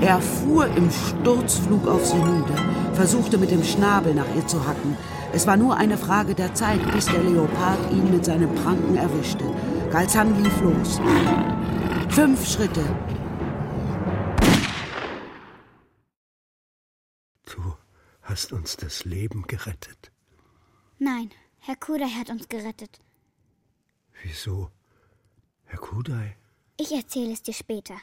Er 0.00 0.20
fuhr 0.20 0.66
im 0.76 0.90
Sturzflug 0.90 1.86
auf 1.86 2.04
sie 2.04 2.16
nieder, 2.16 2.58
versuchte 2.96 3.38
mit 3.38 3.50
dem 3.50 3.62
Schnabel 3.62 4.14
nach 4.14 4.34
ihr 4.34 4.46
zu 4.46 4.66
hacken. 4.66 4.96
Es 5.32 5.46
war 5.46 5.56
nur 5.56 5.76
eine 5.76 5.98
Frage 5.98 6.34
der 6.34 6.54
Zeit, 6.54 6.80
bis 6.92 7.06
der 7.06 7.22
Leopard 7.22 7.92
ihn 7.92 8.10
mit 8.10 8.24
seinem 8.24 8.52
Pranken 8.54 8.96
erwischte. 8.96 9.44
Galzan 9.92 10.42
lief 10.42 10.60
los. 10.62 10.98
Fünf 12.08 12.48
Schritte. 12.48 12.84
Du 17.44 17.74
hast 18.22 18.52
uns 18.52 18.76
das 18.76 19.04
Leben 19.04 19.42
gerettet. 19.46 20.10
Nein, 20.98 21.30
Herr 21.58 21.76
Kudai 21.76 22.08
hat 22.08 22.30
uns 22.30 22.48
gerettet. 22.48 22.98
Wieso? 24.22 24.70
Herr 25.64 25.78
Kudai? 25.78 26.36
Ich 26.78 26.92
erzähle 26.92 27.32
es 27.34 27.42
dir 27.42 27.54
später. 27.54 27.96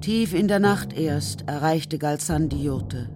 Tief 0.00 0.32
in 0.32 0.48
der 0.48 0.60
Nacht 0.60 0.94
erst 0.94 1.46
erreichte 1.46 1.98
Galzan 1.98 2.48
die 2.48 2.64
Jurte. 2.64 3.10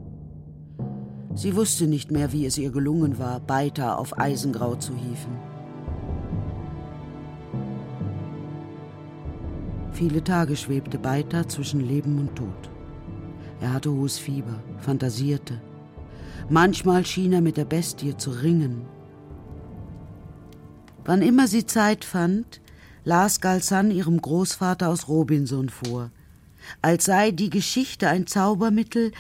Sie 1.35 1.57
wusste 1.57 1.87
nicht 1.87 2.11
mehr, 2.11 2.31
wie 2.31 2.45
es 2.45 2.59
ihr 2.59 2.71
gelungen 2.71 3.19
war, 3.19 3.41
Beita 3.41 3.95
auf 3.95 4.19
Eisengrau 4.19 4.75
zu 4.75 4.93
hieven. 4.95 5.39
Viele 9.93 10.23
Tage 10.23 10.57
schwebte 10.57 10.99
Beita 10.99 11.49
zwischen 11.49 11.81
Leben 11.81 12.19
und 12.19 12.37
Tod. 12.37 12.71
Er 13.63 13.73
hatte 13.73 13.91
hohes 13.91 14.19
Fieber, 14.19 14.63
fantasierte. 14.77 15.63
Manchmal 16.51 17.07
schien 17.07 17.33
er 17.33 17.41
mit 17.41 17.57
der 17.57 17.65
Bestie 17.65 18.15
zu 18.15 18.31
ringen. 18.31 18.83
Wann 21.07 21.23
immer 21.23 21.49
sie 21.49 21.65
Zeit 21.65 22.05
fand, 22.05 22.61
las 23.05 23.41
Galsan 23.41 23.91
ihrem 23.91 24.21
Großvater 24.21 24.91
aus 24.91 25.09
Robinson 25.09 25.71
vor, 25.71 26.11
als 26.83 27.05
sei 27.05 27.31
die 27.31 27.51
Geschichte 27.51 28.09
ein 28.09 28.27
Zaubermittel, 28.27 29.13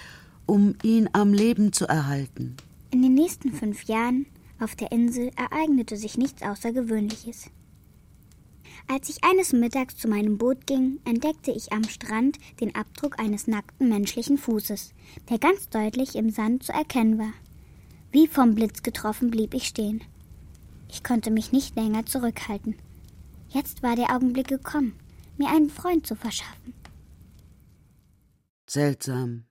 um 0.47 0.75
ihn 0.83 1.09
am 1.13 1.33
Leben 1.33 1.73
zu 1.73 1.87
erhalten. 1.87 2.57
In 2.91 3.03
den 3.03 3.15
nächsten 3.15 3.53
fünf 3.53 3.85
Jahren 3.85 4.27
auf 4.61 4.77
der 4.77 4.93
Insel 4.93 5.31
ereignete 5.37 5.97
sich 5.97 6.17
nichts 6.17 6.43
Außergewöhnliches. 6.43 7.51
Als 8.87 9.09
ich 9.09 9.25
eines 9.25 9.53
Mittags 9.53 9.97
zu 9.97 10.09
meinem 10.09 10.37
Boot 10.37 10.67
ging, 10.67 11.01
entdeckte 11.05 11.51
ich 11.51 11.73
am 11.73 11.85
Strand 11.85 12.39
den 12.61 12.75
Abdruck 12.75 13.19
eines 13.19 13.47
nackten 13.47 13.89
menschlichen 13.89 14.37
Fußes, 14.37 14.93
der 15.31 15.39
ganz 15.39 15.69
deutlich 15.71 16.15
im 16.17 16.31
Sand 16.31 16.65
zu 16.65 16.73
erkennen 16.73 17.19
war. 17.19 17.33
Wie 18.13 18.27
vom 18.27 18.55
Blitz 18.55 18.83
getroffen 18.83 19.31
blieb 19.31 19.55
ich 19.55 19.67
stehen. 19.67 20.03
Ich 20.91 21.03
konnte 21.03 21.31
mich 21.31 21.51
nicht 21.51 21.75
länger 21.77 22.05
zurückhalten. 22.07 22.77
Jetzt 23.49 23.83
war 23.83 23.97
der 23.97 24.15
Augenblick 24.15 24.49
gekommen, 24.49 24.95
mir 25.39 25.49
einen 25.49 25.71
Freund 25.71 26.07
zu 26.07 26.15
verschaffen. 26.15 26.75
Seltsam, 28.75 29.45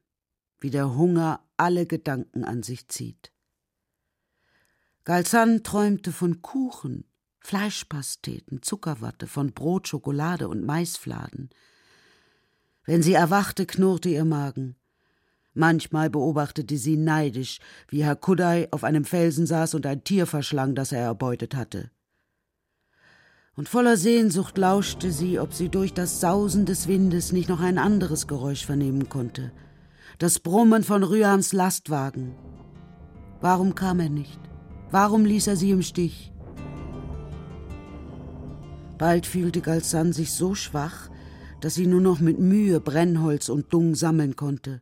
wie 0.60 0.70
der 0.70 0.98
Hunger 0.98 1.40
alle 1.56 1.86
Gedanken 1.86 2.44
an 2.44 2.62
sich 2.62 2.90
zieht. 2.90 3.32
Galsan 5.06 5.64
träumte 5.64 6.12
von 6.12 6.42
Kuchen, 6.42 7.06
Fleischpasteten, 7.40 8.62
Zuckerwatte, 8.62 9.28
von 9.28 9.54
Brot, 9.54 9.88
Schokolade 9.88 10.50
und 10.50 10.66
Maisfladen. 10.66 11.52
Wenn 12.84 13.02
sie 13.02 13.14
erwachte, 13.14 13.66
knurrte 13.66 14.10
ihr 14.10 14.26
Magen. 14.26 14.76
Manchmal 15.54 16.10
beobachtete 16.10 16.78
sie 16.78 16.98
neidisch, 16.98 17.62
wie 17.88 18.04
Herr 18.04 18.18
Kudai 18.18 18.68
auf 18.72 18.84
einem 18.84 19.06
Felsen 19.06 19.46
saß 19.46 19.74
und 19.76 19.86
ein 19.86 20.04
Tier 20.04 20.28
verschlang, 20.28 20.76
das 20.76 20.92
er 20.92 21.00
erbeutet 21.04 21.56
hatte. 21.56 21.92
Und 23.56 23.70
voller 23.70 23.98
Sehnsucht 23.98 24.58
lauschte 24.58 25.12
sie, 25.12 25.40
ob 25.40 25.54
sie 25.54 25.70
durch 25.70 25.94
das 25.94 26.20
Sausen 26.20 26.66
des 26.66 26.88
Windes 26.88 27.32
nicht 27.32 27.50
noch 27.50 27.62
ein 27.62 27.78
anderes 27.78 28.26
Geräusch 28.26 28.66
vernehmen 28.66 29.10
konnte. 29.10 29.52
Das 30.18 30.40
Brummen 30.40 30.84
von 30.84 31.04
Ryans 31.04 31.54
Lastwagen. 31.54 32.36
Warum 33.42 33.76
kam 33.76 34.00
er 34.00 34.10
nicht? 34.10 34.40
Warum 34.90 35.26
ließ 35.26 35.48
er 35.48 35.56
sie 35.56 35.72
im 35.72 35.84
Stich? 35.84 36.34
Bald 38.98 39.28
fühlte 39.28 39.62
Galsan 39.62 40.14
sich 40.14 40.32
so 40.32 40.56
schwach, 40.56 41.10
dass 41.62 41.76
sie 41.76 41.88
nur 41.88 42.02
noch 42.02 42.20
mit 42.20 42.40
Mühe 42.40 42.80
Brennholz 42.80 43.50
und 43.50 43.72
Dung 43.72 43.96
sammeln 43.96 44.36
konnte. 44.36 44.82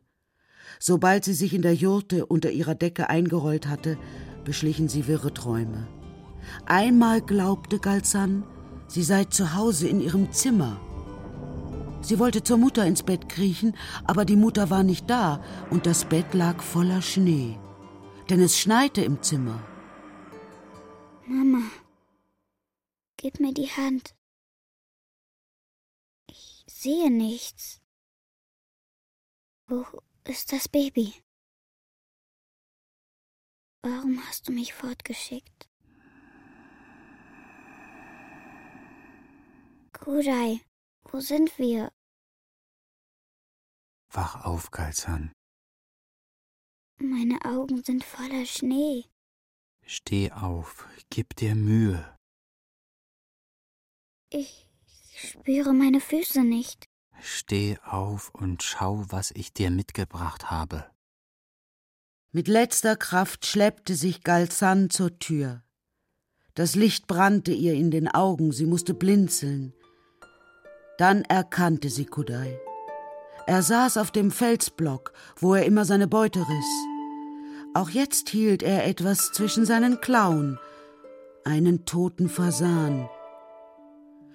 Sobald 0.78 1.24
sie 1.24 1.34
sich 1.34 1.54
in 1.54 1.62
der 1.62 1.74
Jurte 1.74 2.24
unter 2.26 2.50
ihrer 2.50 2.74
Decke 2.74 3.10
eingerollt 3.10 3.68
hatte, 3.68 3.98
beschlichen 4.44 4.88
sie 4.88 5.06
wirre 5.06 5.34
Träume. 5.34 5.88
Einmal 6.66 7.20
glaubte 7.20 7.78
Galsan, 7.78 8.44
sie 8.92 9.02
sei 9.02 9.24
zu 9.24 9.54
Hause 9.54 9.88
in 9.88 10.00
ihrem 10.00 10.32
Zimmer. 10.32 10.80
Sie 12.02 12.18
wollte 12.18 12.42
zur 12.42 12.58
Mutter 12.58 12.84
ins 12.84 13.02
Bett 13.02 13.28
kriechen, 13.28 13.76
aber 14.04 14.24
die 14.24 14.36
Mutter 14.36 14.70
war 14.70 14.82
nicht 14.82 15.08
da 15.08 15.42
und 15.70 15.86
das 15.86 16.04
Bett 16.04 16.34
lag 16.34 16.62
voller 16.62 17.00
Schnee. 17.00 17.58
Denn 18.28 18.40
es 18.40 18.58
schneite 18.58 19.02
im 19.02 19.22
Zimmer. 19.22 19.60
Mama, 21.26 21.62
Gib 23.22 23.38
mir 23.38 23.54
die 23.54 23.70
Hand. 23.70 24.16
Ich 26.26 26.64
sehe 26.66 27.08
nichts. 27.08 27.80
Wo 29.68 29.86
ist 30.24 30.52
das 30.52 30.68
Baby? 30.68 31.14
Warum 33.82 34.18
hast 34.26 34.48
du 34.48 34.52
mich 34.52 34.74
fortgeschickt? 34.74 35.71
Kudai, 40.02 40.60
wo 41.04 41.20
sind 41.20 41.56
wir? 41.58 41.92
Wach 44.10 44.44
auf, 44.44 44.72
Galsan. 44.72 45.30
Meine 46.98 47.38
Augen 47.44 47.84
sind 47.84 48.02
voller 48.02 48.44
Schnee. 48.44 49.04
Steh 49.86 50.32
auf, 50.32 50.88
gib 51.08 51.36
dir 51.36 51.54
Mühe. 51.54 52.18
Ich 54.30 54.66
spüre 55.14 55.72
meine 55.72 56.00
Füße 56.00 56.42
nicht. 56.42 56.84
Steh 57.20 57.78
auf 57.84 58.34
und 58.34 58.64
schau, 58.64 59.04
was 59.08 59.30
ich 59.30 59.52
dir 59.52 59.70
mitgebracht 59.70 60.50
habe. 60.50 60.90
Mit 62.32 62.48
letzter 62.48 62.96
Kraft 62.96 63.46
schleppte 63.46 63.94
sich 63.94 64.24
Galzan 64.24 64.90
zur 64.90 65.20
Tür. 65.20 65.62
Das 66.54 66.74
Licht 66.74 67.06
brannte 67.06 67.52
ihr 67.52 67.74
in 67.74 67.92
den 67.92 68.08
Augen, 68.08 68.50
sie 68.50 68.66
musste 68.66 68.94
blinzeln. 68.94 69.74
Dann 70.98 71.22
erkannte 71.22 71.88
sie 71.88 72.06
Kudai. 72.06 72.58
Er 73.46 73.62
saß 73.62 73.96
auf 73.96 74.10
dem 74.10 74.30
Felsblock, 74.30 75.12
wo 75.36 75.54
er 75.54 75.64
immer 75.64 75.84
seine 75.84 76.06
Beute 76.06 76.40
riss. 76.40 76.86
Auch 77.74 77.90
jetzt 77.90 78.28
hielt 78.28 78.62
er 78.62 78.86
etwas 78.86 79.32
zwischen 79.32 79.64
seinen 79.64 80.00
Klauen, 80.00 80.58
einen 81.44 81.84
toten 81.86 82.28
Fasan. 82.28 83.08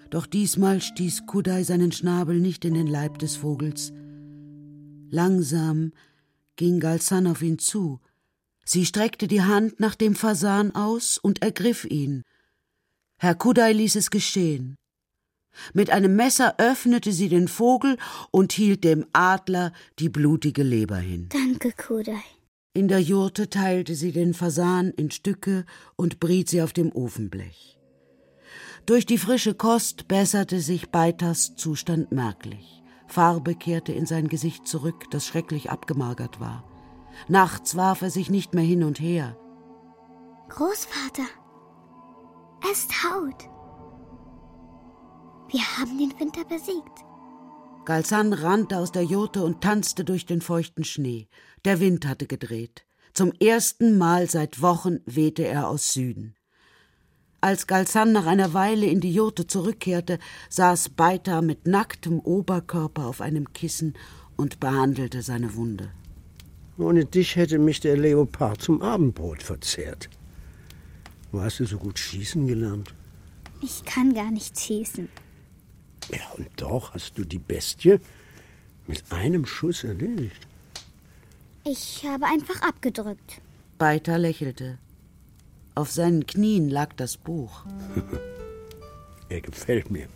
Doch 0.09 0.25
diesmal 0.25 0.81
stieß 0.81 1.25
Kudai 1.25 1.63
seinen 1.63 1.91
Schnabel 1.91 2.39
nicht 2.39 2.65
in 2.65 2.73
den 2.73 2.87
Leib 2.87 3.19
des 3.19 3.37
Vogels. 3.37 3.93
Langsam 5.09 5.91
ging 6.55 6.79
Galsan 6.79 7.27
auf 7.27 7.41
ihn 7.41 7.59
zu. 7.59 7.99
Sie 8.65 8.85
streckte 8.85 9.27
die 9.27 9.43
Hand 9.43 9.79
nach 9.79 9.95
dem 9.95 10.15
Fasan 10.15 10.75
aus 10.75 11.17
und 11.17 11.41
ergriff 11.41 11.85
ihn. 11.85 12.23
Herr 13.17 13.35
Kudai 13.35 13.71
ließ 13.71 13.95
es 13.95 14.09
geschehen. 14.09 14.75
Mit 15.73 15.89
einem 15.89 16.15
Messer 16.15 16.55
öffnete 16.57 17.11
sie 17.11 17.29
den 17.29 17.47
Vogel 17.47 17.97
und 18.31 18.53
hielt 18.53 18.83
dem 18.83 19.05
Adler 19.13 19.73
die 19.99 20.09
blutige 20.09 20.63
Leber 20.63 20.97
hin. 20.97 21.29
Danke, 21.29 21.71
Kudai. 21.71 22.23
In 22.73 22.87
der 22.87 23.01
Jurte 23.01 23.49
teilte 23.49 23.95
sie 23.95 24.11
den 24.11 24.33
Fasan 24.33 24.91
in 24.91 25.09
Stücke 25.09 25.65
und 25.95 26.19
briet 26.19 26.49
sie 26.49 26.61
auf 26.61 26.73
dem 26.73 26.91
Ofenblech. 26.91 27.79
Durch 28.85 29.05
die 29.05 29.17
frische 29.17 29.55
Kost 29.55 30.07
besserte 30.07 30.59
sich 30.59 30.91
Beitas 30.91 31.55
Zustand 31.55 32.11
merklich. 32.11 32.83
Farbe 33.07 33.55
kehrte 33.55 33.93
in 33.93 34.05
sein 34.05 34.27
Gesicht 34.27 34.67
zurück, 34.67 35.05
das 35.11 35.25
schrecklich 35.25 35.71
abgemagert 35.71 36.39
war. 36.39 36.63
Nachts 37.27 37.75
warf 37.75 38.01
er 38.01 38.11
sich 38.11 38.29
nicht 38.29 38.53
mehr 38.53 38.63
hin 38.63 38.83
und 38.83 38.99
her. 38.99 39.35
Großvater, 40.49 41.27
es 42.71 42.87
taut. 42.87 43.49
Wir 45.49 45.61
haben 45.77 45.97
den 45.97 46.19
Winter 46.19 46.43
besiegt. 46.43 47.05
Galsan 47.85 48.33
rannte 48.33 48.77
aus 48.77 48.91
der 48.91 49.03
Jurte 49.03 49.43
und 49.43 49.61
tanzte 49.61 50.03
durch 50.03 50.25
den 50.25 50.41
feuchten 50.41 50.83
Schnee. 50.83 51.29
Der 51.63 51.79
Wind 51.79 52.05
hatte 52.05 52.27
gedreht. 52.27 52.85
Zum 53.13 53.31
ersten 53.39 53.97
Mal 53.97 54.29
seit 54.29 54.61
Wochen 54.61 54.99
wehte 55.05 55.47
er 55.47 55.69
aus 55.69 55.93
Süden. 55.93 56.35
Als 57.39 57.65
Galsan 57.65 58.11
nach 58.11 58.25
einer 58.25 58.53
Weile 58.53 58.87
in 58.87 58.99
die 58.99 59.13
Jurte 59.13 59.47
zurückkehrte, 59.47 60.19
saß 60.49 60.89
Beita 60.89 61.41
mit 61.41 61.65
nacktem 61.65 62.19
Oberkörper 62.19 63.05
auf 63.05 63.21
einem 63.21 63.53
Kissen 63.53 63.93
und 64.35 64.59
behandelte 64.59 65.21
seine 65.21 65.55
Wunde. 65.55 65.91
Ohne 66.77 67.05
dich 67.05 67.37
hätte 67.37 67.57
mich 67.57 67.79
der 67.79 67.95
Leopard 67.95 68.61
zum 68.61 68.81
Abendbrot 68.81 69.41
verzehrt. 69.41 70.09
Wo 71.31 71.41
hast 71.41 71.59
du 71.59 71.65
so 71.65 71.77
gut 71.77 71.97
schießen 71.97 72.47
gelernt? 72.47 72.93
Ich 73.61 73.85
kann 73.85 74.13
gar 74.13 74.29
nicht 74.29 74.59
schießen. 74.59 75.07
Ja, 76.11 76.19
und 76.37 76.49
doch 76.57 76.93
hast 76.93 77.17
du 77.17 77.25
die 77.25 77.39
Bestie 77.39 77.99
mit 78.87 79.03
einem 79.11 79.45
Schuss 79.45 79.83
erledigt. 79.83 80.47
Ich 81.63 82.05
habe 82.05 82.25
einfach 82.25 82.61
abgedrückt. 82.61 83.41
Beita 83.77 84.15
lächelte. 84.15 84.77
Auf 85.75 85.91
seinen 85.91 86.25
Knien 86.25 86.69
lag 86.69 86.93
das 86.95 87.17
Buch. 87.17 87.65
er 89.29 89.41
gefällt 89.41 89.91
mir. 89.91 90.07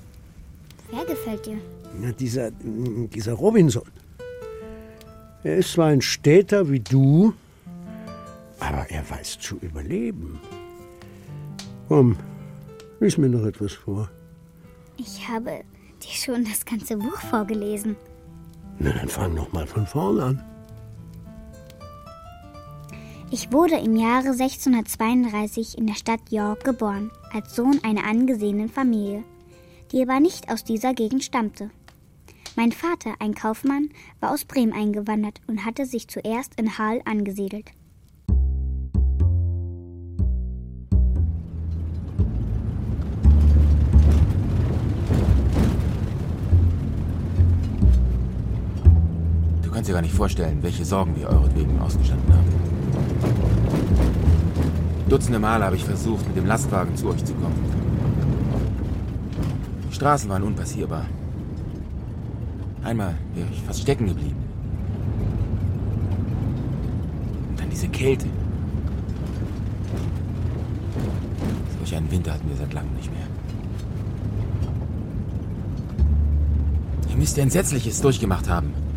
Wer 0.90 1.06
gefällt 1.06 1.46
dir? 1.46 1.60
Na, 2.00 2.12
dieser, 2.12 2.52
dieser 2.52 3.34
Robinson. 3.34 3.84
Er 5.44 5.58
ist 5.58 5.74
zwar 5.74 5.88
ein 5.88 6.02
Städter 6.02 6.70
wie 6.70 6.80
du, 6.80 7.34
aber 8.60 8.90
er 8.90 9.10
weiß 9.10 9.40
zu 9.40 9.58
überleben. 9.58 10.40
Komm, 11.88 12.16
lies 13.00 13.18
mir 13.18 13.30
noch 13.30 13.46
etwas 13.46 13.74
vor. 13.74 14.10
Ich 14.98 15.28
habe 15.28 15.64
dir 16.04 16.12
schon 16.12 16.44
das 16.44 16.66
ganze 16.66 16.98
Buch 16.98 17.20
vorgelesen. 17.30 17.96
Na, 18.80 18.92
dann 18.92 19.10
fang 19.10 19.34
noch 19.34 19.52
mal 19.54 19.68
von 19.68 19.86
vorne 19.86 20.24
an. 20.24 20.44
Ich 23.34 23.52
wurde 23.54 23.76
im 23.76 23.96
Jahre 23.96 24.30
1632 24.30 25.78
in 25.78 25.88
der 25.88 25.94
Stadt 25.94 26.32
York 26.32 26.66
geboren, 26.66 27.12
als 27.32 27.56
Sohn 27.56 27.80
einer 27.84 28.04
angesehenen 28.04 28.68
Familie, 28.68 29.24
die 29.92 30.02
aber 30.02 30.20
nicht 30.20 30.52
aus 30.52 30.66
dieser 30.66 30.94
Gegend 30.94 31.24
stammte. 31.24 31.72
Mein 32.58 32.74
Vater, 32.74 33.14
ein 33.20 33.34
Kaufmann, 33.34 33.90
war 34.20 34.32
aus 34.32 34.44
Bremen 34.44 34.74
eingewandert 34.74 35.40
und 35.48 35.66
hatte 35.66 35.86
sich 35.86 36.10
zuerst 36.10 36.60
in 36.60 36.78
Hall 36.78 37.02
angesiedelt. 37.06 37.72
Kannst 49.82 49.90
dir 49.90 49.94
gar 49.94 50.02
nicht 50.04 50.14
vorstellen, 50.14 50.60
welche 50.62 50.86
Sorgen 50.86 51.16
wir 51.16 51.28
euretwegen 51.28 51.80
ausgestanden 51.80 52.32
haben. 52.32 52.46
Dutzende 55.10 55.40
Male 55.40 55.66
habe 55.66 55.76
ich 55.76 55.84
versucht, 55.84 56.28
mit 56.28 56.38
dem 56.38 56.46
Lastwagen 56.46 56.96
zu 56.96 57.10
euch 57.10 57.26
zu 57.26 57.34
kommen. 57.34 57.56
Die 59.90 59.96
Straßen 59.96 60.30
waren 60.30 60.44
unpassierbar. 60.44 61.08
Einmal 62.84 63.16
wäre 63.34 63.48
ich 63.52 63.60
fast 63.64 63.82
stecken 63.82 64.06
geblieben. 64.06 64.36
Und 67.50 67.60
dann 67.60 67.72
diese 67.72 67.88
Kälte. 67.88 68.28
Solch 71.80 71.96
einen 71.96 72.12
Winter 72.12 72.36
hatten 72.36 72.48
wir 72.48 72.56
seit 72.56 72.72
langem 72.72 72.94
nicht 72.98 73.12
mehr. 73.12 73.26
Ihr 77.10 77.18
müsst 77.18 77.40
Entsetzliches 77.40 78.00
durchgemacht 78.00 78.48
haben. 78.48 78.91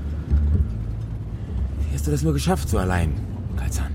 Hast 2.04 2.08
du 2.08 2.12
das 2.12 2.22
nur 2.22 2.34
geschafft, 2.34 2.68
so 2.68 2.76
allein, 2.76 3.14
Kalzan? 3.56 3.90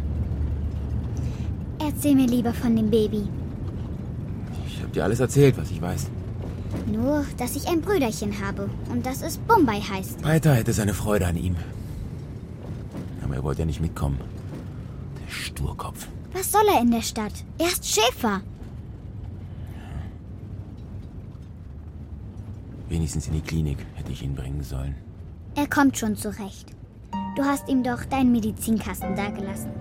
Erzähl 1.78 2.16
mir 2.16 2.26
lieber 2.26 2.52
von 2.52 2.76
dem 2.76 2.90
Baby. 2.90 3.30
Ich 4.66 4.82
habe 4.82 4.92
dir 4.92 5.04
alles 5.04 5.20
erzählt, 5.20 5.56
was 5.60 5.70
ich 5.70 5.80
weiß. 5.80 6.08
Nur, 6.88 7.24
dass 7.38 7.56
ich 7.56 7.68
ein 7.68 7.82
Brüderchen 7.82 8.34
habe 8.44 8.68
und 8.92 9.06
dass 9.06 9.22
es 9.22 9.38
Bombay 9.38 9.80
heißt. 9.80 10.24
Peter 10.24 10.56
hätte 10.56 10.74
seine 10.74 10.96
Freude 10.96 11.28
an 11.28 11.38
ihm. 11.38 11.56
Aber 13.24 13.36
er 13.36 13.44
wollte 13.44 13.62
ja 13.62 13.68
nicht 13.68 13.80
mitkommen. 13.80 14.18
Der 15.24 15.32
Sturkopf. 15.32 16.08
Was 16.34 16.52
soll 16.52 16.66
er 16.74 16.82
in 16.82 16.90
der 16.90 17.04
Stadt? 17.04 17.46
Er 17.60 17.68
ist 17.68 17.86
Schäfer. 17.86 18.42
Wenigstens 22.88 23.28
in 23.28 23.34
die 23.34 23.42
Klinik 23.42 23.78
hätte 23.94 24.12
ich 24.12 24.24
ihn 24.24 24.34
bringen 24.34 24.64
sollen. 24.64 24.96
Er 25.54 25.68
kommt 25.68 25.96
schon 25.96 26.16
zurecht. 26.16 26.74
Du 27.40 27.46
hast 27.46 27.70
ihm 27.70 27.84
doch 27.84 28.04
deinen 28.04 28.34
Medizinkasten 28.34 29.16
dagelassen. 29.16 29.72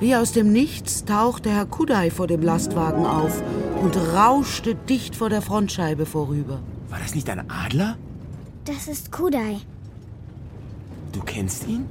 Wie 0.00 0.16
aus 0.16 0.32
dem 0.32 0.50
Nichts 0.50 1.04
tauchte 1.04 1.48
Herr 1.48 1.64
Kudai 1.64 2.10
vor 2.10 2.26
dem 2.26 2.42
Lastwagen 2.42 3.06
auf 3.06 3.40
und 3.80 3.96
rauschte 3.96 4.74
dicht 4.74 5.14
vor 5.14 5.30
der 5.30 5.42
Frontscheibe 5.42 6.06
vorüber. 6.06 6.58
War 6.88 6.98
das 6.98 7.14
nicht 7.14 7.30
ein 7.30 7.48
Adler? 7.48 7.96
Das 8.64 8.88
ist 8.88 9.12
Kudai. 9.12 9.58
Du 11.12 11.20
kennst 11.20 11.68
ihn? 11.68 11.86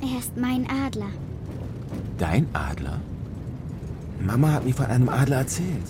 Er 0.00 0.18
ist 0.18 0.36
mein 0.36 0.66
Adler. 0.68 1.10
Dein 2.18 2.48
Adler? 2.54 2.98
Mama 4.20 4.50
hat 4.50 4.64
mir 4.64 4.74
von 4.74 4.86
einem 4.86 5.10
Adler 5.10 5.36
erzählt, 5.36 5.86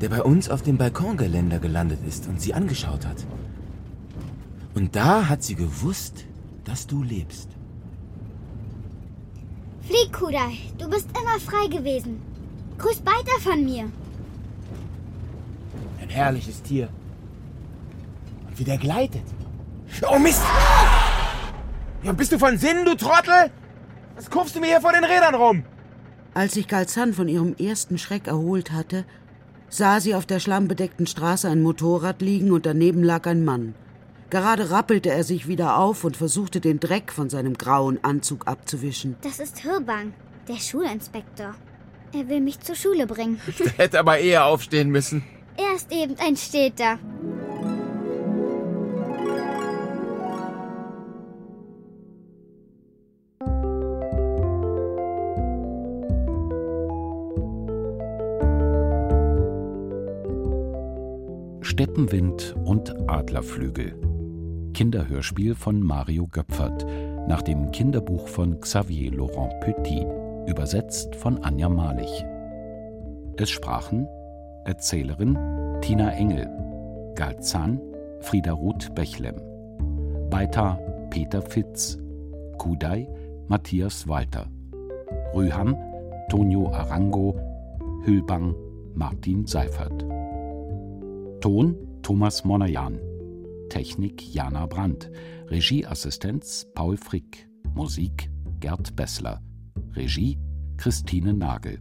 der 0.00 0.08
bei 0.08 0.22
uns 0.22 0.48
auf 0.48 0.62
dem 0.62 0.78
Balkongeländer 0.78 1.58
gelandet 1.58 1.98
ist 2.08 2.26
und 2.26 2.40
sie 2.40 2.54
angeschaut 2.54 3.04
hat. 3.04 3.26
Und 4.74 4.96
da 4.96 5.28
hat 5.28 5.42
sie 5.42 5.54
gewusst, 5.54 6.24
dass 6.64 6.86
du 6.86 7.02
lebst. 7.02 7.48
Flieg, 9.82 10.12
Kudai. 10.12 10.58
Du 10.78 10.88
bist 10.88 11.08
immer 11.10 11.38
frei 11.40 11.66
gewesen. 11.66 12.20
Grüß 12.78 13.02
weiter 13.04 13.40
von 13.40 13.64
mir. 13.64 13.84
Ein 16.00 16.08
herrliches 16.08 16.62
Tier. 16.62 16.88
Und 18.48 18.58
wie 18.58 18.64
der 18.64 18.78
gleitet. 18.78 19.24
Oh 20.10 20.18
Mist! 20.18 20.42
Ja, 22.02 22.12
bist 22.12 22.32
du 22.32 22.38
von 22.38 22.56
Sinnen, 22.56 22.84
du 22.84 22.94
Trottel? 22.94 23.50
Was 24.16 24.30
kurfst 24.30 24.56
du 24.56 24.60
mir 24.60 24.66
hier 24.66 24.80
vor 24.80 24.92
den 24.92 25.04
Rädern 25.04 25.34
rum? 25.34 25.64
Als 26.34 26.54
sich 26.54 26.66
Galzan 26.66 27.12
von 27.12 27.28
ihrem 27.28 27.54
ersten 27.56 27.98
Schreck 27.98 28.26
erholt 28.26 28.72
hatte, 28.72 29.04
sah 29.68 30.00
sie 30.00 30.14
auf 30.14 30.26
der 30.26 30.40
schlammbedeckten 30.40 31.06
Straße 31.06 31.48
ein 31.48 31.62
Motorrad 31.62 32.22
liegen 32.22 32.52
und 32.52 32.64
daneben 32.64 33.02
lag 33.02 33.26
ein 33.26 33.44
Mann. 33.44 33.74
Gerade 34.32 34.70
rappelte 34.70 35.10
er 35.10 35.24
sich 35.24 35.46
wieder 35.46 35.76
auf 35.76 36.04
und 36.04 36.16
versuchte 36.16 36.62
den 36.62 36.80
Dreck 36.80 37.12
von 37.12 37.28
seinem 37.28 37.52
grauen 37.52 38.02
Anzug 38.02 38.48
abzuwischen. 38.48 39.14
Das 39.20 39.38
ist 39.38 39.58
Hirbang, 39.58 40.14
der 40.48 40.56
Schulinspektor. 40.56 41.54
Er 42.14 42.28
will 42.30 42.40
mich 42.40 42.58
zur 42.60 42.74
Schule 42.74 43.06
bringen. 43.06 43.42
Der 43.58 43.72
hätte 43.72 44.00
aber 44.00 44.16
eher 44.16 44.46
aufstehen 44.46 44.88
müssen. 44.88 45.22
Er 45.58 45.76
ist 45.76 45.92
eben 45.92 46.16
ein 46.18 46.38
Städter. 46.38 46.98
Steppenwind 61.60 62.56
und 62.64 62.94
Adlerflügel. 63.10 64.11
Kinderhörspiel 64.72 65.54
von 65.54 65.80
Mario 65.82 66.26
Göpfert 66.26 66.86
nach 67.28 67.42
dem 67.42 67.70
Kinderbuch 67.70 68.28
von 68.28 68.60
Xavier 68.60 69.12
Laurent 69.12 69.52
Petit, 69.60 70.06
übersetzt 70.46 71.14
von 71.16 71.42
Anja 71.44 71.68
Malich. 71.68 72.24
Es 73.36 73.50
sprachen 73.50 74.06
Erzählerin 74.64 75.38
Tina 75.80 76.12
Engel, 76.12 76.48
Galzan 77.14 77.80
Frieda 78.20 78.52
Ruth 78.52 78.94
Bechlem, 78.94 79.36
Beita 80.30 80.78
Peter 81.10 81.42
Fitz, 81.42 81.98
Kudai 82.58 83.08
Matthias 83.48 84.08
Walter, 84.08 84.46
Rüham 85.34 85.76
Tonio 86.28 86.70
Arango, 86.72 87.34
Hülbang 88.04 88.54
Martin 88.94 89.46
Seifert. 89.46 90.04
Ton 91.40 91.76
Thomas 92.02 92.44
Monajan. 92.44 93.11
Technik 93.72 94.34
Jana 94.34 94.66
Brandt. 94.66 95.10
Regieassistenz 95.48 96.66
Paul 96.74 96.98
Frick. 96.98 97.48
Musik 97.74 98.28
Gerd 98.60 98.94
Bessler. 98.94 99.40
Regie 99.94 100.38
Christine 100.76 101.32
Nagel. 101.32 101.80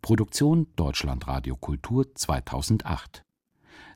Produktion 0.00 0.66
Deutschlandradio 0.74 1.56
Kultur 1.56 2.14
2008. 2.14 3.24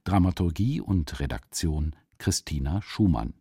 Dramaturgie 0.04 0.82
und 0.82 1.18
Redaktion 1.20 1.96
Christina 2.18 2.82
Schumann. 2.82 3.32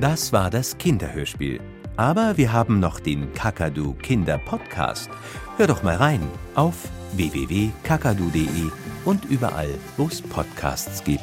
Das 0.00 0.32
war 0.32 0.50
das 0.50 0.76
Kinderhörspiel. 0.76 1.60
Aber 1.96 2.36
wir 2.36 2.52
haben 2.52 2.80
noch 2.80 2.98
den 2.98 3.32
Kakadu 3.32 3.94
Kinder 3.94 4.38
Podcast. 4.38 5.08
Hör 5.56 5.68
doch 5.68 5.84
mal 5.84 5.94
rein 5.94 6.20
auf 6.56 6.88
www.kakadu.de 7.12 8.83
und 9.04 9.24
überall, 9.26 9.74
wo 9.96 10.06
es 10.06 10.20
Podcasts 10.22 11.02
gibt. 11.04 11.22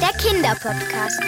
Der 0.00 0.16
Kinderpodcast. 0.18 1.20